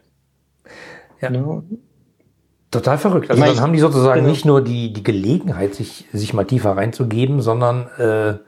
Ja. 1.21 1.29
Genau. 1.29 1.63
Total 2.69 2.97
verrückt. 2.97 3.29
Also 3.29 3.41
dann 3.41 3.59
haben 3.59 3.73
die 3.73 3.79
sozusagen 3.79 4.21
genau. 4.21 4.31
nicht 4.31 4.45
nur 4.45 4.61
die, 4.63 4.91
die 4.91 5.03
Gelegenheit, 5.03 5.75
sich, 5.75 6.05
sich 6.11 6.33
mal 6.33 6.43
tiefer 6.43 6.75
reinzugeben, 6.75 7.41
sondern 7.41 7.87
äh, 7.97 8.39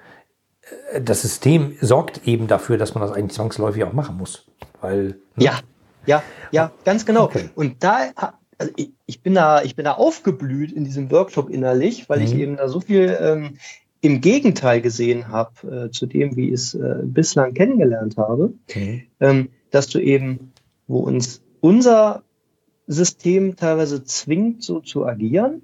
das 1.00 1.22
System 1.22 1.76
sorgt 1.80 2.28
eben 2.28 2.48
dafür, 2.48 2.78
dass 2.78 2.96
man 2.96 3.04
das 3.04 3.12
eigentlich 3.12 3.34
zwangsläufig 3.34 3.84
auch 3.84 3.94
machen 3.94 4.18
muss. 4.18 4.48
Weil, 4.82 5.20
ne? 5.36 5.46
Ja, 5.46 5.60
ja, 6.06 6.24
ja, 6.52 6.72
ganz 6.84 7.06
genau. 7.06 7.26
Okay. 7.26 7.50
Und 7.56 7.84
da, 7.84 8.12
also 8.58 8.72
ich, 8.76 8.92
ich, 9.06 9.22
bin 9.22 9.34
da, 9.34 9.62
ich 9.64 9.76
bin 9.76 9.86
da 9.86 9.94
aufgeblüht 9.94 10.72
in 10.72 10.84
diesem 10.86 11.12
Workshop 11.12 11.50
innerlich, 11.50 12.10
weil 12.10 12.20
mhm. 12.20 12.26
ich 12.26 12.36
eben 12.36 12.58
da 12.58 12.68
so 12.68 12.80
viel 12.80 13.18
ähm, 13.20 13.58
im 14.02 14.22
Gegenteil 14.22 14.82
gesehen 14.82 15.30
habe 15.30 15.88
äh, 15.88 15.92
zu 15.92 16.06
dem, 16.06 16.36
wie 16.36 16.50
ich 16.50 16.54
es 16.54 16.74
äh, 16.76 17.00
bislang 17.04 17.54
kennengelernt 17.54 18.18
habe, 18.18 18.54
okay. 18.70 19.08
ähm, 19.20 19.50
dass 19.72 19.88
du 19.88 20.00
eben, 20.00 20.54
wo 20.88 21.00
uns 21.00 21.42
unser 21.60 22.24
System 22.88 23.56
teilweise 23.56 24.04
zwingt, 24.04 24.64
so 24.64 24.80
zu 24.80 25.06
agieren, 25.06 25.64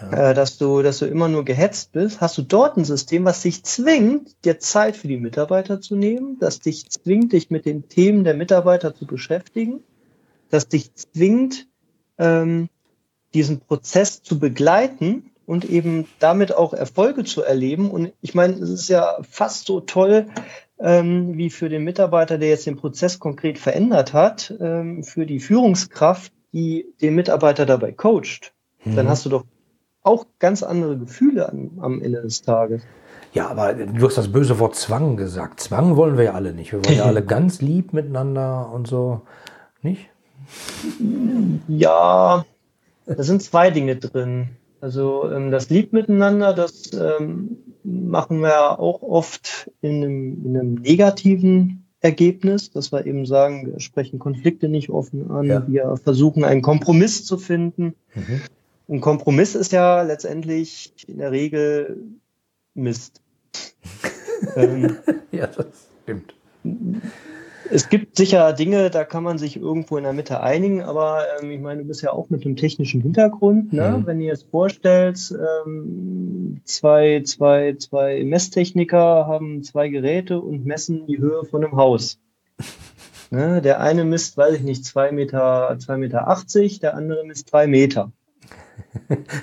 ja. 0.00 0.30
äh, 0.30 0.34
dass 0.34 0.58
du, 0.58 0.82
dass 0.82 0.98
du 0.98 1.06
immer 1.06 1.28
nur 1.28 1.44
gehetzt 1.44 1.92
bist, 1.92 2.20
hast 2.20 2.38
du 2.38 2.42
dort 2.42 2.76
ein 2.76 2.84
System, 2.84 3.24
was 3.24 3.42
dich 3.42 3.64
zwingt, 3.64 4.44
dir 4.44 4.58
Zeit 4.58 4.96
für 4.96 5.08
die 5.08 5.18
Mitarbeiter 5.18 5.80
zu 5.80 5.96
nehmen, 5.96 6.38
das 6.40 6.60
dich 6.60 6.88
zwingt, 6.90 7.32
dich 7.32 7.50
mit 7.50 7.66
den 7.66 7.88
Themen 7.88 8.24
der 8.24 8.34
Mitarbeiter 8.34 8.94
zu 8.94 9.06
beschäftigen, 9.06 9.80
das 10.50 10.68
dich 10.68 10.94
zwingt, 10.94 11.66
ähm, 12.18 12.68
diesen 13.34 13.60
Prozess 13.60 14.22
zu 14.22 14.38
begleiten 14.38 15.30
und 15.46 15.64
eben 15.64 16.06
damit 16.18 16.54
auch 16.54 16.72
Erfolge 16.72 17.24
zu 17.24 17.42
erleben. 17.42 17.90
Und 17.90 18.12
ich 18.20 18.34
meine, 18.34 18.54
es 18.54 18.70
ist 18.70 18.88
ja 18.88 19.18
fast 19.22 19.66
so 19.66 19.80
toll, 19.80 20.26
ähm, 20.78 21.36
wie 21.36 21.50
für 21.50 21.68
den 21.68 21.84
Mitarbeiter, 21.84 22.38
der 22.38 22.50
jetzt 22.50 22.66
den 22.66 22.76
Prozess 22.76 23.18
konkret 23.18 23.58
verändert 23.58 24.12
hat, 24.12 24.54
ähm, 24.60 25.04
für 25.04 25.26
die 25.26 25.40
Führungskraft, 25.40 26.32
die 26.52 26.86
den 27.00 27.14
Mitarbeiter 27.14 27.66
dabei 27.66 27.92
coacht. 27.92 28.52
Mhm. 28.84 28.96
Dann 28.96 29.08
hast 29.08 29.24
du 29.24 29.30
doch 29.30 29.44
auch 30.02 30.26
ganz 30.38 30.62
andere 30.62 30.98
Gefühle 30.98 31.48
am, 31.48 31.78
am 31.80 32.02
Ende 32.02 32.22
des 32.22 32.42
Tages. 32.42 32.82
Ja, 33.32 33.48
aber 33.48 33.72
du 33.72 34.06
hast 34.06 34.18
das 34.18 34.30
böse 34.30 34.58
Wort 34.58 34.74
Zwang 34.74 35.16
gesagt. 35.16 35.60
Zwang 35.60 35.96
wollen 35.96 36.18
wir 36.18 36.24
ja 36.24 36.32
alle 36.32 36.52
nicht. 36.52 36.72
Wir 36.72 36.84
wollen 36.84 36.96
ja 36.96 37.04
alle 37.06 37.24
ganz 37.24 37.62
lieb 37.62 37.92
miteinander 37.92 38.70
und 38.72 38.86
so. 38.86 39.22
Nicht? 39.80 40.08
Ja, 41.68 42.44
da 43.06 43.22
sind 43.22 43.42
zwei 43.42 43.70
Dinge 43.70 43.96
drin. 43.96 44.50
Also 44.80 45.30
ähm, 45.30 45.50
das 45.50 45.70
Lieb 45.70 45.92
miteinander, 45.92 46.52
das 46.52 46.92
ähm, 46.92 47.56
machen 47.84 48.40
wir 48.40 48.80
auch 48.80 49.02
oft 49.02 49.70
in 49.80 50.02
einem, 50.02 50.44
in 50.44 50.58
einem 50.58 50.74
negativen 50.74 51.86
Ergebnis, 52.00 52.70
dass 52.70 52.92
wir 52.92 53.06
eben 53.06 53.24
sagen, 53.24 53.72
wir 53.72 53.80
sprechen 53.80 54.18
Konflikte 54.18 54.68
nicht 54.68 54.90
offen 54.90 55.30
an, 55.30 55.46
ja. 55.46 55.64
wir 55.68 55.96
versuchen 56.02 56.44
einen 56.44 56.62
Kompromiss 56.62 57.24
zu 57.24 57.38
finden. 57.38 57.94
Mhm. 58.14 58.40
Ein 58.88 59.00
Kompromiss 59.00 59.54
ist 59.54 59.72
ja 59.72 60.02
letztendlich 60.02 60.92
in 61.06 61.18
der 61.18 61.32
Regel 61.32 61.96
Mist. 62.74 63.20
ähm, 64.56 64.96
ja, 65.30 65.46
das 65.46 65.66
stimmt. 66.02 66.34
Es 67.70 67.88
gibt 67.88 68.16
sicher 68.16 68.52
Dinge, 68.52 68.90
da 68.90 69.04
kann 69.04 69.22
man 69.22 69.38
sich 69.38 69.56
irgendwo 69.56 69.96
in 69.96 70.04
der 70.04 70.12
Mitte 70.12 70.40
einigen, 70.40 70.82
aber 70.82 71.24
ähm, 71.40 71.50
ich 71.50 71.60
meine, 71.60 71.82
du 71.82 71.88
bist 71.88 72.02
ja 72.02 72.12
auch 72.12 72.28
mit 72.28 72.44
einem 72.44 72.56
technischen 72.56 73.00
Hintergrund. 73.00 73.72
Ne? 73.72 73.98
Mhm. 73.98 74.06
Wenn 74.06 74.20
ihr 74.20 74.28
jetzt 74.28 74.48
vorstellst, 74.50 75.32
ähm, 75.32 76.60
zwei, 76.64 77.22
zwei, 77.24 77.74
zwei 77.78 78.24
Messtechniker 78.24 79.26
haben 79.26 79.62
zwei 79.62 79.88
Geräte 79.88 80.40
und 80.40 80.66
messen 80.66 81.06
die 81.06 81.18
Höhe 81.18 81.44
von 81.44 81.64
einem 81.64 81.76
Haus. 81.76 82.18
Ne? 83.30 83.62
Der 83.62 83.80
eine 83.80 84.04
misst, 84.04 84.36
weiß 84.36 84.56
ich 84.56 84.60
nicht, 84.60 84.84
zwei 84.84 85.10
Meter, 85.10 85.74
zwei 85.78 85.96
Meter, 85.96 86.28
achtzig, 86.28 86.80
der 86.80 86.94
andere 86.94 87.24
misst 87.24 87.50
drei 87.50 87.66
Meter. 87.66 88.12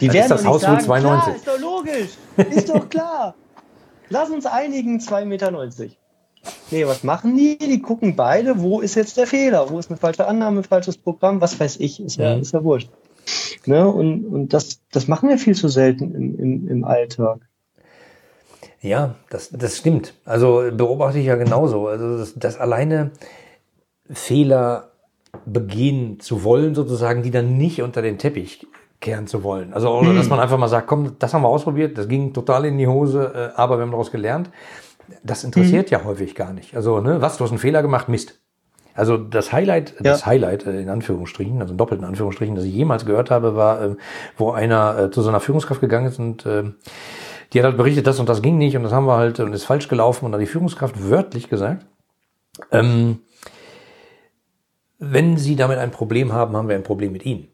Die 0.02 0.08
Dann 0.08 0.14
werden 0.14 0.24
ist 0.24 0.32
das 0.32 0.46
Haus 0.46 0.62
sagen, 0.62 0.86
2,90. 0.86 1.00
Klar, 1.00 1.36
ist 1.36 1.48
doch 1.48 1.60
logisch, 1.60 2.10
ist 2.52 2.70
doch 2.70 2.90
klar. 2.90 3.36
Lass 4.10 4.30
uns 4.30 4.46
einigen, 4.46 5.00
2,90 5.00 5.26
Meter. 5.26 5.52
Nee, 6.72 6.88
was 6.88 7.04
machen 7.04 7.36
die? 7.36 7.58
Die 7.58 7.82
gucken 7.82 8.16
beide, 8.16 8.62
wo 8.62 8.80
ist 8.80 8.96
jetzt 8.96 9.18
der 9.18 9.28
Fehler? 9.28 9.70
Wo 9.70 9.80
ist 9.80 9.90
eine 9.90 9.98
falsche 9.98 10.28
Annahme, 10.28 10.64
falsches 10.64 10.98
Programm? 10.98 11.42
Was 11.42 11.60
weiß 11.60 11.78
ich, 11.78 12.00
ist 12.00 12.18
ja, 12.18 12.36
mhm. 12.36 12.42
ist 12.42 12.54
ja 12.54 12.64
wurscht. 12.64 12.90
Ne? 13.66 13.88
Und, 13.88 14.26
und 14.26 14.54
das, 14.54 14.80
das 14.92 15.08
machen 15.08 15.30
wir 15.30 15.38
viel 15.38 15.56
zu 15.56 15.68
selten 15.68 16.16
im, 16.16 16.40
im, 16.40 16.68
im 16.68 16.84
Alltag. 16.86 17.40
Ja, 18.82 19.16
das, 19.30 19.50
das 19.50 19.78
stimmt. 19.78 20.14
Also 20.26 20.70
beobachte 20.72 21.20
ich 21.20 21.26
ja 21.26 21.36
genauso. 21.36 21.88
Also 21.88 22.18
das, 22.18 22.34
das 22.36 22.58
alleine 22.58 23.12
Fehler 24.10 24.92
begehen 25.46 26.20
zu 26.20 26.44
wollen, 26.44 26.74
sozusagen, 26.74 27.22
die 27.22 27.32
dann 27.32 27.58
nicht 27.58 27.82
unter 27.82 28.02
den 28.02 28.18
Teppich 28.18 28.66
kehren 29.00 29.28
zu 29.28 29.44
wollen. 29.44 29.74
Also, 29.74 29.90
oder 29.92 30.14
dass 30.14 30.24
hm. 30.24 30.32
man 30.32 30.40
einfach 30.40 30.58
mal 30.58 30.68
sagt, 30.68 30.88
komm, 30.88 31.18
das 31.20 31.34
haben 31.34 31.42
wir 31.42 31.48
ausprobiert, 31.48 31.98
das 31.98 32.08
ging 32.08 32.34
total 32.34 32.66
in 32.66 32.78
die 32.78 32.88
Hose, 32.88 33.52
äh, 33.56 33.60
aber 33.60 33.78
wir 33.78 33.84
haben 33.84 33.92
daraus 33.92 34.12
gelernt. 34.12 34.50
Das 35.24 35.44
interessiert 35.44 35.90
mhm. 35.90 35.98
ja 35.98 36.04
häufig 36.04 36.36
gar 36.36 36.54
nicht. 36.54 36.76
Also, 36.76 37.00
ne, 37.00 37.20
was, 37.20 37.38
du 37.38 37.44
hast 37.44 37.50
einen 37.50 37.60
Fehler 37.60 37.82
gemacht, 37.82 38.10
Mist. 38.10 38.40
Also 39.00 39.18
das 39.18 39.54
Highlight, 39.54 39.92
ja. 39.92 40.12
das 40.12 40.26
Highlight 40.26 40.66
äh, 40.66 40.82
in 40.82 40.90
Anführungsstrichen, 40.90 41.62
also 41.62 41.72
in 41.72 41.78
doppelten 41.78 42.06
Anführungsstrichen, 42.06 42.56
das 42.56 42.66
ich 42.66 42.74
jemals 42.74 43.06
gehört 43.06 43.32
habe, 43.32 43.56
war, 43.56 43.82
äh, 43.82 43.96
wo 44.38 44.52
einer 44.52 45.00
äh, 45.00 45.12
zu 45.12 45.22
seiner 45.22 45.40
Führungskraft 45.40 45.80
gegangen 45.80 46.08
ist 46.08 46.20
und 46.20 46.46
äh, 46.46 46.64
die 47.54 47.60
hat 47.60 47.66
halt 47.66 47.78
berichtet, 47.78 48.08
das 48.08 48.20
und 48.20 48.28
das 48.28 48.42
ging 48.42 48.58
nicht 48.58 48.76
und 48.76 48.84
das 48.84 48.92
haben 48.92 49.06
wir 49.06 49.16
halt 49.16 49.40
und 49.40 49.54
ist 49.54 49.64
falsch 49.64 49.88
gelaufen 49.88 50.26
und 50.26 50.34
dann 50.34 50.42
die 50.42 50.48
Führungskraft 50.48 51.10
wörtlich 51.10 51.50
gesagt, 51.50 51.86
ähm, 52.72 53.20
wenn 54.98 55.38
Sie 55.38 55.56
damit 55.56 55.78
ein 55.78 55.92
Problem 55.92 56.34
haben, 56.34 56.58
haben 56.58 56.68
wir 56.68 56.76
ein 56.76 56.84
Problem 56.84 57.14
mit 57.14 57.26
Ihnen. 57.26 57.48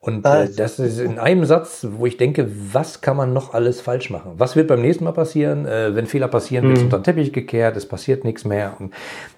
Und 0.00 0.24
äh, 0.24 0.48
das 0.48 0.78
ist 0.78 0.98
in 0.98 1.18
einem 1.18 1.44
Satz, 1.44 1.86
wo 1.90 2.06
ich 2.06 2.16
denke, 2.16 2.50
was 2.72 3.02
kann 3.02 3.18
man 3.18 3.34
noch 3.34 3.52
alles 3.52 3.82
falsch 3.82 4.08
machen? 4.08 4.32
Was 4.38 4.56
wird 4.56 4.66
beim 4.66 4.80
nächsten 4.80 5.04
Mal 5.04 5.12
passieren? 5.12 5.66
Äh, 5.66 5.94
wenn 5.94 6.06
Fehler 6.06 6.28
passieren, 6.28 6.64
wird 6.64 6.78
es 6.78 6.82
mhm. 6.82 6.86
unter 6.86 6.98
den 7.00 7.04
Teppich 7.04 7.34
gekehrt, 7.34 7.76
es 7.76 7.86
passiert 7.86 8.24
nichts 8.24 8.46
mehr. 8.46 8.76
Und 8.78 8.94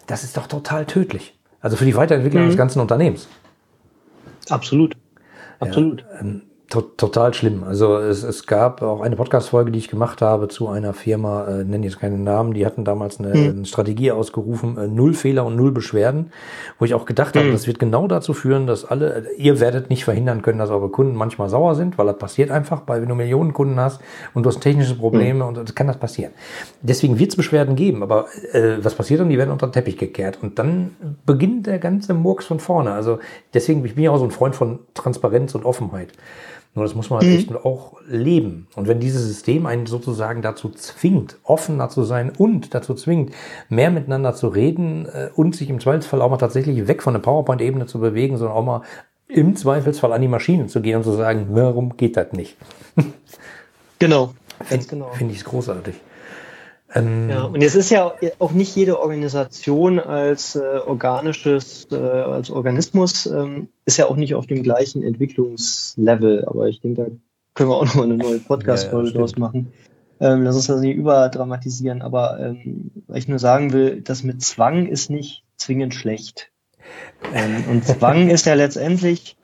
das 0.07 0.23
ist 0.23 0.37
doch 0.37 0.47
total 0.47 0.87
tödlich. 0.87 1.37
Also 1.61 1.77
für 1.77 1.85
die 1.85 1.97
Weiterentwicklung 1.97 2.45
mhm. 2.45 2.49
des 2.49 2.57
ganzen 2.57 2.81
Unternehmens. 2.81 3.27
Absolut. 4.49 4.97
Absolut. 5.59 6.05
Ja, 6.13 6.21
ähm, 6.21 6.43
to 6.73 6.81
total 6.81 7.35
schlimm. 7.35 7.65
Also 7.65 7.99
es, 7.99 8.23
es 8.23 8.47
gab 8.47 8.81
auch 8.81 9.03
eine 9.03 9.15
Podcast-Folge, 9.15 9.71
die 9.71 9.79
ich 9.79 9.89
gemacht 9.89 10.23
habe 10.23 10.49
zu 10.49 10.69
einer 10.69 10.95
Firma, 10.95 11.47
äh, 11.47 11.65
nenne 11.65 11.85
jetzt 11.85 12.01
keinen 12.01 12.25
Namen, 12.25 12.55
die 12.55 12.65
hatten 12.65 12.85
damals 12.85 13.21
eine, 13.21 13.33
eine 13.33 13.67
Strategie 13.67 14.11
ausgerufen, 14.11 14.79
äh, 14.79 14.89
null 14.89 15.13
Fehler 15.13 15.45
und 15.45 15.55
null 15.55 15.71
Beschwerden, 15.71 16.33
wo 16.79 16.87
ich 16.87 16.95
auch 16.95 17.05
gedacht 17.05 17.35
mhm. 17.35 17.41
habe, 17.41 17.49
hm. 17.49 17.55
das 17.55 17.67
wird 17.67 17.79
genau 17.79 18.09
dazu 18.09 18.33
führen, 18.33 18.67
dass 18.67 18.87
alle, 18.87 19.27
ihr 19.37 19.61
werdet 19.61 19.91
nicht 19.91 20.05
verhindern 20.05 20.41
können, 20.41 20.59
dass 20.59 20.71
eure 20.71 20.89
Kunden 20.89 21.15
manchmal 21.15 21.51
sauer 21.51 21.75
sind, 21.75 21.99
weil 21.99 22.07
das 22.07 22.17
passiert 22.17 22.51
einfach, 22.51 22.83
weil 22.87 23.03
wenn 23.03 23.09
du 23.09 23.15
Millionen 23.15 23.53
Kunden 23.53 23.79
hast 23.79 24.01
und 24.33 24.45
du 24.45 24.49
hast 24.49 24.61
technische 24.61 24.95
Probleme 24.95 25.41
mhm. 25.45 25.49
und 25.49 25.59
das 25.59 25.75
kann 25.75 25.87
das 25.87 25.99
passieren. 25.99 26.33
Deswegen 26.81 27.19
wird 27.19 27.31
es 27.31 27.37
Beschwerden 27.37 27.77
geben, 27.77 28.03
aber 28.03 28.27
äh, 28.53 28.83
was 28.83 28.95
passiert 28.95 29.21
dann? 29.21 29.29
Die 29.29 29.37
werden 29.37 29.51
unter 29.51 29.67
den 29.67 29.73
Teppich 29.73 29.99
gekehrt 29.99 30.39
und 30.41 30.59
dann 30.59 30.97
beginnt 31.27 31.67
der 31.67 31.79
ganze 31.79 32.15
Murks 32.15 32.47
von 32.47 32.61
vorne. 32.61 32.93
Also 32.93 33.19
deswegen 33.53 33.85
ich 33.85 33.95
bin 33.95 34.05
ich 34.05 34.09
auch 34.09 34.17
so 34.17 34.25
ein 34.25 34.31
Freund 34.31 34.57
von 34.57 34.79
Transparenz 34.95 35.55
und 35.55 35.67
Offenheit. 35.67 36.09
Nur 36.75 36.85
das 36.85 36.95
muss 36.95 37.11
man 37.11 37.25
mhm. 37.25 37.37
echt 37.37 37.55
auch 37.55 38.01
leben. 38.09 38.67
Und 38.77 38.89
wenn 38.89 38.99
dieses 38.99 39.27
System 39.27 39.67
einen 39.67 39.87
sozusagen 39.87 40.41
dazu 40.41 40.71
zwingt, 40.71 41.37
offener 41.45 41.91
zu 41.91 42.03
sein 42.05 42.31
und 42.31 42.75
dazu 42.75 42.95
zwingt, 42.95 43.33
mehr 43.69 43.91
miteinander 43.91 44.35
zu 44.35 44.49
reden 44.49 45.07
äh, 45.07 45.29
und 45.35 45.55
sich 45.55 45.69
im 45.69 45.81
Zweifelsfall 45.81 46.23
auch 46.23 46.31
mal 46.31 46.39
tatsächlich 46.39 46.89
weg 46.89 47.03
von 47.03 47.13
der 47.13 47.21
PowerPoint-Ebene 47.21 47.87
zu 47.87 48.01
bewegen, 48.01 48.39
sondern 48.39 48.57
auch 48.57 48.65
mal 48.65 48.83
im 49.29 49.55
Zweifelsfall 49.55 50.13
an 50.13 50.23
die 50.23 50.29
Maschinen 50.29 50.69
zu 50.69 50.81
gehen 50.81 50.97
und 50.97 51.05
zu 51.05 51.13
sagen, 51.13 51.49
warum 51.51 51.97
geht 51.97 52.17
das 52.17 52.33
nicht? 52.33 52.57
Genau. 53.99 54.33
Finde 54.65 54.87
genau. 54.87 55.11
find 55.13 55.31
ich 55.31 55.39
es 55.39 55.45
großartig. 55.45 55.95
Ähm, 56.95 57.31
ja, 57.31 57.45
und 57.45 57.63
es 57.63 57.75
ist 57.75 57.91
ja 57.91 58.13
auch 58.39 58.53
nicht 58.53 58.77
jede 58.77 59.01
Organisation 59.01 59.99
als 59.99 60.57
äh, 60.57 60.61
organisches, 60.87 61.89
äh, 61.91 61.97
als 61.97 62.51
Organismus, 62.51 63.27
ähm, 63.27 63.69
ist 63.87 63.97
ja 63.97 64.07
auch 64.07 64.17
nicht 64.17 64.35
auf 64.35 64.47
dem 64.47 64.63
gleichen 64.63 65.03
Entwicklungslevel. 65.03 66.45
Aber 66.47 66.69
ich 66.69 66.81
denke, 66.81 67.03
da 67.03 67.11
können 67.55 67.71
wir 67.71 67.77
auch 67.77 67.95
noch 67.95 68.03
eine 68.03 68.17
neue 68.17 68.39
Podcast-Folge 68.39 69.09
ja, 69.09 69.15
ja, 69.15 69.21
draus 69.21 69.37
machen. 69.37 69.73
Ähm, 70.21 70.45
lass 70.45 70.55
uns 70.55 70.67
das 70.67 70.81
nicht 70.81 70.97
überdramatisieren, 70.97 72.03
aber 72.03 72.39
ähm, 72.39 72.91
weil 73.07 73.19
ich 73.19 73.29
nur 73.29 73.39
sagen 73.39 73.73
will, 73.73 74.03
das 74.03 74.23
mit 74.23 74.43
Zwang 74.43 74.87
ist 74.87 75.11
nicht 75.11 75.45
zwingend 75.57 75.95
schlecht. 75.95 76.53
Ähm, 77.35 77.65
und 77.71 77.85
Zwang 77.87 78.29
ist 78.29 78.47
ja 78.47 78.55
letztendlich 78.55 79.37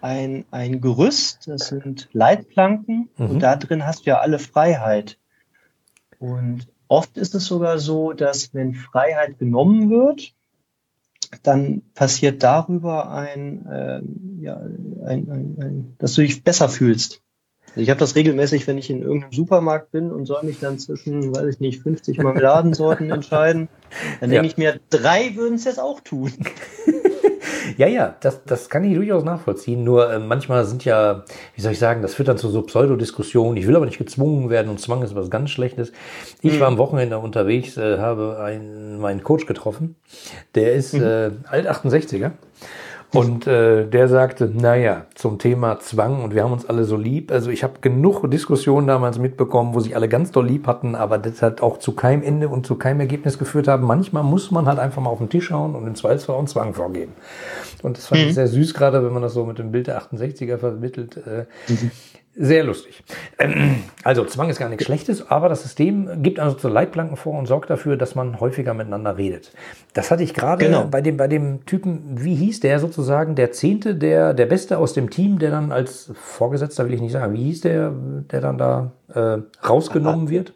ein, 0.00 0.44
ein 0.50 0.80
Gerüst, 0.80 1.46
das 1.46 1.68
sind 1.68 2.08
Leitplanken 2.12 3.08
mhm. 3.16 3.30
und 3.30 3.40
da 3.40 3.56
drin 3.56 3.86
hast 3.86 4.06
du 4.06 4.10
ja 4.10 4.18
alle 4.18 4.38
Freiheit. 4.38 5.18
Und 6.18 6.66
Oft 6.90 7.16
ist 7.16 7.36
es 7.36 7.44
sogar 7.44 7.78
so, 7.78 8.12
dass 8.12 8.52
wenn 8.52 8.74
Freiheit 8.74 9.38
genommen 9.38 9.90
wird, 9.90 10.34
dann 11.44 11.82
passiert 11.94 12.42
darüber 12.42 13.12
ein, 13.12 13.64
äh, 13.66 14.00
ja, 14.42 14.56
ein, 14.56 15.30
ein, 15.30 15.56
ein, 15.62 15.94
dass 15.98 16.14
du 16.14 16.22
dich 16.22 16.42
besser 16.42 16.68
fühlst. 16.68 17.22
Also 17.68 17.80
ich 17.82 17.90
habe 17.90 18.00
das 18.00 18.16
regelmäßig, 18.16 18.66
wenn 18.66 18.76
ich 18.76 18.90
in 18.90 19.02
irgendeinem 19.02 19.32
Supermarkt 19.32 19.92
bin 19.92 20.10
und 20.10 20.26
soll 20.26 20.42
mich 20.42 20.58
dann 20.58 20.80
zwischen, 20.80 21.32
weiß 21.32 21.54
ich 21.54 21.60
nicht, 21.60 21.80
50 21.80 22.18
Marmeladensorten 22.18 23.08
entscheiden, 23.12 23.68
dann 24.18 24.32
ja. 24.32 24.40
denke 24.40 24.48
ich 24.48 24.58
mir, 24.58 24.80
drei 24.90 25.36
würden 25.36 25.54
es 25.54 25.66
jetzt 25.66 25.78
auch 25.78 26.00
tun. 26.00 26.32
Ja, 27.76 27.86
ja, 27.86 28.14
das, 28.20 28.44
das 28.44 28.68
kann 28.68 28.84
ich 28.84 28.94
durchaus 28.94 29.24
nachvollziehen. 29.24 29.84
Nur 29.84 30.12
äh, 30.12 30.18
manchmal 30.18 30.64
sind 30.64 30.84
ja, 30.84 31.24
wie 31.54 31.60
soll 31.60 31.72
ich 31.72 31.78
sagen, 31.78 32.02
das 32.02 32.14
führt 32.14 32.28
dann 32.28 32.38
zu 32.38 32.48
so 32.48 32.62
Pseudodiskussionen. 32.62 33.56
Ich 33.56 33.66
will 33.66 33.76
aber 33.76 33.86
nicht 33.86 33.98
gezwungen 33.98 34.50
werden 34.50 34.68
und 34.68 34.80
Zwang 34.80 35.02
ist 35.02 35.14
was 35.14 35.30
ganz 35.30 35.50
Schlechtes. 35.50 35.92
Ich 36.42 36.54
mhm. 36.54 36.60
war 36.60 36.68
am 36.68 36.78
Wochenende 36.78 37.18
unterwegs, 37.18 37.76
äh, 37.76 37.98
habe 37.98 38.40
einen, 38.40 39.00
meinen 39.00 39.22
Coach 39.22 39.46
getroffen. 39.46 39.96
Der 40.54 40.74
ist 40.74 40.94
mhm. 40.94 41.02
äh, 41.02 41.30
alt 41.48 41.68
68er. 41.68 42.32
Und 43.12 43.46
äh, 43.46 43.86
der 43.86 44.06
sagte, 44.08 44.46
naja, 44.52 45.06
zum 45.14 45.38
Thema 45.38 45.80
Zwang 45.80 46.22
und 46.22 46.34
wir 46.34 46.44
haben 46.44 46.52
uns 46.52 46.66
alle 46.66 46.84
so 46.84 46.96
lieb. 46.96 47.32
Also 47.32 47.50
ich 47.50 47.64
habe 47.64 47.74
genug 47.80 48.30
Diskussionen 48.30 48.86
damals 48.86 49.18
mitbekommen, 49.18 49.74
wo 49.74 49.80
sich 49.80 49.96
alle 49.96 50.08
ganz 50.08 50.30
doll 50.30 50.46
lieb 50.46 50.66
hatten, 50.68 50.94
aber 50.94 51.18
das 51.18 51.42
hat 51.42 51.60
auch 51.60 51.78
zu 51.78 51.92
keinem 51.92 52.22
Ende 52.22 52.48
und 52.48 52.66
zu 52.66 52.76
keinem 52.76 53.00
Ergebnis 53.00 53.38
geführt 53.38 53.66
haben. 53.66 53.84
Manchmal 53.84 54.22
muss 54.22 54.52
man 54.52 54.66
halt 54.66 54.78
einfach 54.78 55.02
mal 55.02 55.10
auf 55.10 55.18
den 55.18 55.28
Tisch 55.28 55.46
schauen 55.46 55.74
und 55.74 55.86
im 55.86 55.96
Zweifelsfall 55.96 56.36
auch 56.36 56.44
Zwang 56.44 56.72
vorgeben. 56.72 57.12
Und 57.82 57.96
das 57.96 58.06
fand 58.06 58.22
mhm. 58.22 58.28
ich 58.28 58.34
sehr 58.34 58.46
süß, 58.46 58.74
gerade 58.74 59.04
wenn 59.04 59.12
man 59.12 59.22
das 59.22 59.34
so 59.34 59.44
mit 59.44 59.58
dem 59.58 59.72
Bild 59.72 59.88
der 59.88 60.00
68er 60.00 60.58
vermittelt. 60.58 61.16
Äh, 61.16 61.46
mhm. 61.68 61.90
Sehr 62.36 62.62
lustig. 62.62 63.02
Ähm, 63.38 63.82
also 64.04 64.24
Zwang 64.24 64.50
ist 64.50 64.58
gar 64.58 64.68
nichts 64.68 64.84
Schlechtes, 64.84 65.30
aber 65.30 65.48
das 65.48 65.62
System 65.62 66.22
gibt 66.22 66.38
also 66.38 66.56
so 66.56 66.68
Leitplanken 66.68 67.16
vor 67.16 67.36
und 67.36 67.46
sorgt 67.46 67.70
dafür, 67.70 67.96
dass 67.96 68.14
man 68.14 68.38
häufiger 68.38 68.72
miteinander 68.72 69.16
redet. 69.16 69.52
Das 69.94 70.12
hatte 70.12 70.22
ich 70.22 70.32
gerade 70.32 70.64
genau. 70.64 70.84
bei, 70.84 71.00
dem, 71.00 71.16
bei 71.16 71.26
dem 71.26 71.66
Typen, 71.66 72.22
wie 72.22 72.36
hieß 72.36 72.60
der 72.60 72.78
sozusagen, 72.78 73.34
der 73.34 73.50
Zehnte, 73.50 73.96
der, 73.96 74.32
der 74.32 74.46
Beste 74.46 74.78
aus 74.78 74.92
dem 74.92 75.10
Team, 75.10 75.40
der 75.40 75.50
dann 75.50 75.72
als 75.72 76.12
Vorgesetzter, 76.14 76.86
will 76.86 76.94
ich 76.94 77.00
nicht 77.00 77.12
sagen, 77.12 77.34
wie 77.34 77.44
hieß 77.44 77.62
der, 77.62 77.92
der 78.30 78.40
dann 78.40 78.58
da 78.58 78.92
äh, 79.12 79.38
rausgenommen 79.66 80.30
wird? 80.30 80.54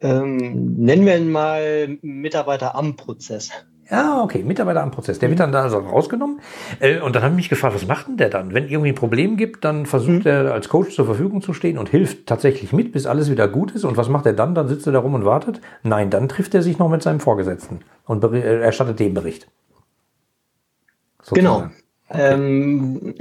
Ähm, 0.00 0.76
nennen 0.76 1.04
wir 1.04 1.16
ihn 1.16 1.30
mal 1.30 1.98
Mitarbeiter 2.02 2.76
am 2.76 2.94
Prozess. 2.94 3.50
Ja, 3.90 4.22
okay, 4.22 4.42
Mitarbeiter 4.42 4.82
am 4.82 4.90
Prozess. 4.90 5.18
Der 5.18 5.30
wird 5.30 5.40
dann 5.40 5.50
da 5.50 5.62
also 5.62 5.78
rausgenommen. 5.78 6.40
Äh, 6.78 7.00
und 7.00 7.16
dann 7.16 7.22
habe 7.22 7.32
ich 7.32 7.36
mich 7.36 7.48
gefragt, 7.48 7.74
was 7.74 7.86
macht 7.86 8.08
denn 8.08 8.18
der 8.18 8.28
dann? 8.28 8.52
Wenn 8.52 8.68
irgendwie 8.68 8.90
ein 8.90 8.94
Problem 8.94 9.38
gibt, 9.38 9.64
dann 9.64 9.86
versucht 9.86 10.24
mhm. 10.24 10.30
er 10.30 10.52
als 10.52 10.68
Coach 10.68 10.94
zur 10.94 11.06
Verfügung 11.06 11.40
zu 11.40 11.54
stehen 11.54 11.78
und 11.78 11.88
hilft 11.88 12.26
tatsächlich 12.26 12.72
mit, 12.72 12.92
bis 12.92 13.06
alles 13.06 13.30
wieder 13.30 13.48
gut 13.48 13.72
ist. 13.72 13.84
Und 13.84 13.96
was 13.96 14.10
macht 14.10 14.26
er 14.26 14.34
dann? 14.34 14.54
Dann 14.54 14.68
sitzt 14.68 14.86
er 14.86 14.92
da 14.92 14.98
rum 14.98 15.14
und 15.14 15.24
wartet? 15.24 15.62
Nein, 15.82 16.10
dann 16.10 16.28
trifft 16.28 16.54
er 16.54 16.62
sich 16.62 16.78
noch 16.78 16.90
mit 16.90 17.02
seinem 17.02 17.20
Vorgesetzten 17.20 17.80
und 18.04 18.22
äh, 18.24 18.60
erstattet 18.60 19.00
dem 19.00 19.14
Bericht. 19.14 19.48
Sozusagen. 21.22 21.46
Genau. 21.46 21.70
Okay. 22.10 22.34
Ähm, 22.34 23.14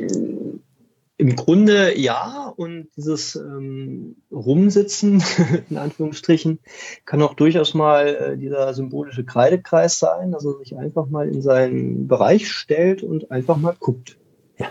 im 1.17 1.35
Grunde 1.35 1.97
ja, 1.97 2.53
und 2.55 2.89
dieses 2.95 3.35
ähm, 3.35 4.17
Rumsitzen, 4.31 5.23
in 5.69 5.77
Anführungsstrichen, 5.77 6.59
kann 7.05 7.21
auch 7.23 7.33
durchaus 7.33 7.73
mal 7.73 8.07
äh, 8.07 8.37
dieser 8.37 8.73
symbolische 8.73 9.25
Kreidekreis 9.25 9.97
sein, 9.97 10.31
dass 10.31 10.45
er 10.45 10.57
sich 10.59 10.77
einfach 10.77 11.07
mal 11.07 11.27
in 11.27 11.41
seinen 11.41 12.07
Bereich 12.07 12.51
stellt 12.51 13.01
und 13.01 13.31
einfach 13.31 13.57
mal 13.57 13.75
guckt. 13.79 14.17
Ja, 14.59 14.67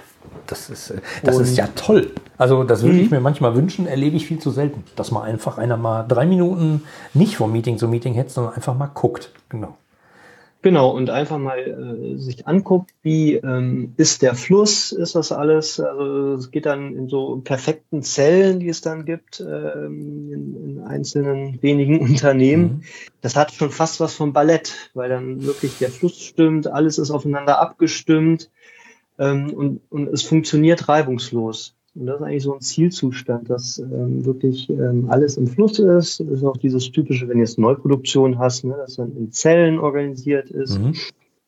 das 0.47 0.71
ist, 0.71 0.91
äh, 0.91 1.01
das 1.25 1.39
ist 1.39 1.57
ja 1.57 1.69
toll. 1.75 2.13
Also 2.39 2.63
das 2.63 2.83
würde 2.83 2.99
ich 2.99 3.11
mhm. 3.11 3.17
mir 3.17 3.21
manchmal 3.21 3.57
wünschen, 3.57 3.89
erlebe 3.89 4.17
ich 4.17 4.27
viel 4.27 4.39
zu 4.39 4.51
selten. 4.51 4.85
Dass 4.95 5.11
mal 5.11 5.23
einfach 5.23 5.59
einer 5.59 5.77
mal 5.77 6.05
drei 6.05 6.27
Minuten 6.27 6.83
nicht 7.13 7.37
vom 7.37 7.51
Meeting 7.51 7.77
zu 7.77 7.89
Meeting 7.89 8.15
hetzt, 8.15 8.35
sondern 8.35 8.55
einfach 8.55 8.77
mal 8.77 8.91
guckt. 8.93 9.33
Genau. 9.49 9.77
Genau, 10.63 10.91
und 10.91 11.11
einfach 11.11 11.39
mal 11.39 11.59
äh, 11.59 12.19
sich 12.19 12.49
anguckt, 12.49 12.91
wie 13.03 13.35
ähm, 13.35 13.93
ist 13.97 14.23
der 14.23 14.35
Fluss, 14.35 14.91
ist 14.91 15.15
das 15.15 15.31
alles, 15.31 15.79
also 15.79 16.35
es 16.35 16.51
geht 16.51 16.67
dann 16.67 16.97
in 16.97 17.09
so 17.09 17.41
perfekten 17.45 18.03
Zellen, 18.03 18.59
die 18.59 18.69
es 18.69 18.81
dann 18.81 19.05
gibt, 19.05 19.41
ähm, 19.41 20.33
in, 20.33 20.57
in 20.65 20.81
einzelnen 20.81 21.63
wenigen 21.63 22.01
Unternehmen. 22.01 22.63
Mhm. 22.63 22.83
Das 23.21 23.37
hat 23.37 23.53
schon 23.53 23.71
fast 23.71 24.01
was 24.01 24.15
vom 24.15 24.33
Ballett, 24.33 24.91
weil 24.95 25.09
dann 25.09 25.45
wirklich 25.45 25.79
der 25.79 25.91
Fluss 25.91 26.21
stimmt, 26.21 26.67
alles 26.67 26.99
ist 26.99 27.11
aufeinander 27.11 27.61
abgestimmt 27.61 28.51
ähm, 29.19 29.53
und, 29.53 29.81
und 29.91 30.09
es 30.09 30.23
funktioniert 30.23 30.89
reibungslos. 30.89 31.77
Und 31.99 32.07
das 32.07 32.17
ist 32.17 32.27
eigentlich 32.27 32.43
so 32.43 32.55
ein 32.55 32.61
Zielzustand, 32.61 33.49
dass 33.49 33.79
ähm, 33.79 34.25
wirklich 34.25 34.69
ähm, 34.69 35.07
alles 35.09 35.37
im 35.37 35.47
Fluss 35.47 35.79
ist. 35.79 36.21
Das 36.21 36.29
ist 36.29 36.45
auch 36.45 36.57
dieses 36.57 36.91
typische, 36.91 37.29
wenn 37.29 37.39
du 37.39 37.41
jetzt 37.41 37.59
Neuproduktion 37.59 38.39
hast, 38.39 38.65
ne, 38.65 38.75
dass 38.77 38.97
dann 38.97 39.17
in 39.17 39.33
Zellen 39.33 39.79
organisiert 39.79 40.51
ist. 40.51 40.79
Mhm. 40.79 40.95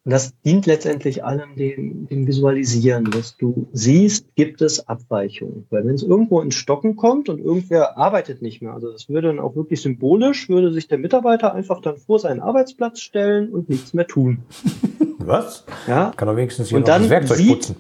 Und 0.09 0.13
das 0.13 0.33
dient 0.43 0.65
letztendlich 0.65 1.23
allem 1.23 1.55
dem, 1.57 2.07
dem 2.09 2.27
Visualisieren, 2.27 3.11
dass 3.11 3.37
du 3.37 3.69
siehst, 3.73 4.35
gibt 4.37 4.63
es 4.63 4.89
Abweichungen. 4.89 5.67
Weil 5.69 5.85
wenn 5.85 5.97
es 5.97 6.03
irgendwo 6.03 6.41
ins 6.41 6.55
Stocken 6.55 6.97
kommt 6.97 7.29
und 7.29 7.41
irgendwer 7.41 7.99
arbeitet 7.99 8.41
nicht 8.41 8.63
mehr, 8.63 8.73
also 8.73 8.91
das 8.91 9.11
würde 9.11 9.29
dann 9.29 9.39
auch 9.39 9.55
wirklich 9.55 9.83
symbolisch, 9.83 10.49
würde 10.49 10.73
sich 10.73 10.89
der 10.89 10.97
Mitarbeiter 10.97 11.53
einfach 11.53 11.83
dann 11.83 11.99
vor 11.99 12.19
seinen 12.21 12.41
Arbeitsplatz 12.41 13.01
stellen 13.01 13.51
und 13.51 13.69
nichts 13.69 13.93
mehr 13.93 14.07
tun. 14.07 14.39
Was? 15.19 15.65
Ja. 15.87 16.13
Kann 16.17 16.29
er 16.29 16.37
wenigstens 16.37 16.69
hier 16.69 16.79
und 16.79 16.87
noch 16.87 16.97
das 16.97 17.11
Werkzeug 17.11 17.37
sieht, 17.37 17.49
putzen. 17.49 17.77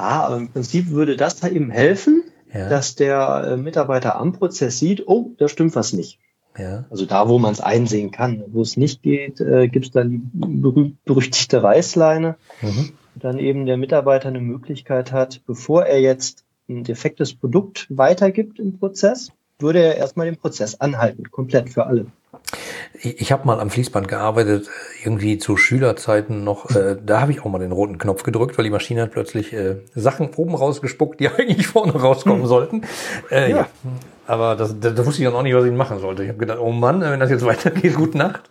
Ah, 0.00 0.26
aber 0.26 0.36
im 0.38 0.48
Prinzip 0.48 0.90
würde 0.90 1.16
das 1.16 1.42
halt 1.42 1.52
eben 1.52 1.70
helfen, 1.70 2.22
ja. 2.52 2.68
dass 2.68 2.94
der 2.94 3.44
äh, 3.46 3.56
Mitarbeiter 3.56 4.16
am 4.16 4.32
Prozess 4.32 4.78
sieht, 4.78 5.06
oh, 5.06 5.32
da 5.38 5.48
stimmt 5.48 5.74
was 5.76 5.92
nicht. 5.92 6.18
Ja. 6.58 6.84
Also 6.90 7.06
da, 7.06 7.28
wo 7.28 7.38
man 7.38 7.52
es 7.52 7.60
einsehen 7.60 8.10
kann. 8.10 8.42
Wo 8.48 8.62
es 8.62 8.76
nicht 8.76 9.02
geht, 9.02 9.40
äh, 9.40 9.68
gibt 9.68 9.86
es 9.86 9.90
dann 9.92 10.10
die 10.10 10.20
berühmt 10.32 11.04
berüchtigte 11.04 11.62
Reißleine. 11.62 12.36
Mhm. 12.60 12.92
Dann 13.14 13.38
eben 13.38 13.66
der 13.66 13.76
Mitarbeiter 13.76 14.28
eine 14.28 14.40
Möglichkeit 14.40 15.12
hat, 15.12 15.42
bevor 15.46 15.84
er 15.84 16.00
jetzt 16.00 16.44
ein 16.68 16.84
defektes 16.84 17.34
Produkt 17.34 17.86
weitergibt 17.90 18.58
im 18.58 18.78
Prozess, 18.78 19.32
würde 19.58 19.80
er 19.80 19.96
erstmal 19.96 20.26
den 20.26 20.36
Prozess 20.36 20.80
anhalten, 20.80 21.30
komplett 21.30 21.70
für 21.70 21.86
alle. 21.86 22.06
Ich, 22.94 23.20
ich 23.20 23.32
habe 23.32 23.46
mal 23.46 23.60
am 23.60 23.70
Fließband 23.70 24.08
gearbeitet, 24.08 24.68
irgendwie 25.04 25.38
zu 25.38 25.56
Schülerzeiten 25.56 26.44
noch. 26.44 26.70
Äh, 26.70 26.96
da 27.04 27.20
habe 27.20 27.32
ich 27.32 27.40
auch 27.40 27.46
mal 27.46 27.58
den 27.58 27.72
roten 27.72 27.98
Knopf 27.98 28.22
gedrückt, 28.22 28.58
weil 28.58 28.64
die 28.64 28.70
Maschine 28.70 29.02
hat 29.02 29.12
plötzlich 29.12 29.52
äh, 29.52 29.76
Sachen 29.94 30.30
oben 30.36 30.54
rausgespuckt, 30.54 31.20
die 31.20 31.28
eigentlich 31.36 31.66
vorne 31.66 31.92
rauskommen 31.92 32.42
hm. 32.42 32.48
sollten. 32.48 32.82
Äh, 33.30 33.50
ja. 33.50 33.56
ja. 33.56 33.66
Aber 34.26 34.54
das, 34.54 34.78
das, 34.78 34.94
das 34.94 35.06
wusste 35.06 35.22
ich 35.22 35.28
dann 35.28 35.36
auch 35.36 35.42
nicht, 35.42 35.54
was 35.54 35.64
ich 35.64 35.72
machen 35.72 35.98
sollte. 35.98 36.22
Ich 36.22 36.28
habe 36.28 36.38
gedacht, 36.38 36.58
oh 36.60 36.70
Mann, 36.70 37.00
wenn 37.00 37.20
das 37.20 37.30
jetzt 37.30 37.44
weitergeht, 37.46 37.94
gute 37.94 38.18
Nacht. 38.18 38.48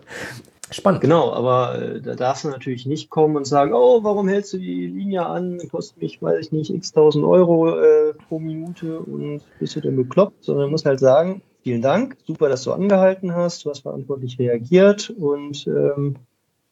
Spannend. 0.72 1.02
Genau, 1.02 1.34
aber 1.34 1.82
äh, 1.82 2.02
da 2.02 2.14
darfst 2.16 2.44
du 2.44 2.50
natürlich 2.50 2.86
nicht 2.86 3.10
kommen 3.10 3.36
und 3.36 3.46
sagen, 3.46 3.74
oh, 3.74 4.04
warum 4.04 4.28
hältst 4.28 4.54
du 4.54 4.58
die 4.60 4.86
Linie 4.86 5.26
an? 5.26 5.60
Kostet 5.72 6.02
mich, 6.02 6.22
weiß 6.22 6.40
ich 6.40 6.52
nicht, 6.52 6.70
x 6.70 6.92
tausend 6.92 7.26
Euro 7.26 7.80
äh, 7.80 8.14
pro 8.28 8.40
Minute 8.40 9.00
und 9.00 9.42
bist 9.60 9.76
du 9.76 9.82
denn 9.82 9.96
bekloppt? 9.96 10.44
Sondern 10.44 10.66
du 10.66 10.72
musst 10.72 10.86
halt 10.86 11.00
sagen, 11.00 11.42
vielen 11.64 11.82
Dank, 11.82 12.18
super, 12.26 12.50
dass 12.50 12.64
du 12.64 12.72
angehalten 12.72 13.34
hast, 13.34 13.66
du 13.66 13.70
hast 13.70 13.82
verantwortlich 13.82 14.40
reagiert 14.40 15.10
und 15.10 15.68
ähm, 15.68 16.16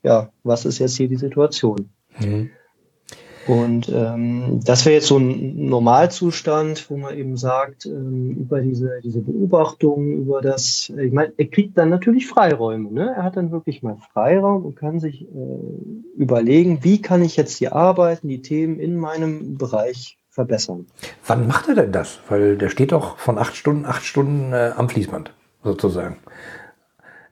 ja, 0.04 0.30
was 0.44 0.66
ist 0.66 0.80
jetzt 0.80 0.98
hier 0.98 1.08
die 1.08 1.18
Situation? 1.18 1.90
Mhm. 2.20 2.50
Und 3.48 3.88
ähm, 3.88 4.60
das 4.66 4.86
wäre 4.86 4.96
jetzt 4.96 5.08
so 5.08 5.18
ein 5.18 5.68
Normalzustand, 5.68 6.90
wo 6.90 6.98
man 6.98 7.18
eben 7.18 7.38
sagt, 7.38 7.86
ähm, 7.86 8.32
über 8.32 8.60
diese, 8.60 9.00
diese 9.02 9.22
Beobachtung, 9.22 10.12
über 10.12 10.42
das, 10.42 10.92
ich 10.98 11.14
meine, 11.14 11.32
er 11.38 11.48
kriegt 11.48 11.78
dann 11.78 11.90
natürlich 11.90 12.28
Freiräume. 12.28 12.92
Ne? 12.92 13.14
Er 13.16 13.24
hat 13.24 13.38
dann 13.38 13.52
wirklich 13.52 13.82
mal 13.84 13.98
Freiraum 14.12 14.66
und 14.66 14.76
kann 14.76 15.00
sich 15.00 15.22
äh, 15.22 16.18
überlegen, 16.18 16.80
wie 16.84 17.02
kann 17.02 17.24
ich 17.24 17.38
jetzt 17.38 17.58
hier 17.58 17.74
arbeiten, 17.74 18.28
die 18.28 18.42
Themen 18.42 18.80
in 18.80 18.98
meinem 18.98 19.58
Bereich 19.58 20.18
verbessern. 20.38 20.86
Wann 21.26 21.48
macht 21.48 21.68
er 21.68 21.74
denn 21.74 21.92
das? 21.92 22.20
Weil 22.30 22.58
der 22.58 22.70
steht 22.70 22.92
doch 22.92 23.18
von 23.18 23.40
acht 23.40 23.56
Stunden, 23.56 23.86
acht 23.86 24.04
Stunden 24.04 24.54
äh, 24.54 24.72
am 24.76 24.88
Fließband, 24.88 25.34
sozusagen. 25.64 26.18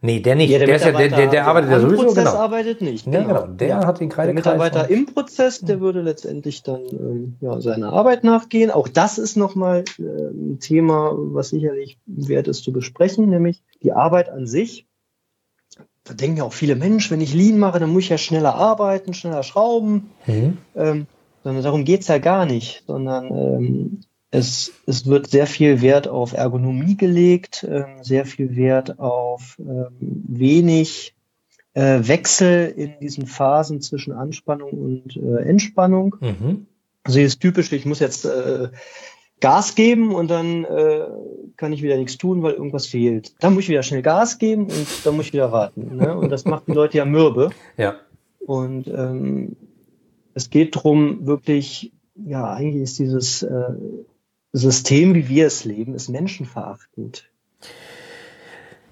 Nee, 0.01 0.21
der 0.21 0.35
nicht. 0.35 0.49
Ja, 0.49 0.57
der, 0.57 0.67
der, 0.67 0.75
ist 0.77 0.85
ja, 0.85 0.91
der, 0.91 1.09
der, 1.09 1.27
der 1.27 1.47
arbeitet 1.47 1.69
ja 1.69 1.79
sowieso. 1.79 1.97
Der 1.97 2.07
Prozess 2.07 2.23
genau. 2.25 2.37
arbeitet 2.37 2.81
nicht. 2.81 3.05
Genau. 3.05 3.17
Ja, 3.19 3.23
genau. 3.23 3.47
Der 3.47 3.67
ja. 3.67 3.85
hat 3.85 3.99
den 3.99 4.09
Kreidekreis. 4.09 4.43
Der 4.43 4.53
Mitarbeiter 4.53 4.89
im 4.89 5.05
Prozess, 5.05 5.61
der 5.61 5.79
würde 5.81 6.01
letztendlich 6.01 6.63
dann 6.63 6.81
ähm, 6.91 7.35
ja, 7.41 7.61
seiner 7.61 7.93
Arbeit 7.93 8.23
nachgehen. 8.23 8.71
Auch 8.71 8.87
das 8.87 9.19
ist 9.19 9.37
nochmal 9.37 9.83
äh, 9.99 10.01
ein 10.01 10.59
Thema, 10.59 11.13
was 11.15 11.49
sicherlich 11.49 11.99
wert 12.07 12.47
ist 12.47 12.63
zu 12.63 12.73
besprechen, 12.73 13.29
nämlich 13.29 13.61
die 13.83 13.93
Arbeit 13.93 14.29
an 14.29 14.47
sich. 14.47 14.87
Da 16.03 16.15
denken 16.15 16.37
ja 16.37 16.43
auch 16.43 16.53
viele 16.53 16.75
Menschen, 16.75 17.11
wenn 17.11 17.21
ich 17.21 17.35
Lean 17.35 17.59
mache, 17.59 17.79
dann 17.79 17.91
muss 17.91 18.03
ich 18.03 18.09
ja 18.09 18.17
schneller 18.17 18.55
arbeiten, 18.55 19.13
schneller 19.13 19.43
schrauben. 19.43 20.09
Mhm. 20.25 20.57
Ähm, 20.75 21.07
sondern 21.45 21.63
darum 21.63 21.85
geht's 21.85 22.07
ja 22.07 22.17
gar 22.17 22.47
nicht, 22.47 22.83
sondern 22.87 23.27
ähm, 23.27 23.99
es, 24.31 24.73
es 24.87 25.05
wird 25.05 25.27
sehr 25.27 25.45
viel 25.45 25.79
Wert 25.83 26.07
auf 26.07 26.33
Ergonomie 26.33 26.97
gelegt, 26.97 27.63
ähm, 27.69 28.01
sehr 28.01 28.25
viel 28.25 28.55
Wert 28.55 28.97
auf 28.97 29.55
ähm, 29.59 30.23
wenig 30.27 31.13
äh, 31.75 31.99
Wechsel 32.01 32.73
in 32.75 32.95
diesen 32.99 33.27
Phasen 33.27 33.79
zwischen 33.79 34.11
Anspannung 34.11 34.71
und 34.71 35.17
äh, 35.17 35.43
Entspannung. 35.43 36.15
Mhm. 36.19 36.65
Also 37.03 37.19
hier 37.19 37.27
ist 37.27 37.41
typisch, 37.41 37.71
ich 37.71 37.85
muss 37.85 37.99
jetzt 37.99 38.25
äh, 38.25 38.69
Gas 39.39 39.75
geben 39.75 40.15
und 40.15 40.31
dann 40.31 40.63
äh, 40.63 41.01
kann 41.57 41.73
ich 41.73 41.83
wieder 41.83 41.97
nichts 41.97 42.17
tun, 42.17 42.41
weil 42.41 42.53
irgendwas 42.53 42.87
fehlt. 42.87 43.35
Dann 43.39 43.53
muss 43.53 43.65
ich 43.65 43.69
wieder 43.69 43.83
schnell 43.83 44.01
Gas 44.01 44.39
geben 44.39 44.63
und 44.63 44.87
dann 45.05 45.15
muss 45.15 45.27
ich 45.27 45.33
wieder 45.33 45.51
warten. 45.51 45.97
Ne? 45.97 46.17
Und 46.17 46.31
das 46.31 46.45
macht 46.45 46.65
die 46.67 46.71
Leute 46.71 46.97
ja 46.97 47.05
mürbe. 47.05 47.51
Ja. 47.77 47.97
Und 48.39 48.87
ähm, 48.87 49.55
es 50.35 50.49
geht 50.49 50.75
darum, 50.75 51.25
wirklich, 51.25 51.93
ja, 52.15 52.53
eigentlich 52.53 52.83
ist 52.83 52.99
dieses 52.99 53.41
äh, 53.41 53.71
System, 54.51 55.15
wie 55.15 55.27
wir 55.27 55.47
es 55.47 55.65
leben, 55.65 55.95
ist 55.95 56.09
menschenverachtend. 56.09 57.29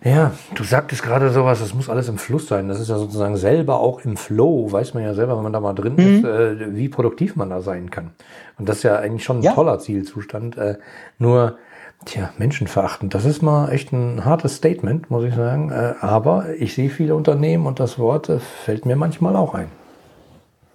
Ja, 0.06 0.34
du 0.56 0.64
sagtest 0.64 1.04
gerade 1.04 1.30
sowas, 1.32 1.60
das 1.60 1.74
muss 1.74 1.89
alles 1.89 2.10
im 2.10 2.18
Fluss 2.18 2.48
sein. 2.48 2.68
Das 2.68 2.82
ist 2.82 2.89
ja 2.89 2.98
sozusagen 2.98 3.38
selber 3.38 3.80
auch 3.80 4.02
im 4.04 4.18
Flow, 4.18 4.70
weiß 4.70 4.94
man 4.94 5.04
ja 5.04 5.14
selber, 5.14 5.38
wenn 5.38 5.44
man 5.44 5.54
da 5.54 5.62
mal 5.62 5.74
drin 5.74 5.94
mhm. 5.94 6.00
ist, 6.00 6.26
äh, 6.26 6.76
wie 6.76 6.89
produktiv 6.89 7.36
man 7.38 7.50
da 7.50 7.62
sein 7.62 7.89
kann. 7.89 8.12
Und 8.58 8.68
das 8.68 8.78
ist 8.78 8.84
ja 8.84 8.98
eigentlich 8.98 9.24
schon 9.24 9.39
ein 9.39 9.44
ja. 9.44 9.54
toller 9.54 9.80
Zielzustand. 9.80 10.58
Äh, 10.58 10.78
nur, 11.20 11.58
tja, 12.06 12.34
menschenverachtend, 12.38 13.14
das 13.14 13.24
ist 13.24 13.41
mal 13.41 13.70
echt 13.70 13.94
ein 13.94 14.26
hartes 14.26 14.58
Statement, 14.58 15.10
muss 15.10 15.24
ich 15.24 15.36
sagen. 15.36 15.72
Äh, 15.72 15.94
aber 16.02 16.54
ich 16.58 16.74
sehe 16.74 16.89
viele 16.89 17.16
Unternehmen 17.16 17.66
und 17.66 17.80
das 17.80 17.98
Wort 17.98 18.28
äh, 18.28 18.39
fällt 18.39 18.86
mir 18.86 18.98
manchmal 18.98 19.38
auch 19.38 19.54
ein. 19.54 19.68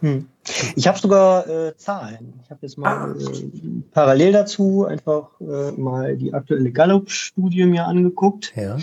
Hm. 0.01 0.29
Ich 0.77 0.87
habe 0.87 0.99
sogar 0.99 1.47
äh, 1.49 1.77
Zahlen. 1.77 2.41
Ich 2.43 2.51
habe 2.51 2.61
jetzt 2.63 2.79
mal 2.79 3.13
ah. 3.13 3.15
äh, 3.19 3.83
parallel 3.91 4.33
dazu 4.33 4.85
einfach 4.85 5.41
äh, 5.41 5.73
mal 5.73 6.17
die 6.17 6.33
aktuelle 6.33 6.71
Gallup-Studie 6.71 7.65
mir 7.67 7.87
angeguckt, 7.87 8.53
ja. 8.57 8.77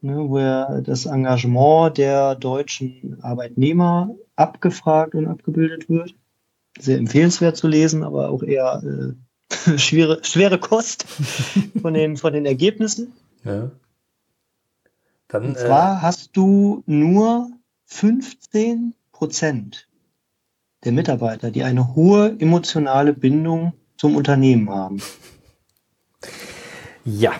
ne, 0.00 0.28
wo 0.28 0.38
ja 0.38 0.80
das 0.80 1.06
Engagement 1.06 1.98
der 1.98 2.34
deutschen 2.34 3.18
Arbeitnehmer 3.22 4.14
abgefragt 4.36 5.14
und 5.14 5.26
abgebildet 5.26 5.88
wird. 5.88 6.14
Sehr 6.78 6.98
empfehlenswert 6.98 7.56
zu 7.56 7.68
lesen, 7.68 8.02
aber 8.02 8.30
auch 8.30 8.42
eher 8.42 8.82
äh, 8.84 9.78
schwere, 9.78 10.20
schwere 10.22 10.58
Kost 10.58 11.04
von 11.82 11.92
den, 11.92 12.16
von 12.16 12.32
den 12.32 12.46
Ergebnissen. 12.46 13.12
Ja. 13.44 13.70
Dann, 15.28 15.44
und 15.44 15.58
zwar 15.58 15.98
äh, 15.98 16.00
hast 16.00 16.36
du 16.36 16.82
nur 16.86 17.50
15 17.84 18.94
Prozent 19.12 19.87
der 20.84 20.92
Mitarbeiter, 20.92 21.50
die 21.50 21.62
eine 21.62 21.94
hohe 21.94 22.36
emotionale 22.38 23.12
Bindung 23.12 23.72
zum 23.96 24.16
Unternehmen 24.16 24.70
haben. 24.70 24.98
Ja, 27.04 27.32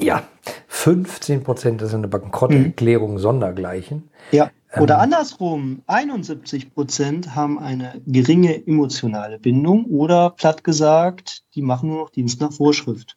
ja. 0.00 0.22
15 0.68 1.42
Prozent 1.42 1.82
ist 1.82 1.94
eine 1.94 2.06
Bankrotterklärung 2.06 3.14
mhm. 3.14 3.18
sondergleichen. 3.18 4.10
Ja. 4.30 4.50
Oder 4.78 4.96
ähm, 4.96 5.00
andersrum, 5.00 5.82
71 5.86 6.74
Prozent 6.74 7.34
haben 7.34 7.58
eine 7.58 8.00
geringe 8.06 8.66
emotionale 8.66 9.38
Bindung 9.38 9.86
oder 9.86 10.30
platt 10.30 10.64
gesagt, 10.64 11.44
die 11.54 11.62
machen 11.62 11.88
nur 11.88 11.98
noch 11.98 12.10
Dienst 12.10 12.40
nach 12.40 12.52
Vorschrift. 12.52 13.16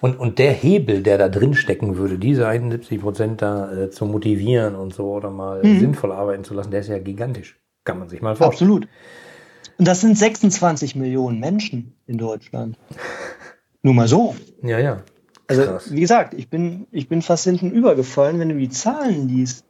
Und, 0.00 0.18
und 0.18 0.38
der 0.38 0.52
Hebel, 0.52 1.02
der 1.02 1.16
da 1.16 1.28
drin 1.30 1.54
stecken 1.54 1.96
würde, 1.96 2.18
diese 2.18 2.46
71 2.46 3.00
Prozent 3.00 3.40
da 3.40 3.72
äh, 3.72 3.90
zu 3.90 4.04
motivieren 4.04 4.74
und 4.74 4.92
so 4.92 5.10
oder 5.10 5.30
mal 5.30 5.62
mhm. 5.64 5.80
sinnvoll 5.80 6.12
arbeiten 6.12 6.44
zu 6.44 6.52
lassen, 6.52 6.70
der 6.70 6.80
ist 6.80 6.88
ja 6.88 6.98
gigantisch. 6.98 7.58
Kann 7.84 7.98
man 7.98 8.08
sich 8.08 8.22
mal 8.22 8.36
vorstellen. 8.36 8.70
Absolut. 8.70 8.88
Und 9.78 9.88
das 9.88 10.00
sind 10.00 10.16
26 10.16 10.96
Millionen 10.96 11.40
Menschen 11.40 11.94
in 12.06 12.18
Deutschland. 12.18 12.76
Nur 13.82 13.94
mal 13.94 14.08
so. 14.08 14.34
Ja, 14.62 14.78
ja. 14.78 15.02
Also, 15.46 15.64
Krass. 15.64 15.92
wie 15.92 16.00
gesagt, 16.00 16.34
ich 16.34 16.48
bin, 16.48 16.86
ich 16.90 17.08
bin 17.08 17.20
fast 17.20 17.44
hinten 17.44 17.70
übergefallen, 17.70 18.38
wenn 18.38 18.48
du 18.48 18.56
die 18.56 18.70
Zahlen 18.70 19.28
liest. 19.28 19.64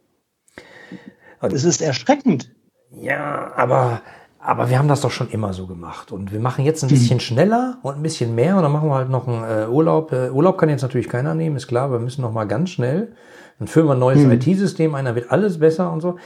Es 1.41 1.63
ist 1.65 1.81
erschreckend. 1.81 2.51
Ja, 2.91 3.51
aber 3.55 4.01
aber 4.45 4.69
wir 4.69 4.77
haben 4.77 4.87
das 4.87 5.01
doch 5.01 5.09
schon 5.09 5.29
immer 5.29 5.53
so 5.53 5.65
gemacht. 5.65 6.11
Und 6.11 6.31
wir 6.31 6.39
machen 6.39 6.63
jetzt 6.63 6.83
ein 6.83 6.89
bisschen 6.89 7.19
schneller 7.19 7.79
und 7.81 7.95
ein 7.95 8.03
bisschen 8.03 8.35
mehr 8.35 8.55
und 8.55 8.61
dann 8.61 8.71
machen 8.71 8.89
wir 8.89 8.95
halt 8.95 9.09
noch 9.09 9.27
einen 9.27 9.43
äh, 9.43 9.67
Urlaub. 9.67 10.11
Äh, 10.11 10.29
Urlaub 10.29 10.59
kann 10.59 10.69
jetzt 10.69 10.83
natürlich 10.83 11.09
keiner 11.09 11.33
nehmen, 11.33 11.55
ist 11.55 11.67
klar, 11.67 11.91
wir 11.91 11.97
müssen 11.97 12.21
noch 12.21 12.31
mal 12.31 12.45
ganz 12.45 12.69
schnell. 12.69 13.13
Dann 13.57 13.69
führen 13.69 13.87
wir 13.87 13.93
ein 13.93 13.99
neues 13.99 14.21
IT-System 14.21 14.95
ein, 14.95 15.05
dann 15.05 15.15
wird 15.15 15.31
alles 15.31 15.59
besser 15.59 15.91
und 15.91 16.01
so. 16.01 16.17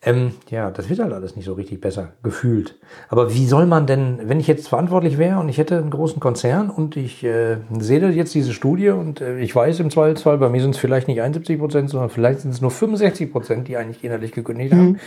Ähm, 0.00 0.32
ja, 0.48 0.70
das 0.70 0.88
wird 0.88 1.00
halt 1.00 1.12
alles 1.12 1.36
nicht 1.36 1.44
so 1.44 1.52
richtig 1.52 1.82
besser 1.82 2.12
gefühlt. 2.22 2.78
Aber 3.08 3.34
wie 3.34 3.46
soll 3.46 3.66
man 3.66 3.86
denn, 3.86 4.20
wenn 4.24 4.40
ich 4.40 4.46
jetzt 4.46 4.68
verantwortlich 4.68 5.18
wäre 5.18 5.38
und 5.38 5.50
ich 5.50 5.58
hätte 5.58 5.76
einen 5.76 5.90
großen 5.90 6.18
Konzern 6.18 6.70
und 6.70 6.96
ich 6.96 7.24
äh, 7.24 7.58
sehe 7.78 8.08
jetzt 8.10 8.34
diese 8.34 8.54
Studie 8.54 8.88
und 8.88 9.20
äh, 9.20 9.38
ich 9.40 9.54
weiß 9.54 9.80
im 9.80 9.90
Zweifelsfall, 9.90 10.38
bei 10.38 10.48
mir 10.48 10.62
sind 10.62 10.76
es 10.76 10.78
vielleicht 10.78 11.08
nicht 11.08 11.20
71 11.20 11.58
Prozent, 11.58 11.90
sondern 11.90 12.08
vielleicht 12.08 12.40
sind 12.40 12.52
es 12.52 12.62
nur 12.62 12.70
65 12.70 13.32
Prozent, 13.32 13.68
die 13.68 13.76
eigentlich 13.76 14.02
innerlich 14.02 14.32
gekündigt 14.32 14.72
haben. 14.72 14.98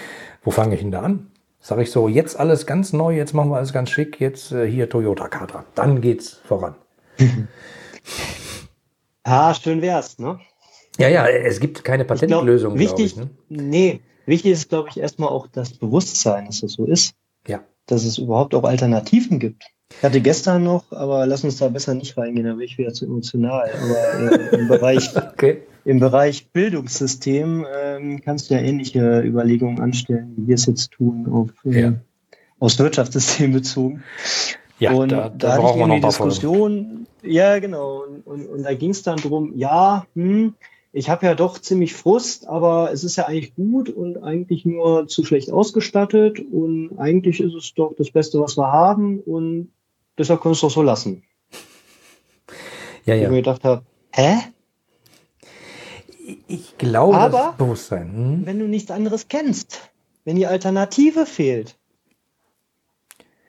Wo 0.43 0.51
fange 0.51 0.75
ich 0.75 0.81
denn 0.81 0.91
da 0.91 1.01
an? 1.01 1.27
Sag 1.61 1.79
ich 1.79 1.91
so, 1.91 2.07
jetzt 2.07 2.39
alles 2.39 2.65
ganz 2.67 2.93
neu, 2.93 3.15
jetzt 3.15 3.33
machen 3.33 3.49
wir 3.49 3.57
alles 3.57 3.73
ganz 3.73 3.89
schick, 3.89 4.19
jetzt 4.19 4.51
äh, 4.51 4.69
hier 4.69 4.89
Toyota 4.89 5.29
Kater. 5.29 5.65
Dann 5.73 6.01
geht's 6.01 6.41
voran. 6.45 6.75
Ah, 9.23 9.53
schön 9.53 9.83
wär's, 9.83 10.17
ne? 10.17 10.39
Ja, 10.99 11.07
ja, 11.07 11.27
es 11.27 11.59
gibt 11.59 11.83
keine 11.83 12.05
glaub, 12.05 12.19
Patentlösung, 12.19 12.75
glaube 12.75 12.79
wichtig, 12.79 13.13
ich. 13.13 13.17
Ne? 13.17 13.29
nee, 13.49 14.01
wichtig 14.25 14.51
ist, 14.51 14.69
glaube 14.69 14.89
ich, 14.89 14.97
erstmal 14.97 15.29
auch 15.29 15.47
das 15.47 15.73
Bewusstsein, 15.73 16.45
dass 16.45 16.63
es 16.63 16.73
so 16.73 16.85
ist, 16.85 17.13
Ja. 17.47 17.61
dass 17.87 18.03
es 18.03 18.17
überhaupt 18.17 18.53
auch 18.55 18.63
Alternativen 18.63 19.39
gibt. 19.39 19.63
Ich 19.97 20.03
hatte 20.03 20.21
gestern 20.21 20.63
noch, 20.63 20.91
aber 20.91 21.25
lass 21.25 21.43
uns 21.43 21.57
da 21.57 21.67
besser 21.67 21.93
nicht 21.93 22.17
reingehen, 22.17 22.45
da 22.45 22.53
bin 22.53 22.61
ich 22.61 22.77
wieder 22.77 22.93
zu 22.93 23.05
emotional. 23.05 23.69
Aber 23.71 24.31
äh, 24.53 24.55
im 24.57 24.67
Bereich 24.67 25.09
Okay. 25.33 25.63
im 25.83 25.99
Bereich 25.99 26.49
Bildungssystem 26.51 27.65
ähm, 27.73 28.21
kannst 28.23 28.49
du 28.49 28.53
ja 28.53 28.61
ähnliche 28.61 29.21
Überlegungen 29.21 29.79
anstellen, 29.81 30.33
wie 30.37 30.47
wir 30.47 30.55
es 30.55 30.65
jetzt 30.65 30.91
tun, 30.91 31.27
auf, 31.31 31.49
äh, 31.65 31.81
Ja. 31.81 31.93
aus 32.59 32.79
Wirtschaftssystem 32.79 33.51
bezogen. 33.53 34.03
Ja, 34.79 34.93
und 34.93 35.11
da, 35.11 35.29
da, 35.29 35.29
da 35.29 35.47
hatte 35.53 35.59
ich 35.59 35.65
brauchen 35.65 35.79
wir 35.79 35.87
noch 35.87 35.93
die 35.93 35.99
ein 35.99 36.01
paar 36.01 36.11
Folgen. 36.11 36.29
Diskussion, 36.31 37.07
ja 37.23 37.59
genau, 37.59 38.03
und, 38.03 38.21
und, 38.25 38.45
und 38.47 38.63
da 38.63 38.73
ging 38.73 38.91
es 38.91 39.03
dann 39.03 39.17
drum, 39.17 39.53
ja, 39.55 40.05
hm, 40.15 40.55
ich 40.93 41.09
habe 41.09 41.25
ja 41.25 41.35
doch 41.35 41.57
ziemlich 41.59 41.93
Frust, 41.93 42.47
aber 42.47 42.91
es 42.91 43.03
ist 43.03 43.15
ja 43.15 43.25
eigentlich 43.27 43.55
gut 43.55 43.89
und 43.89 44.17
eigentlich 44.23 44.65
nur 44.65 45.07
zu 45.07 45.23
schlecht 45.23 45.51
ausgestattet 45.51 46.39
und 46.39 46.97
eigentlich 46.99 47.39
ist 47.39 47.53
es 47.53 47.73
doch 47.73 47.93
das 47.97 48.11
Beste, 48.11 48.39
was 48.41 48.57
wir 48.57 48.71
haben 48.71 49.19
und 49.19 49.71
deshalb 50.17 50.41
können 50.41 50.51
wir 50.51 50.55
es 50.55 50.61
doch 50.61 50.71
so 50.71 50.81
lassen. 50.81 51.23
Ja, 53.05 53.15
Ich 53.15 53.23
ja. 53.23 53.29
mir 53.29 53.37
gedacht 53.37 53.63
habe, 53.63 53.83
hä? 54.11 54.35
Ich 56.47 56.77
glaube, 56.77 57.17
Aber- 57.17 57.37
das 57.49 57.57
Bewusstsein. 57.57 58.13
Hm? 58.13 58.45
wenn 58.45 58.59
du 58.59 58.67
nichts 58.67 58.91
anderes 58.91 59.27
kennst, 59.27 59.89
wenn 60.23 60.35
die 60.35 60.45
Alternative 60.45 61.25
fehlt, 61.25 61.77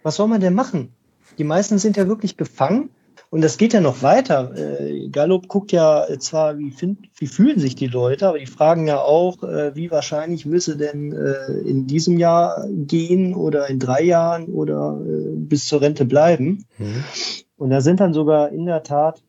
was 0.02 0.16
soll 0.16 0.26
man 0.28 0.40
denn 0.40 0.54
machen? 0.54 0.94
Die 1.38 1.44
meisten 1.44 1.78
sind 1.78 1.96
ja 1.98 2.08
wirklich 2.08 2.36
gefangen 2.38 2.88
und 3.32 3.40
das 3.40 3.56
geht 3.56 3.72
ja 3.72 3.80
noch 3.80 4.02
weiter. 4.02 4.52
Äh, 4.54 5.08
Gallup 5.08 5.48
guckt 5.48 5.72
ja 5.72 6.06
zwar, 6.18 6.58
wie, 6.58 6.70
find, 6.70 7.08
wie 7.16 7.26
fühlen 7.26 7.58
sich 7.58 7.74
die 7.74 7.86
Leute, 7.86 8.28
aber 8.28 8.38
die 8.38 8.44
fragen 8.44 8.86
ja 8.86 9.00
auch, 9.00 9.42
äh, 9.42 9.74
wie 9.74 9.90
wahrscheinlich 9.90 10.44
müsse 10.44 10.76
denn 10.76 11.14
äh, 11.14 11.50
in 11.66 11.86
diesem 11.86 12.18
Jahr 12.18 12.66
gehen 12.68 13.34
oder 13.34 13.70
in 13.70 13.78
drei 13.78 14.02
Jahren 14.02 14.48
oder 14.48 15.00
äh, 15.00 15.34
bis 15.34 15.66
zur 15.66 15.80
Rente 15.80 16.04
bleiben. 16.04 16.66
Hm? 16.76 17.04
Und 17.56 17.70
da 17.70 17.80
sind 17.80 18.00
dann 18.00 18.12
sogar 18.12 18.50
in 18.50 18.66
der 18.66 18.82
Tat, 18.82 19.22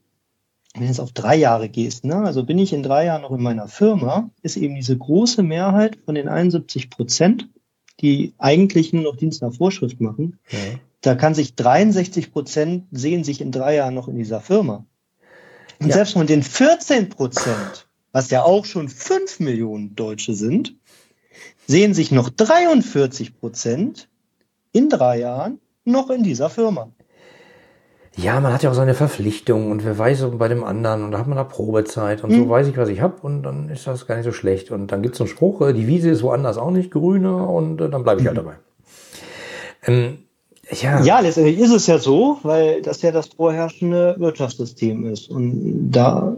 wenn 0.73 0.81
du 0.81 0.89
jetzt 0.89 0.99
auf 0.99 1.13
drei 1.13 1.37
Jahre 1.37 1.69
gehst, 1.69 2.03
ne, 2.03 2.17
also 2.17 2.43
bin 2.43 2.59
ich 2.59 2.73
in 2.73 2.83
drei 2.83 3.05
Jahren 3.05 3.21
noch 3.21 3.31
in 3.31 3.41
meiner 3.41 3.69
Firma, 3.69 4.29
ist 4.41 4.57
eben 4.57 4.75
diese 4.75 4.97
große 4.97 5.43
Mehrheit 5.43 5.97
von 6.03 6.15
den 6.15 6.27
71 6.27 6.89
Prozent, 6.89 7.47
die 8.01 8.33
eigentlich 8.37 8.91
nur 8.91 9.03
noch 9.03 9.15
Dienst 9.15 9.41
nach 9.41 9.53
Vorschrift 9.53 10.01
machen, 10.01 10.39
Ja. 10.49 10.59
Da 11.03 11.15
kann 11.15 11.35
sich 11.35 11.55
63 11.55 12.31
Prozent 12.31 12.85
sehen 12.91 13.23
sich 13.23 13.41
in 13.41 13.51
drei 13.51 13.75
Jahren 13.75 13.93
noch 13.93 14.07
in 14.07 14.15
dieser 14.15 14.39
Firma. 14.39 14.85
Und 15.79 15.89
Ja. 15.89 15.95
selbst 15.95 16.13
von 16.13 16.25
den 16.27 16.41
14 16.43 17.09
Prozent, 17.09 17.87
was 18.13 18.29
ja 18.29 18.43
auch 18.43 18.65
schon 18.65 18.87
5 18.89 19.39
Millionen 19.39 19.95
Deutsche 19.95 20.33
sind, 20.33 20.75
sehen 21.67 21.93
sich 21.93 22.11
noch 22.11 22.29
43 22.29 23.37
Prozent 23.37 24.07
in 24.71 24.89
drei 24.89 25.19
Jahren 25.19 25.59
noch 25.83 26.09
in 26.09 26.23
dieser 26.23 26.49
Firma. 26.49 26.89
ja, 28.15 28.39
man 28.39 28.53
hat 28.53 28.61
ja 28.63 28.69
auch 28.69 28.75
seine 28.75 28.93
Verpflichtungen 28.93 29.71
und 29.71 29.83
wer 29.83 29.97
weiß 29.97 30.23
bei 30.37 30.47
dem 30.47 30.63
anderen 30.63 31.03
und 31.03 31.11
da 31.11 31.17
hat 31.17 31.27
man 31.27 31.35
da 31.35 31.43
Probezeit 31.43 32.23
und 32.23 32.31
so 32.31 32.41
Hm. 32.43 32.49
weiß 32.49 32.67
ich, 32.67 32.77
was 32.77 32.87
ich 32.89 33.01
habe 33.01 33.15
und 33.23 33.43
dann 33.43 33.69
ist 33.69 33.87
das 33.87 34.05
gar 34.07 34.15
nicht 34.15 34.25
so 34.25 34.31
schlecht. 34.31 34.69
Und 34.71 34.91
dann 34.91 35.01
gibt's 35.01 35.17
so 35.17 35.23
einen 35.23 35.31
Spruch, 35.31 35.61
äh, 35.61 35.73
die 35.73 35.87
Wiese 35.87 36.11
ist 36.11 36.21
woanders 36.21 36.57
auch 36.59 36.69
nicht 36.69 36.91
grüner 36.91 37.49
und 37.49 37.81
äh, 37.81 37.89
dann 37.89 38.03
bleibe 38.03 38.21
ich 38.21 38.27
halt 38.27 38.37
dabei. 38.37 38.55
Ähm, 39.85 40.19
ja, 40.72 41.03
Ja, 41.03 41.20
letztendlich 41.20 41.59
ist 41.59 41.72
es 41.72 41.88
ja 41.88 41.97
so, 41.97 42.39
weil 42.43 42.82
das 42.82 43.01
ja 43.01 43.11
das 43.11 43.28
vorherrschende 43.28 44.16
Wirtschaftssystem 44.18 45.05
ist. 45.05 45.30
Und 45.30 45.91
da 45.91 46.38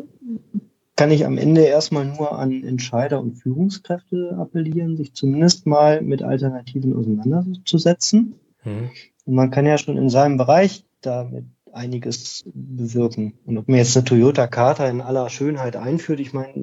kann 0.95 1.11
ich 1.11 1.25
am 1.25 1.37
Ende 1.37 1.61
erstmal 1.61 2.05
nur 2.05 2.37
an 2.37 2.63
Entscheider 2.63 3.19
und 3.19 3.35
Führungskräfte 3.35 4.35
appellieren, 4.39 4.97
sich 4.97 5.13
zumindest 5.13 5.65
mal 5.65 6.01
mit 6.01 6.23
Alternativen 6.23 6.95
auseinanderzusetzen. 6.95 8.35
Hm. 8.59 8.89
Und 9.25 9.33
man 9.33 9.51
kann 9.51 9.65
ja 9.65 9.77
schon 9.77 9.97
in 9.97 10.09
seinem 10.09 10.37
Bereich 10.37 10.85
damit 11.01 11.45
einiges 11.73 12.45
bewirken. 12.53 13.33
Und 13.45 13.57
ob 13.57 13.67
mir 13.67 13.77
jetzt 13.77 13.95
eine 13.97 14.05
Toyota 14.05 14.47
Carter 14.47 14.89
in 14.89 15.01
aller 15.01 15.29
Schönheit 15.29 15.75
einführt, 15.75 16.21
ich 16.21 16.33
meine, 16.33 16.53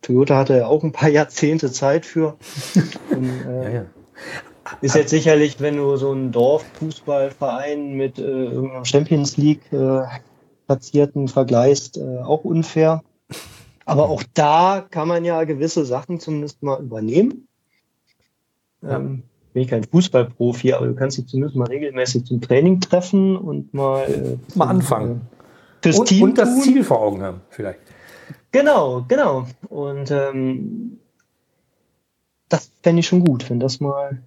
Toyota 0.00 0.38
hatte 0.38 0.56
ja 0.56 0.66
auch 0.66 0.82
ein 0.82 0.92
paar 0.92 1.10
Jahrzehnte 1.10 1.70
Zeit 1.70 2.06
für. 2.06 2.38
Und, 3.10 3.30
äh, 3.46 3.64
ja, 3.64 3.70
ja. 3.70 3.86
Ist 4.80 4.94
jetzt 4.94 5.10
sicherlich, 5.10 5.60
wenn 5.60 5.76
du 5.76 5.96
so 5.96 6.10
einen 6.12 6.32
Dorffußballverein 6.32 7.94
mit 7.94 8.18
äh, 8.18 8.22
irgendeinem 8.22 8.84
Champions 8.84 9.36
League 9.36 9.72
äh, 9.72 10.02
Platzierten 10.66 11.28
vergleichst, 11.28 11.96
äh, 11.98 12.18
auch 12.18 12.44
unfair. 12.44 13.02
Aber 13.84 14.08
auch 14.08 14.22
da 14.34 14.86
kann 14.88 15.08
man 15.08 15.24
ja 15.24 15.42
gewisse 15.44 15.84
Sachen 15.84 16.20
zumindest 16.20 16.62
mal 16.62 16.80
übernehmen. 16.80 17.48
Ähm, 18.82 19.24
bin 19.52 19.62
ich 19.64 19.68
kein 19.68 19.84
Fußballprofi, 19.84 20.72
aber 20.72 20.86
du 20.86 20.94
kannst 20.94 21.18
dich 21.18 21.26
zumindest 21.26 21.56
mal 21.56 21.66
regelmäßig 21.66 22.24
zum 22.24 22.40
Training 22.40 22.80
treffen 22.80 23.36
und 23.36 23.74
mal, 23.74 24.04
äh, 24.04 24.56
Mal 24.56 24.68
anfangen. 24.68 25.22
äh, 25.80 25.82
fürs 25.82 25.98
Und, 25.98 26.06
Team 26.08 26.22
und 26.22 26.38
das 26.38 26.54
tun. 26.54 26.62
Ziel 26.62 26.84
vor 26.84 27.00
Augen 27.00 27.22
haben, 27.22 27.40
vielleicht. 27.50 27.80
Genau, 28.52 29.04
genau. 29.08 29.46
Und 29.68 30.10
ähm, 30.10 30.98
das 32.48 32.70
fände 32.82 33.00
ich 33.00 33.06
schon 33.08 33.24
gut, 33.24 33.48
wenn 33.50 33.60
das 33.60 33.80
mal 33.80 34.22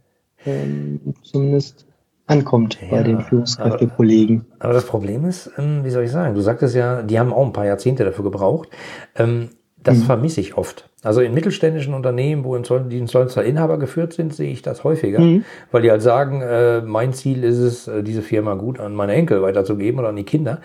ähm, 0.45 0.99
zumindest 1.23 1.85
ankommt 2.27 2.77
Ja, 2.81 2.87
bei 2.89 3.03
den 3.03 3.19
Führungskräftekollegen. 3.21 4.45
Aber 4.59 4.73
das 4.73 4.85
Problem 4.85 5.25
ist, 5.25 5.51
ähm, 5.57 5.83
wie 5.83 5.89
soll 5.89 6.03
ich 6.03 6.11
sagen, 6.11 6.35
du 6.35 6.41
sagtest 6.41 6.75
ja, 6.75 7.01
die 7.01 7.19
haben 7.19 7.33
auch 7.33 7.45
ein 7.45 7.53
paar 7.53 7.65
Jahrzehnte 7.65 8.05
dafür 8.05 8.23
gebraucht. 8.23 8.69
Ähm, 9.15 9.49
das 9.83 9.97
Mhm. 9.97 10.03
vermisse 10.03 10.39
ich 10.39 10.55
oft. 10.57 10.89
Also 11.03 11.19
in 11.19 11.33
mittelständischen 11.33 11.93
Unternehmen, 11.93 12.45
wo 12.45 12.55
in 12.55 12.63
Zoll, 12.63 12.85
die 12.87 12.97
in 12.97 13.07
Zollzer 13.07 13.43
Inhaber 13.43 13.77
geführt 13.77 14.13
sind, 14.13 14.33
sehe 14.33 14.49
ich 14.49 14.61
das 14.61 14.85
häufiger, 14.85 15.19
Mhm. 15.19 15.43
weil 15.71 15.81
die 15.81 15.91
halt 15.91 16.01
sagen, 16.01 16.41
äh, 16.41 16.79
mein 16.81 17.11
Ziel 17.11 17.43
ist 17.43 17.57
es, 17.57 17.87
äh, 17.89 18.01
diese 18.03 18.21
Firma 18.21 18.53
gut 18.53 18.79
an 18.79 18.95
meine 18.95 19.13
Enkel 19.13 19.41
weiterzugeben 19.41 19.99
oder 19.99 20.09
an 20.09 20.15
die 20.15 20.23
Kinder. 20.23 20.61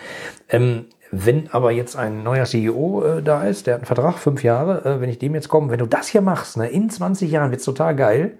Ähm, 0.48 0.84
wenn 1.10 1.48
aber 1.50 1.72
jetzt 1.72 1.96
ein 1.96 2.22
neuer 2.22 2.44
CEO 2.44 3.02
äh, 3.02 3.22
da 3.22 3.42
ist, 3.42 3.66
der 3.66 3.74
hat 3.74 3.80
einen 3.80 3.86
Vertrag, 3.86 4.18
fünf 4.18 4.44
Jahre, 4.44 4.84
äh, 4.84 5.00
wenn 5.00 5.08
ich 5.08 5.18
dem 5.18 5.34
jetzt 5.34 5.48
komme, 5.48 5.70
wenn 5.72 5.78
du 5.80 5.86
das 5.86 6.06
hier 6.06 6.20
machst, 6.20 6.56
ne, 6.56 6.68
in 6.68 6.88
20 6.88 7.28
Jahren 7.32 7.50
wird's 7.50 7.64
total 7.64 7.96
geil, 7.96 8.34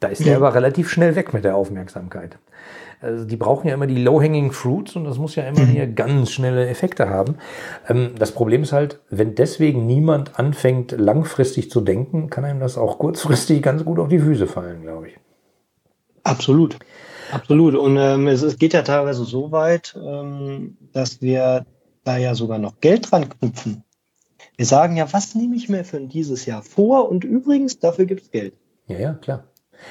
da 0.00 0.08
ist 0.08 0.20
der 0.24 0.32
Ja. 0.32 0.36
aber 0.36 0.54
relativ 0.54 0.90
schnell 0.90 1.14
weg 1.16 1.32
mit 1.32 1.44
der 1.44 1.56
Aufmerksamkeit. 1.56 2.38
Also 3.02 3.24
die 3.24 3.36
brauchen 3.36 3.66
ja 3.66 3.74
immer 3.74 3.86
die 3.86 4.02
low-hanging 4.02 4.52
fruits 4.52 4.94
und 4.94 5.04
das 5.04 5.16
muss 5.16 5.34
ja 5.34 5.44
immer 5.44 5.64
hier 5.64 5.86
ganz 5.86 6.30
schnelle 6.32 6.68
Effekte 6.68 7.08
haben. 7.08 7.36
Ähm, 7.88 8.14
das 8.18 8.32
Problem 8.32 8.62
ist 8.62 8.72
halt, 8.72 9.00
wenn 9.08 9.34
deswegen 9.34 9.86
niemand 9.86 10.38
anfängt, 10.38 10.92
langfristig 10.92 11.70
zu 11.70 11.80
denken, 11.80 12.28
kann 12.28 12.44
einem 12.44 12.60
das 12.60 12.76
auch 12.76 12.98
kurzfristig 12.98 13.62
ganz 13.62 13.84
gut 13.84 13.98
auf 13.98 14.08
die 14.08 14.18
Füße 14.18 14.46
fallen, 14.46 14.82
glaube 14.82 15.08
ich. 15.08 15.16
Absolut. 16.24 16.76
Absolut. 17.32 17.74
Und 17.74 17.96
ähm, 17.96 18.26
es, 18.26 18.42
es 18.42 18.58
geht 18.58 18.72
ja 18.74 18.82
teilweise 18.82 19.24
so 19.24 19.50
weit, 19.52 19.96
ähm, 19.96 20.76
dass 20.92 21.22
wir 21.22 21.64
da 22.04 22.16
ja 22.18 22.34
sogar 22.34 22.58
noch 22.58 22.80
Geld 22.80 23.10
dran 23.10 23.28
knüpfen. 23.28 23.84
Wir 24.56 24.66
sagen 24.66 24.96
ja, 24.96 25.10
was 25.12 25.34
nehme 25.34 25.56
ich 25.56 25.68
mir 25.68 25.84
für 25.84 26.00
dieses 26.00 26.44
Jahr 26.44 26.62
vor? 26.62 27.08
Und 27.08 27.24
übrigens, 27.24 27.78
dafür 27.78 28.04
gibt 28.04 28.22
es 28.22 28.30
Geld. 28.30 28.54
Ja, 28.88 28.98
ja, 28.98 29.14
klar. 29.14 29.44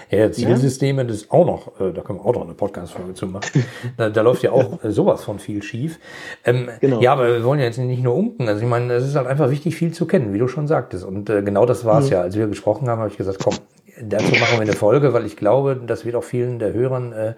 Ja, 0.10 0.32
Zielsysteme, 0.32 1.06
das 1.06 1.18
ist 1.18 1.32
auch 1.32 1.46
noch, 1.46 1.80
äh, 1.80 1.92
da 1.94 2.02
können 2.02 2.20
wir 2.20 2.26
auch 2.26 2.34
noch 2.34 2.44
eine 2.44 2.54
Podcast-Folge 2.54 3.14
zu 3.14 3.28
machen. 3.28 3.64
Da, 3.98 4.10
da 4.10 4.22
läuft 4.22 4.44
ja 4.44 4.52
auch 4.52 4.84
äh, 4.84 4.92
sowas 4.92 5.24
von 5.24 5.40
viel 5.40 5.62
schief. 5.64 6.00
Ähm, 6.46 6.70
Genau. 6.82 7.02
Ja, 7.02 7.14
aber 7.14 7.28
wir 7.34 7.44
wollen 7.44 7.60
ja 7.60 7.66
jetzt 7.66 7.78
nicht 7.78 8.04
nur 8.04 8.16
unken. 8.16 8.48
Also 8.48 8.62
ich 8.62 8.68
meine, 8.68 8.94
es 8.94 9.06
ist 9.06 9.16
halt 9.16 9.28
einfach 9.28 9.50
wichtig, 9.50 9.76
viel 9.76 9.92
zu 9.94 10.06
kennen, 10.06 10.34
wie 10.34 10.40
du 10.40 10.48
schon 10.48 10.68
sagtest. 10.68 11.04
Und 11.06 11.30
äh, 11.30 11.42
genau 11.42 11.66
das 11.66 11.86
war 11.86 12.00
es 12.00 12.06
Mhm. 12.06 12.12
ja. 12.12 12.22
Als 12.22 12.36
wir 12.38 12.48
gesprochen 12.48 12.88
haben, 12.90 13.00
habe 13.00 13.10
ich 13.10 13.18
gesagt, 13.18 13.40
komm, 13.44 13.56
dazu 14.02 14.32
machen 14.32 14.54
wir 14.58 14.62
eine 14.62 14.74
Folge, 14.74 15.14
weil 15.14 15.26
ich 15.26 15.36
glaube, 15.36 15.80
das 15.86 16.06
wird 16.06 16.16
auch 16.16 16.24
vielen 16.24 16.60
der 16.60 16.74
Hörern 16.74 17.12
äh, 17.14 17.34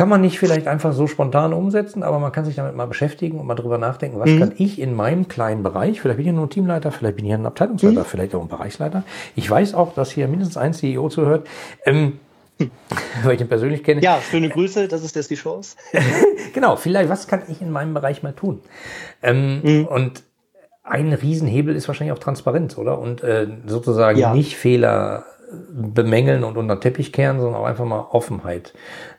kann 0.00 0.08
man 0.08 0.22
nicht 0.22 0.38
vielleicht 0.38 0.66
einfach 0.66 0.94
so 0.94 1.06
spontan 1.06 1.52
umsetzen, 1.52 2.02
aber 2.02 2.18
man 2.20 2.32
kann 2.32 2.46
sich 2.46 2.54
damit 2.56 2.74
mal 2.74 2.86
beschäftigen 2.86 3.38
und 3.38 3.46
mal 3.46 3.54
drüber 3.54 3.76
nachdenken, 3.76 4.18
was 4.18 4.30
Mhm. 4.30 4.38
kann 4.38 4.52
ich 4.56 4.80
in 4.80 4.94
meinem 4.94 5.28
kleinen 5.28 5.62
Bereich, 5.62 6.00
vielleicht 6.00 6.16
bin 6.16 6.26
ich 6.26 6.32
nur 6.32 6.46
ein 6.46 6.48
Teamleiter, 6.48 6.90
vielleicht 6.90 7.16
bin 7.16 7.26
ich 7.26 7.34
ein 7.34 7.44
Abteilungsleiter, 7.44 8.00
Mhm. 8.00 8.04
vielleicht 8.06 8.34
auch 8.34 8.40
ein 8.40 8.48
Bereichsleiter. 8.48 9.02
Ich 9.36 9.50
weiß 9.50 9.74
auch, 9.74 9.92
dass 9.92 10.10
hier 10.10 10.26
mindestens 10.26 10.56
ein 10.56 10.72
CEO 10.72 11.10
zuhört. 11.10 11.46
Ähm, 11.84 12.18
weil 13.22 13.34
ich 13.34 13.42
ihn 13.42 13.48
persönlich 13.48 13.84
kenne. 13.84 14.00
Ja, 14.00 14.20
schöne 14.22 14.48
Grüße, 14.48 14.88
das 14.88 15.04
ist 15.04 15.16
jetzt 15.16 15.30
die 15.30 15.34
Chance. 15.34 15.76
genau, 16.54 16.76
vielleicht, 16.76 17.10
was 17.10 17.28
kann 17.28 17.42
ich 17.48 17.60
in 17.60 17.70
meinem 17.70 17.92
Bereich 17.92 18.22
mal 18.22 18.32
tun? 18.32 18.60
Ähm, 19.22 19.60
mhm. 19.62 19.84
Und 19.84 20.22
ein 20.82 21.12
Riesenhebel 21.12 21.76
ist 21.76 21.88
wahrscheinlich 21.88 22.16
auch 22.16 22.22
Transparenz, 22.22 22.78
oder? 22.78 22.98
Und 22.98 23.22
äh, 23.22 23.48
sozusagen 23.66 24.18
ja. 24.18 24.32
nicht 24.32 24.56
Fehler 24.56 25.24
bemängeln 25.72 26.44
und 26.44 26.56
unter 26.56 26.76
den 26.76 26.80
Teppich 26.80 27.12
kehren, 27.12 27.40
sondern 27.40 27.60
auch 27.60 27.66
einfach 27.66 27.84
mal 27.84 28.06
Offenheit 28.10 28.74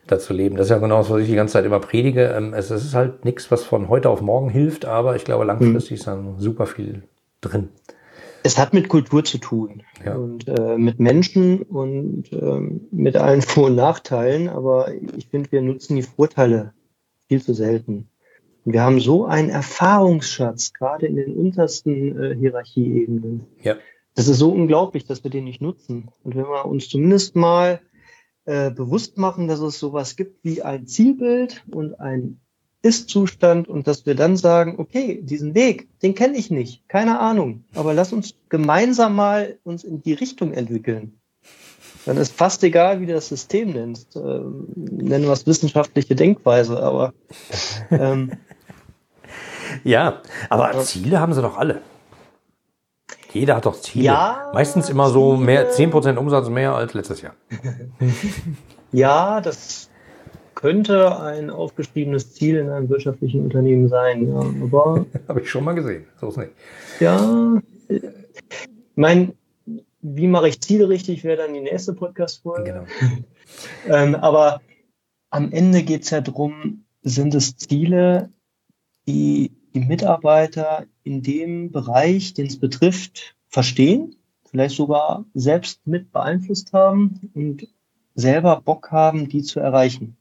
dazu 0.06 0.32
leben. 0.32 0.56
Das 0.56 0.66
ist 0.66 0.70
ja 0.70 0.78
genau 0.78 0.98
das, 0.98 1.10
was 1.10 1.20
ich 1.22 1.28
die 1.28 1.34
ganze 1.34 1.54
Zeit 1.54 1.64
immer 1.64 1.80
predige. 1.80 2.26
Ähm, 2.36 2.54
es, 2.54 2.70
ist 2.70 2.94
halt 2.94 3.24
nichts, 3.24 3.50
was 3.50 3.64
von 3.64 3.88
heute 3.88 4.10
auf 4.10 4.20
morgen 4.20 4.48
hilft, 4.48 4.84
aber 4.84 5.16
ich 5.16 5.24
glaube, 5.24 5.44
langfristig 5.44 5.90
mhm. 5.90 5.96
ist 5.96 6.06
dann 6.06 6.38
super 6.38 6.66
viel 6.66 7.02
drin. 7.40 7.68
Es 8.44 8.58
hat 8.58 8.74
mit 8.74 8.88
Kultur 8.88 9.24
zu 9.24 9.38
tun 9.38 9.82
ja. 10.04 10.14
und 10.14 10.48
äh, 10.48 10.76
mit 10.76 10.98
Menschen 10.98 11.62
und 11.62 12.32
ähm, 12.32 12.88
mit 12.90 13.16
allen 13.16 13.42
Vor- 13.42 13.66
und 13.66 13.76
Nachteilen, 13.76 14.48
aber 14.48 14.92
ich 15.16 15.28
finde, 15.28 15.52
wir 15.52 15.62
nutzen 15.62 15.96
die 15.96 16.02
Vorteile 16.02 16.72
viel 17.28 17.42
zu 17.42 17.54
selten. 17.54 18.08
Wir 18.64 18.82
haben 18.82 19.00
so 19.00 19.24
einen 19.24 19.50
Erfahrungsschatz, 19.50 20.72
gerade 20.72 21.06
in 21.06 21.16
den 21.16 21.34
untersten 21.34 22.20
äh, 22.20 22.36
Hierarchieebenen. 22.36 23.44
Ja. 23.60 23.76
Das 24.14 24.28
ist 24.28 24.38
so 24.38 24.50
unglaublich, 24.50 25.06
dass 25.06 25.24
wir 25.24 25.30
den 25.30 25.44
nicht 25.44 25.62
nutzen. 25.62 26.10
Und 26.22 26.36
wenn 26.36 26.44
wir 26.44 26.66
uns 26.66 26.88
zumindest 26.88 27.34
mal 27.34 27.80
äh, 28.44 28.70
bewusst 28.70 29.18
machen, 29.18 29.48
dass 29.48 29.60
es 29.60 29.78
sowas 29.78 30.16
gibt 30.16 30.44
wie 30.44 30.62
ein 30.62 30.86
Zielbild 30.86 31.64
und 31.70 31.98
ein 32.00 32.40
ist-Zustand 32.82 33.68
und 33.68 33.86
dass 33.86 34.06
wir 34.06 34.14
dann 34.14 34.36
sagen, 34.36 34.74
okay, 34.78 35.20
diesen 35.22 35.54
Weg, 35.54 35.88
den 36.00 36.14
kenne 36.14 36.36
ich 36.36 36.50
nicht, 36.50 36.88
keine 36.88 37.20
Ahnung, 37.20 37.64
aber 37.74 37.94
lass 37.94 38.12
uns 38.12 38.34
gemeinsam 38.48 39.14
mal 39.14 39.58
uns 39.62 39.84
in 39.84 40.02
die 40.02 40.14
Richtung 40.14 40.52
entwickeln. 40.52 41.20
Dann 42.04 42.16
ist 42.16 42.32
fast 42.32 42.64
egal, 42.64 43.00
wie 43.00 43.06
du 43.06 43.12
das 43.12 43.28
System 43.28 43.70
nennst. 43.70 44.16
Ähm, 44.16 44.66
nennen 44.74 45.24
wir 45.24 45.32
es 45.32 45.46
wissenschaftliche 45.46 46.16
Denkweise, 46.16 46.82
aber 46.82 47.14
ähm, 47.92 48.32
ja, 49.84 50.20
aber 50.50 50.76
Ziele 50.80 51.20
haben 51.20 51.32
sie 51.32 51.42
doch 51.42 51.56
alle. 51.56 51.82
Jeder 53.32 53.56
hat 53.56 53.66
doch 53.66 53.80
Ziele. 53.80 54.06
Ja, 54.06 54.50
Meistens 54.52 54.90
immer 54.90 55.08
so 55.08 55.36
mehr, 55.36 55.70
10% 55.70 56.16
Umsatz 56.16 56.48
mehr 56.48 56.74
als 56.74 56.94
letztes 56.94 57.22
Jahr. 57.22 57.34
ja, 58.92 59.40
das 59.40 59.88
könnte 60.54 61.18
ein 61.20 61.50
aufgeschriebenes 61.50 62.34
Ziel 62.34 62.56
in 62.56 62.68
einem 62.68 62.88
wirtschaftlichen 62.88 63.42
Unternehmen 63.42 63.88
sein. 63.88 64.28
Ja, 64.28 64.40
aber 64.62 65.06
habe 65.28 65.40
ich 65.40 65.50
schon 65.50 65.64
mal 65.64 65.74
gesehen. 65.74 66.04
So 66.20 66.28
ist 66.28 66.36
nicht. 66.36 66.52
Ja, 67.00 67.60
mein, 68.94 69.32
wie 70.02 70.26
mache 70.26 70.48
ich 70.48 70.60
Ziele 70.60 70.88
richtig, 70.88 71.24
wäre 71.24 71.38
dann 71.38 71.54
die 71.54 71.60
nächste 71.60 71.94
Podcast-Folge. 71.94 72.64
Genau. 72.64 72.84
ähm, 73.88 74.14
aber 74.14 74.60
am 75.30 75.50
Ende 75.52 75.82
geht 75.82 76.02
es 76.02 76.10
ja 76.10 76.20
darum, 76.20 76.84
sind 77.02 77.34
es 77.34 77.56
Ziele, 77.56 78.30
die 79.08 79.52
die 79.74 79.80
Mitarbeiter 79.80 80.84
in 81.04 81.22
dem 81.22 81.70
Bereich, 81.70 82.34
den 82.34 82.46
es 82.46 82.58
betrifft, 82.58 83.36
verstehen, 83.48 84.16
vielleicht 84.50 84.76
sogar 84.76 85.24
selbst 85.34 85.86
mit 85.86 86.12
beeinflusst 86.12 86.72
haben 86.72 87.30
und 87.34 87.66
selber 88.14 88.60
Bock 88.60 88.90
haben, 88.90 89.28
die 89.28 89.42
zu 89.42 89.60
erreichen. 89.60 90.16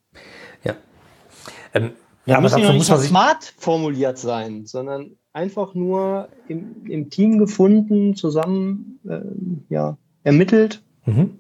Ähm, 1.74 1.92
ja, 2.26 2.36
da 2.36 2.42
muss 2.42 2.56
ja 2.56 2.72
nicht 2.72 2.86
smart 2.86 3.54
formuliert 3.58 4.18
sein, 4.18 4.66
sondern 4.66 5.12
einfach 5.34 5.74
nur 5.74 6.30
im, 6.48 6.86
im 6.88 7.10
Team 7.10 7.38
gefunden, 7.38 8.16
zusammen 8.16 9.00
äh, 9.08 9.22
ja, 9.74 9.98
ermittelt. 10.24 10.84
Mhm. 11.06 11.40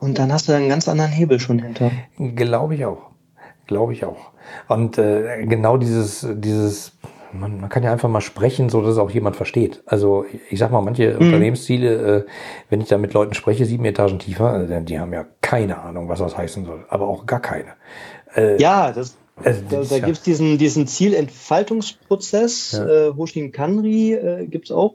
Und 0.00 0.18
dann 0.18 0.32
hast 0.32 0.48
du 0.48 0.52
einen 0.52 0.68
ganz 0.68 0.88
anderen 0.88 1.10
Hebel 1.10 1.40
schon 1.40 1.58
hinter. 1.58 1.90
Glaube 2.18 2.74
ich 2.74 2.84
auch. 2.84 3.10
Glaube 3.66 3.92
ich 3.92 4.04
auch. 4.04 4.30
Und 4.68 4.98
äh, 4.98 5.44
genau 5.46 5.76
dieses, 5.76 6.26
dieses, 6.36 6.92
man, 7.38 7.60
man 7.60 7.70
kann 7.70 7.82
ja 7.82 7.92
einfach 7.92 8.08
mal 8.08 8.20
sprechen, 8.20 8.68
so 8.68 8.82
dass 8.82 8.98
auch 8.98 9.10
jemand 9.10 9.36
versteht. 9.36 9.82
Also 9.86 10.24
ich 10.50 10.58
sag 10.58 10.70
mal, 10.70 10.80
manche 10.80 11.14
mhm. 11.14 11.26
Unternehmensziele, 11.26 12.16
äh, 12.18 12.24
wenn 12.70 12.80
ich 12.80 12.88
da 12.88 12.98
mit 12.98 13.12
Leuten 13.12 13.34
spreche, 13.34 13.64
sieben 13.64 13.84
Etagen 13.84 14.18
tiefer, 14.18 14.68
äh, 14.68 14.82
die 14.82 14.98
haben 14.98 15.12
ja 15.12 15.26
keine 15.40 15.78
Ahnung, 15.78 16.08
was 16.08 16.18
das 16.18 16.36
heißen 16.36 16.64
soll, 16.64 16.84
aber 16.88 17.08
auch 17.08 17.26
gar 17.26 17.40
keine. 17.40 17.74
Äh, 18.34 18.60
ja, 18.60 18.92
das, 18.92 19.16
also, 19.42 19.62
da, 19.68 19.82
da 19.82 19.96
ja. 19.96 20.04
gibt 20.04 20.18
es 20.18 20.22
diesen, 20.22 20.58
diesen 20.58 20.86
Zielentfaltungsprozess. 20.86 22.72
Ja. 22.72 23.08
Äh, 23.08 23.12
Hoshin 23.14 23.52
Kanri 23.52 24.14
äh, 24.14 24.46
gibt 24.46 24.66
es 24.66 24.72
auch 24.72 24.94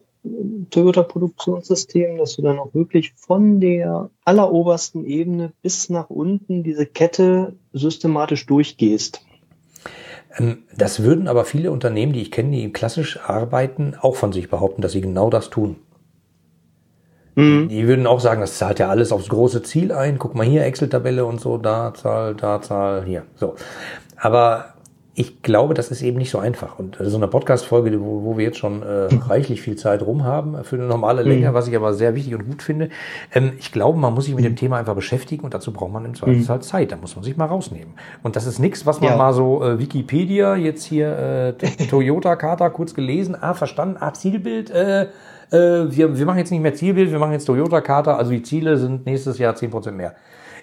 Toyota-Produktionssystem, 0.70 2.18
dass 2.18 2.36
du 2.36 2.44
dann 2.44 2.60
auch 2.60 2.74
wirklich 2.74 3.14
von 3.16 3.60
der 3.60 4.10
allerobersten 4.24 5.06
Ebene 5.06 5.52
bis 5.62 5.90
nach 5.90 6.10
unten 6.10 6.64
diese 6.64 6.86
Kette 6.86 7.56
systematisch 7.74 8.46
durchgehst. 8.46 9.26
Ähm, 10.38 10.64
das 10.76 11.04
würden 11.04 11.28
aber 11.28 11.46
viele 11.46 11.72
Unternehmen, 11.72 12.14
die 12.14 12.22
ich 12.22 12.32
kenne, 12.32 12.52
die 12.52 12.72
klassisch 12.72 13.20
arbeiten, 13.20 13.96
auch 14.00 14.16
von 14.16 14.32
sich 14.32 14.50
behaupten, 14.50 14.82
dass 14.82 14.92
sie 14.92 15.02
genau 15.02 15.30
das 15.30 15.50
tun. 15.50 15.78
Mhm. 17.36 17.70
Die 17.70 17.88
würden 17.88 18.08
auch 18.08 18.20
sagen, 18.20 18.42
das 18.42 18.58
zahlt 18.58 18.80
ja 18.80 18.90
alles 18.90 19.12
aufs 19.12 19.30
große 19.30 19.64
Ziel 19.64 19.92
ein. 19.92 20.20
Guck 20.20 20.36
mal 20.36 20.46
hier, 20.46 20.66
Excel-Tabelle 20.66 21.26
und 21.26 21.40
so, 21.40 21.58
da 21.58 21.94
Zahl, 21.94 22.36
da 22.36 22.62
Zahl, 22.62 23.06
hier. 23.06 23.24
So. 23.36 23.56
Aber 24.18 24.74
ich 25.14 25.42
glaube, 25.42 25.74
das 25.74 25.92
ist 25.92 26.02
eben 26.04 26.18
nicht 26.18 26.30
so 26.30 26.40
einfach. 26.40 26.80
Und 26.80 26.98
so 27.00 27.18
eine 27.18 27.28
Podcast-Folge, 27.28 28.00
wo, 28.00 28.24
wo 28.24 28.38
wir 28.38 28.46
jetzt 28.46 28.58
schon 28.58 28.82
äh, 28.82 29.10
reichlich 29.28 29.62
viel 29.62 29.76
Zeit 29.76 30.02
rum 30.04 30.24
haben, 30.24 30.64
für 30.64 30.78
eine 30.78 30.86
normale 30.86 31.22
Länge, 31.22 31.50
mhm. 31.50 31.54
was 31.54 31.68
ich 31.68 31.76
aber 31.76 31.94
sehr 31.94 32.16
wichtig 32.16 32.34
und 32.34 32.46
gut 32.46 32.64
finde. 32.64 32.90
Ähm, 33.34 33.54
ich 33.60 33.74
glaube, 33.74 34.00
man 34.00 34.14
muss 34.14 34.26
sich 34.26 34.36
mit 34.36 34.46
dem 34.46 34.56
Thema 34.56 34.78
einfach 34.78 34.96
beschäftigen 34.96 35.44
und 35.44 35.54
dazu 35.54 35.74
braucht 35.74 35.92
man 35.92 36.06
im 36.06 36.16
Zweifelsfall 36.16 36.58
mhm. 36.58 36.62
Zeit. 36.62 36.92
Da 36.94 36.96
muss 36.96 37.16
man 37.16 37.26
sich 37.26 37.36
mal 37.36 37.46
rausnehmen. 37.46 37.94
Und 38.24 38.38
das 38.38 38.46
ist 38.46 38.60
nichts, 38.60 38.86
was 38.86 39.02
man 39.02 39.12
ja. 39.12 39.18
mal 39.18 39.34
so 39.34 39.62
äh, 39.62 39.80
Wikipedia, 39.80 40.56
jetzt 40.56 40.86
hier 40.86 41.56
äh, 41.60 41.88
Toyota-Charta 41.90 42.70
kurz 42.70 42.94
gelesen, 42.94 43.36
ah, 43.40 43.54
verstanden, 43.54 43.98
ah, 44.00 44.14
Zielbild, 44.14 44.72
äh, 44.72 45.08
äh, 45.52 45.92
wir, 45.92 46.18
wir 46.18 46.26
machen 46.26 46.40
jetzt 46.40 46.52
nicht 46.52 46.62
mehr 46.62 46.74
Zielbild, 46.74 47.12
wir 47.12 47.20
machen 47.20 47.34
jetzt 47.34 47.46
Toyota-Charta, 47.46 48.16
also 48.16 48.32
die 48.32 48.44
Ziele 48.44 48.78
sind 48.78 49.06
nächstes 49.06 49.38
Jahr 49.38 49.56
zehn 49.56 49.72
Prozent 49.72 49.98
mehr. 49.98 50.16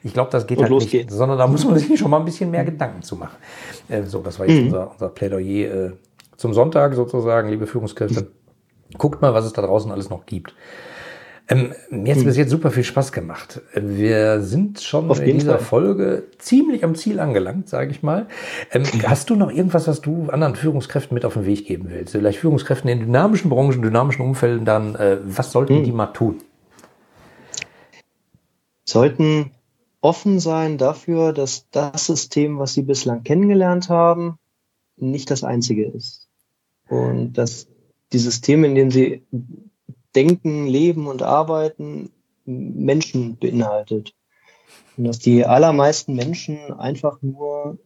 Ich 0.03 0.13
glaube, 0.13 0.31
das 0.31 0.47
geht 0.47 0.59
Und 0.59 0.65
halt 0.65 0.75
nicht, 0.75 0.91
geht's. 0.91 1.15
sondern 1.15 1.39
da 1.39 1.47
muss 1.47 1.65
man 1.65 1.79
sich 1.79 1.99
schon 1.99 2.11
mal 2.11 2.19
ein 2.19 2.25
bisschen 2.25 2.51
mehr 2.51 2.65
Gedanken 2.65 3.03
zu 3.03 3.17
machen. 3.17 3.37
Äh, 3.89 4.03
so, 4.05 4.21
das 4.21 4.39
war 4.39 4.47
jetzt 4.47 4.59
mhm. 4.59 4.67
unser, 4.67 4.91
unser 4.93 5.09
Plädoyer 5.09 5.87
äh, 5.87 5.93
zum 6.37 6.55
Sonntag 6.55 6.95
sozusagen, 6.95 7.49
liebe 7.49 7.67
Führungskräfte. 7.67 8.29
Guckt 8.97 9.21
mal, 9.21 9.35
was 9.35 9.45
es 9.45 9.53
da 9.53 9.63
draußen 9.63 9.91
alles 9.91 10.09
noch 10.09 10.25
gibt. 10.25 10.55
Ähm, 11.51 11.73
mir 11.89 12.11
hat 12.11 12.19
es 12.19 12.23
hm. 12.23 12.29
bis 12.29 12.37
jetzt 12.37 12.51
super 12.51 12.71
viel 12.71 12.85
Spaß 12.85 13.11
gemacht. 13.11 13.63
Wir 13.75 14.43
sind 14.43 14.83
schon 14.83 15.11
in 15.11 15.39
dieser 15.39 15.59
Fall. 15.59 15.65
Folge 15.65 16.25
ziemlich 16.39 16.85
am 16.85 16.95
Ziel 16.95 17.21
angelangt, 17.21 17.71
sage 17.71 17.91
ich 17.91 18.03
mal. 18.03 18.27
Ähm, 18.71 18.85
hast 19.07 19.31
du 19.31 19.35
noch 19.35 19.51
irgendwas, 19.51 19.89
was 19.89 20.03
du 20.03 20.29
anderen 20.29 20.57
Führungskräften 20.57 21.15
mit 21.15 21.25
auf 21.25 21.35
den 21.35 21.47
Weg 21.47 21.67
geben 21.67 21.87
willst? 21.89 22.13
Vielleicht 22.13 22.39
Führungskräften 22.41 22.91
in 22.91 23.01
dynamischen 23.01 23.49
Branchen, 23.49 23.81
dynamischen 23.81 24.27
Umfelden 24.27 24.67
dann, 24.67 24.95
äh, 24.97 25.19
was 25.25 25.51
sollten 25.51 25.77
hm. 25.77 25.85
die 25.85 25.93
mal 25.93 26.09
tun? 26.09 26.37
Sollten 28.85 29.51
offen 30.01 30.41
sein 30.41 30.79
dafür, 30.79 31.33
dass 31.33 31.69
das 31.71 32.07
System, 32.07 32.59
was 32.59 32.75
sie 32.75 32.83
bislang 32.83 33.23
kennengelernt 33.23 33.89
haben, 33.89 34.39
nicht 34.97 35.31
das 35.31 35.45
einzige 35.45 35.87
ist. 35.87 36.29
Und 36.89 37.35
dass 37.35 37.69
die 38.13 38.19
Systeme, 38.19 38.67
in 38.67 38.75
denen 38.75 38.91
sie 38.91 39.23
Denken, 40.15 40.67
Leben 40.67 41.07
und 41.07 41.23
Arbeiten 41.23 42.11
Menschen 42.45 43.37
beinhaltet. 43.37 44.15
Und 44.97 45.05
dass 45.05 45.19
die 45.19 45.45
allermeisten 45.45 46.15
Menschen 46.15 46.73
einfach 46.73 47.21
nur 47.23 47.79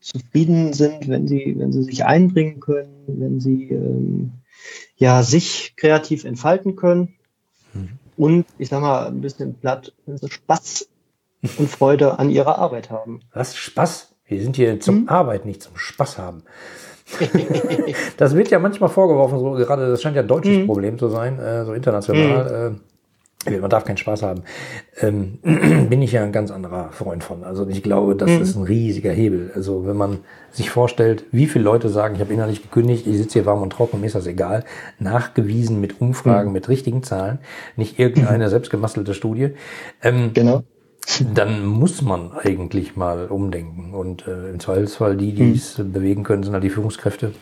zufrieden 0.00 0.72
sind, 0.72 1.08
wenn 1.08 1.28
sie, 1.28 1.54
wenn 1.56 1.72
sie 1.72 1.84
sich 1.84 2.04
einbringen 2.04 2.58
können, 2.60 3.04
wenn 3.06 3.40
sie 3.40 3.70
ähm, 3.70 4.32
ja 4.96 5.22
sich 5.22 5.74
kreativ 5.76 6.24
entfalten 6.24 6.74
können. 6.74 7.14
Mhm. 7.72 7.98
Und 8.16 8.46
ich 8.58 8.68
sag 8.68 8.82
mal 8.82 9.06
ein 9.06 9.20
bisschen 9.20 9.54
platt, 9.54 9.94
wenn 10.04 10.18
sie 10.18 10.28
Spaß 10.28 10.88
und 11.58 11.68
Freude 11.68 12.18
an 12.18 12.30
ihrer 12.30 12.58
Arbeit 12.58 12.90
haben. 12.90 13.20
Was? 13.32 13.56
Spaß? 13.56 14.14
Wir 14.26 14.42
sind 14.42 14.56
hier 14.56 14.80
zum 14.80 15.02
mhm. 15.02 15.08
Arbeiten, 15.08 15.48
nicht 15.48 15.62
zum 15.62 15.76
Spaß 15.76 16.18
haben. 16.18 16.44
das 18.16 18.34
wird 18.34 18.50
ja 18.50 18.58
manchmal 18.58 18.88
vorgeworfen, 18.88 19.38
so 19.38 19.50
gerade 19.52 19.90
das 19.90 20.00
scheint 20.00 20.16
ja 20.16 20.22
ein 20.22 20.28
deutsches 20.28 20.58
mhm. 20.58 20.66
Problem 20.66 20.98
zu 20.98 21.08
sein, 21.08 21.38
äh, 21.38 21.64
so 21.64 21.74
international. 21.74 22.70
Mhm. 22.70 22.76
Äh, 22.76 23.58
man 23.58 23.68
darf 23.68 23.84
keinen 23.84 23.96
Spaß 23.96 24.22
haben. 24.22 24.44
Ähm, 25.00 25.38
bin 25.90 26.00
ich 26.00 26.12
ja 26.12 26.22
ein 26.22 26.30
ganz 26.30 26.52
anderer 26.52 26.92
Freund 26.92 27.24
von. 27.24 27.42
Also 27.42 27.66
ich 27.66 27.82
glaube, 27.82 28.14
das 28.14 28.30
mhm. 28.30 28.40
ist 28.40 28.54
ein 28.54 28.62
riesiger 28.62 29.10
Hebel. 29.10 29.50
Also 29.54 29.84
wenn 29.84 29.96
man 29.96 30.18
sich 30.52 30.70
vorstellt, 30.70 31.24
wie 31.32 31.46
viele 31.46 31.64
Leute 31.64 31.88
sagen, 31.88 32.14
ich 32.14 32.20
habe 32.20 32.32
innerlich 32.32 32.62
gekündigt, 32.62 33.06
ich 33.06 33.16
sitze 33.16 33.40
hier 33.40 33.46
warm 33.46 33.60
und 33.60 33.70
trocken, 33.70 34.00
mir 34.00 34.06
ist 34.06 34.14
das 34.14 34.28
egal. 34.28 34.64
Nachgewiesen 35.00 35.80
mit 35.80 36.00
Umfragen, 36.00 36.48
mhm. 36.48 36.52
mit 36.52 36.68
richtigen 36.68 37.02
Zahlen, 37.02 37.40
nicht 37.74 37.98
irgendeine 37.98 38.44
mhm. 38.44 38.50
selbstgemastelte 38.50 39.12
Studie. 39.12 39.50
Ähm, 40.02 40.30
genau 40.32 40.62
dann 41.34 41.64
muss 41.66 42.02
man 42.02 42.32
eigentlich 42.32 42.96
mal 42.96 43.26
umdenken. 43.26 43.94
Und 43.94 44.26
äh, 44.26 44.50
im 44.50 44.60
Zweifelsfall 44.60 45.16
die, 45.16 45.32
die 45.32 45.42
hm. 45.42 45.52
es 45.52 45.78
hm. 45.78 45.92
bewegen 45.92 46.24
können, 46.24 46.42
sind 46.42 46.52
halt 46.52 46.64
die 46.64 46.70
Führungskräfte. 46.70 47.32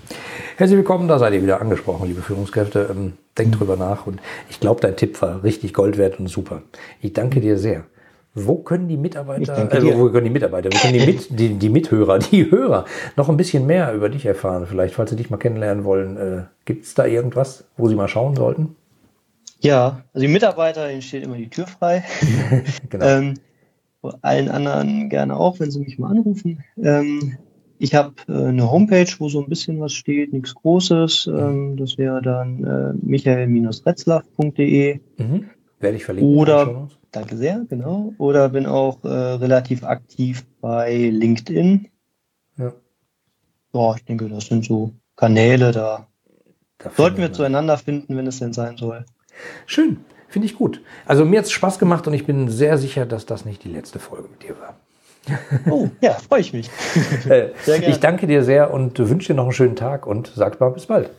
Herzlich 0.57 0.77
willkommen, 0.77 1.09
da 1.09 1.19
seid 1.19 1.35
ihr 1.35 1.43
wieder 1.43 1.61
angesprochen, 1.61 2.07
liebe 2.07 2.23
Führungskräfte. 2.23 2.89
Ähm, 2.91 3.13
denkt 3.39 3.55
hm. 3.55 3.59
drüber 3.59 3.77
nach. 3.77 4.07
Und 4.07 4.21
ich 4.49 4.61
glaube, 4.61 4.81
dein 4.81 4.97
Tipp 4.97 5.21
war 5.23 5.43
richtig 5.45 5.75
Gold 5.75 5.99
wert 5.99 6.19
und 6.19 6.29
super. 6.29 6.63
Ich 7.01 7.13
danke 7.13 7.41
dir 7.41 7.59
sehr. 7.59 7.85
Wo 8.33 8.57
können 8.57 8.87
die 8.87 8.97
Mitarbeiter, 8.97 9.69
also 9.73 9.99
wo 9.99 10.09
können 10.09 10.27
die 10.27 10.31
Mitarbeiter, 10.31 10.71
wo 10.73 10.79
können 10.79 10.93
die, 10.93 11.05
Mit, 11.05 11.37
die, 11.37 11.55
die 11.55 11.69
Mithörer, 11.69 12.21
die 12.21 12.49
Hörer 12.49 12.85
noch 13.17 13.29
ein 13.29 13.37
bisschen 13.37 13.67
mehr 13.67 13.93
über 13.93 14.09
dich 14.09 14.25
erfahren? 14.25 14.67
Vielleicht, 14.69 14.95
falls 14.95 15.11
sie 15.11 15.17
dich 15.17 15.31
mal 15.31 15.37
kennenlernen 15.37 15.85
wollen, 15.85 16.17
äh, 16.17 16.43
gibt 16.65 16.85
es 16.85 16.95
da 16.95 17.07
irgendwas, 17.07 17.65
wo 17.77 17.89
sie 17.89 17.97
mal 17.97 18.07
schauen 18.07 18.37
sollten? 18.37 18.77
Ja, 19.59 20.03
also 20.15 20.27
die 20.27 20.33
Mitarbeiter, 20.33 20.87
denen 20.87 21.03
steht 21.03 21.25
immer 21.25 21.37
die 21.37 21.51
Tür 21.51 21.67
frei. 21.67 22.05
genau. 22.89 23.05
ähm, 23.05 23.35
allen 24.23 24.49
anderen 24.49 25.09
gerne 25.09 25.37
auch, 25.37 25.61
wenn 25.61 25.71
sie 25.71 25.81
mich 25.81 25.99
mal 25.99 26.11
anrufen. 26.11 26.65
Ähm, 26.77 27.39
ich 27.79 27.95
habe 27.95 28.15
äh, 28.29 28.33
eine 28.33 28.71
Homepage, 28.71 29.11
wo 29.19 29.29
so 29.29 29.43
ein 29.43 29.49
bisschen 29.49 29.81
was 29.81 29.93
steht, 29.93 30.33
nichts 30.33 30.55
Großes. 30.55 31.27
Ähm, 31.27 31.77
das 31.77 31.99
wäre 31.99 32.21
dann 32.23 32.65
äh, 32.65 32.93
michael-retzlaff.de. 33.03 35.01
Mhm. 35.17 35.51
Werde 35.81 35.97
ich 35.97 36.05
verlinken. 36.05 36.37
Oder, 36.37 36.89
danke 37.11 37.37
sehr, 37.37 37.65
genau. 37.69 38.13
Oder 38.19 38.51
bin 38.51 38.67
auch 38.67 39.03
äh, 39.05 39.09
relativ 39.09 39.83
aktiv 39.83 40.47
bei 40.61 41.09
LinkedIn. 41.09 41.89
Ja. 42.59 42.75
Ja, 43.73 43.95
ich 43.95 44.05
denke, 44.05 44.29
das 44.29 44.47
sind 44.47 44.65
so 44.65 44.93
Kanäle, 45.17 45.73
da, 45.73 46.07
da 46.79 46.91
sollten 46.91 47.19
wir 47.19 47.33
zueinander 47.33 47.79
finden, 47.79 48.17
wenn 48.17 48.27
es 48.27 48.41
denn 48.41 48.53
sein 48.53 48.77
soll. 48.77 49.07
Schön, 49.67 50.05
finde 50.31 50.47
ich 50.47 50.57
gut. 50.57 50.81
Also 51.05 51.25
mir 51.25 51.39
hat 51.39 51.47
es 51.47 51.53
Spaß 51.53 51.79
gemacht 51.79 52.07
und 52.07 52.15
ich 52.15 52.25
bin 52.25 52.49
sehr 52.49 52.79
sicher, 52.79 53.05
dass 53.05 53.27
das 53.27 53.45
nicht 53.45 53.65
die 53.65 53.69
letzte 53.69 53.99
Folge 53.99 54.29
mit 54.29 54.43
dir 54.43 54.57
war. 54.59 54.77
Oh, 55.69 55.89
ja, 56.01 56.15
freue 56.15 56.41
ich 56.41 56.53
mich. 56.53 56.71
Äh, 57.29 57.51
ich 57.87 58.01
danke 58.01 58.27
dir 58.27 58.43
sehr 58.43 58.73
und 58.73 58.99
wünsche 58.99 59.29
dir 59.29 59.35
noch 59.35 59.45
einen 59.45 59.53
schönen 59.53 59.77
Tag 59.77 60.07
und 60.07 60.33
sag 60.35 60.59
mal 60.61 60.71
bis 60.71 60.87
bald. 60.87 61.11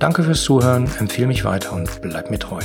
Danke 0.00 0.24
fürs 0.24 0.42
Zuhören, 0.42 0.90
empfehle 0.98 1.28
mich 1.28 1.44
weiter 1.44 1.72
und 1.72 2.02
bleib 2.02 2.28
mir 2.28 2.40
treu. 2.40 2.60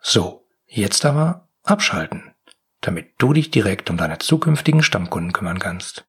So, 0.00 0.44
jetzt 0.66 1.04
aber 1.04 1.48
abschalten, 1.62 2.34
damit 2.80 3.12
du 3.18 3.32
dich 3.32 3.52
direkt 3.52 3.90
um 3.90 3.96
deine 3.96 4.18
zukünftigen 4.18 4.82
Stammkunden 4.82 5.32
kümmern 5.32 5.60
kannst. 5.60 6.07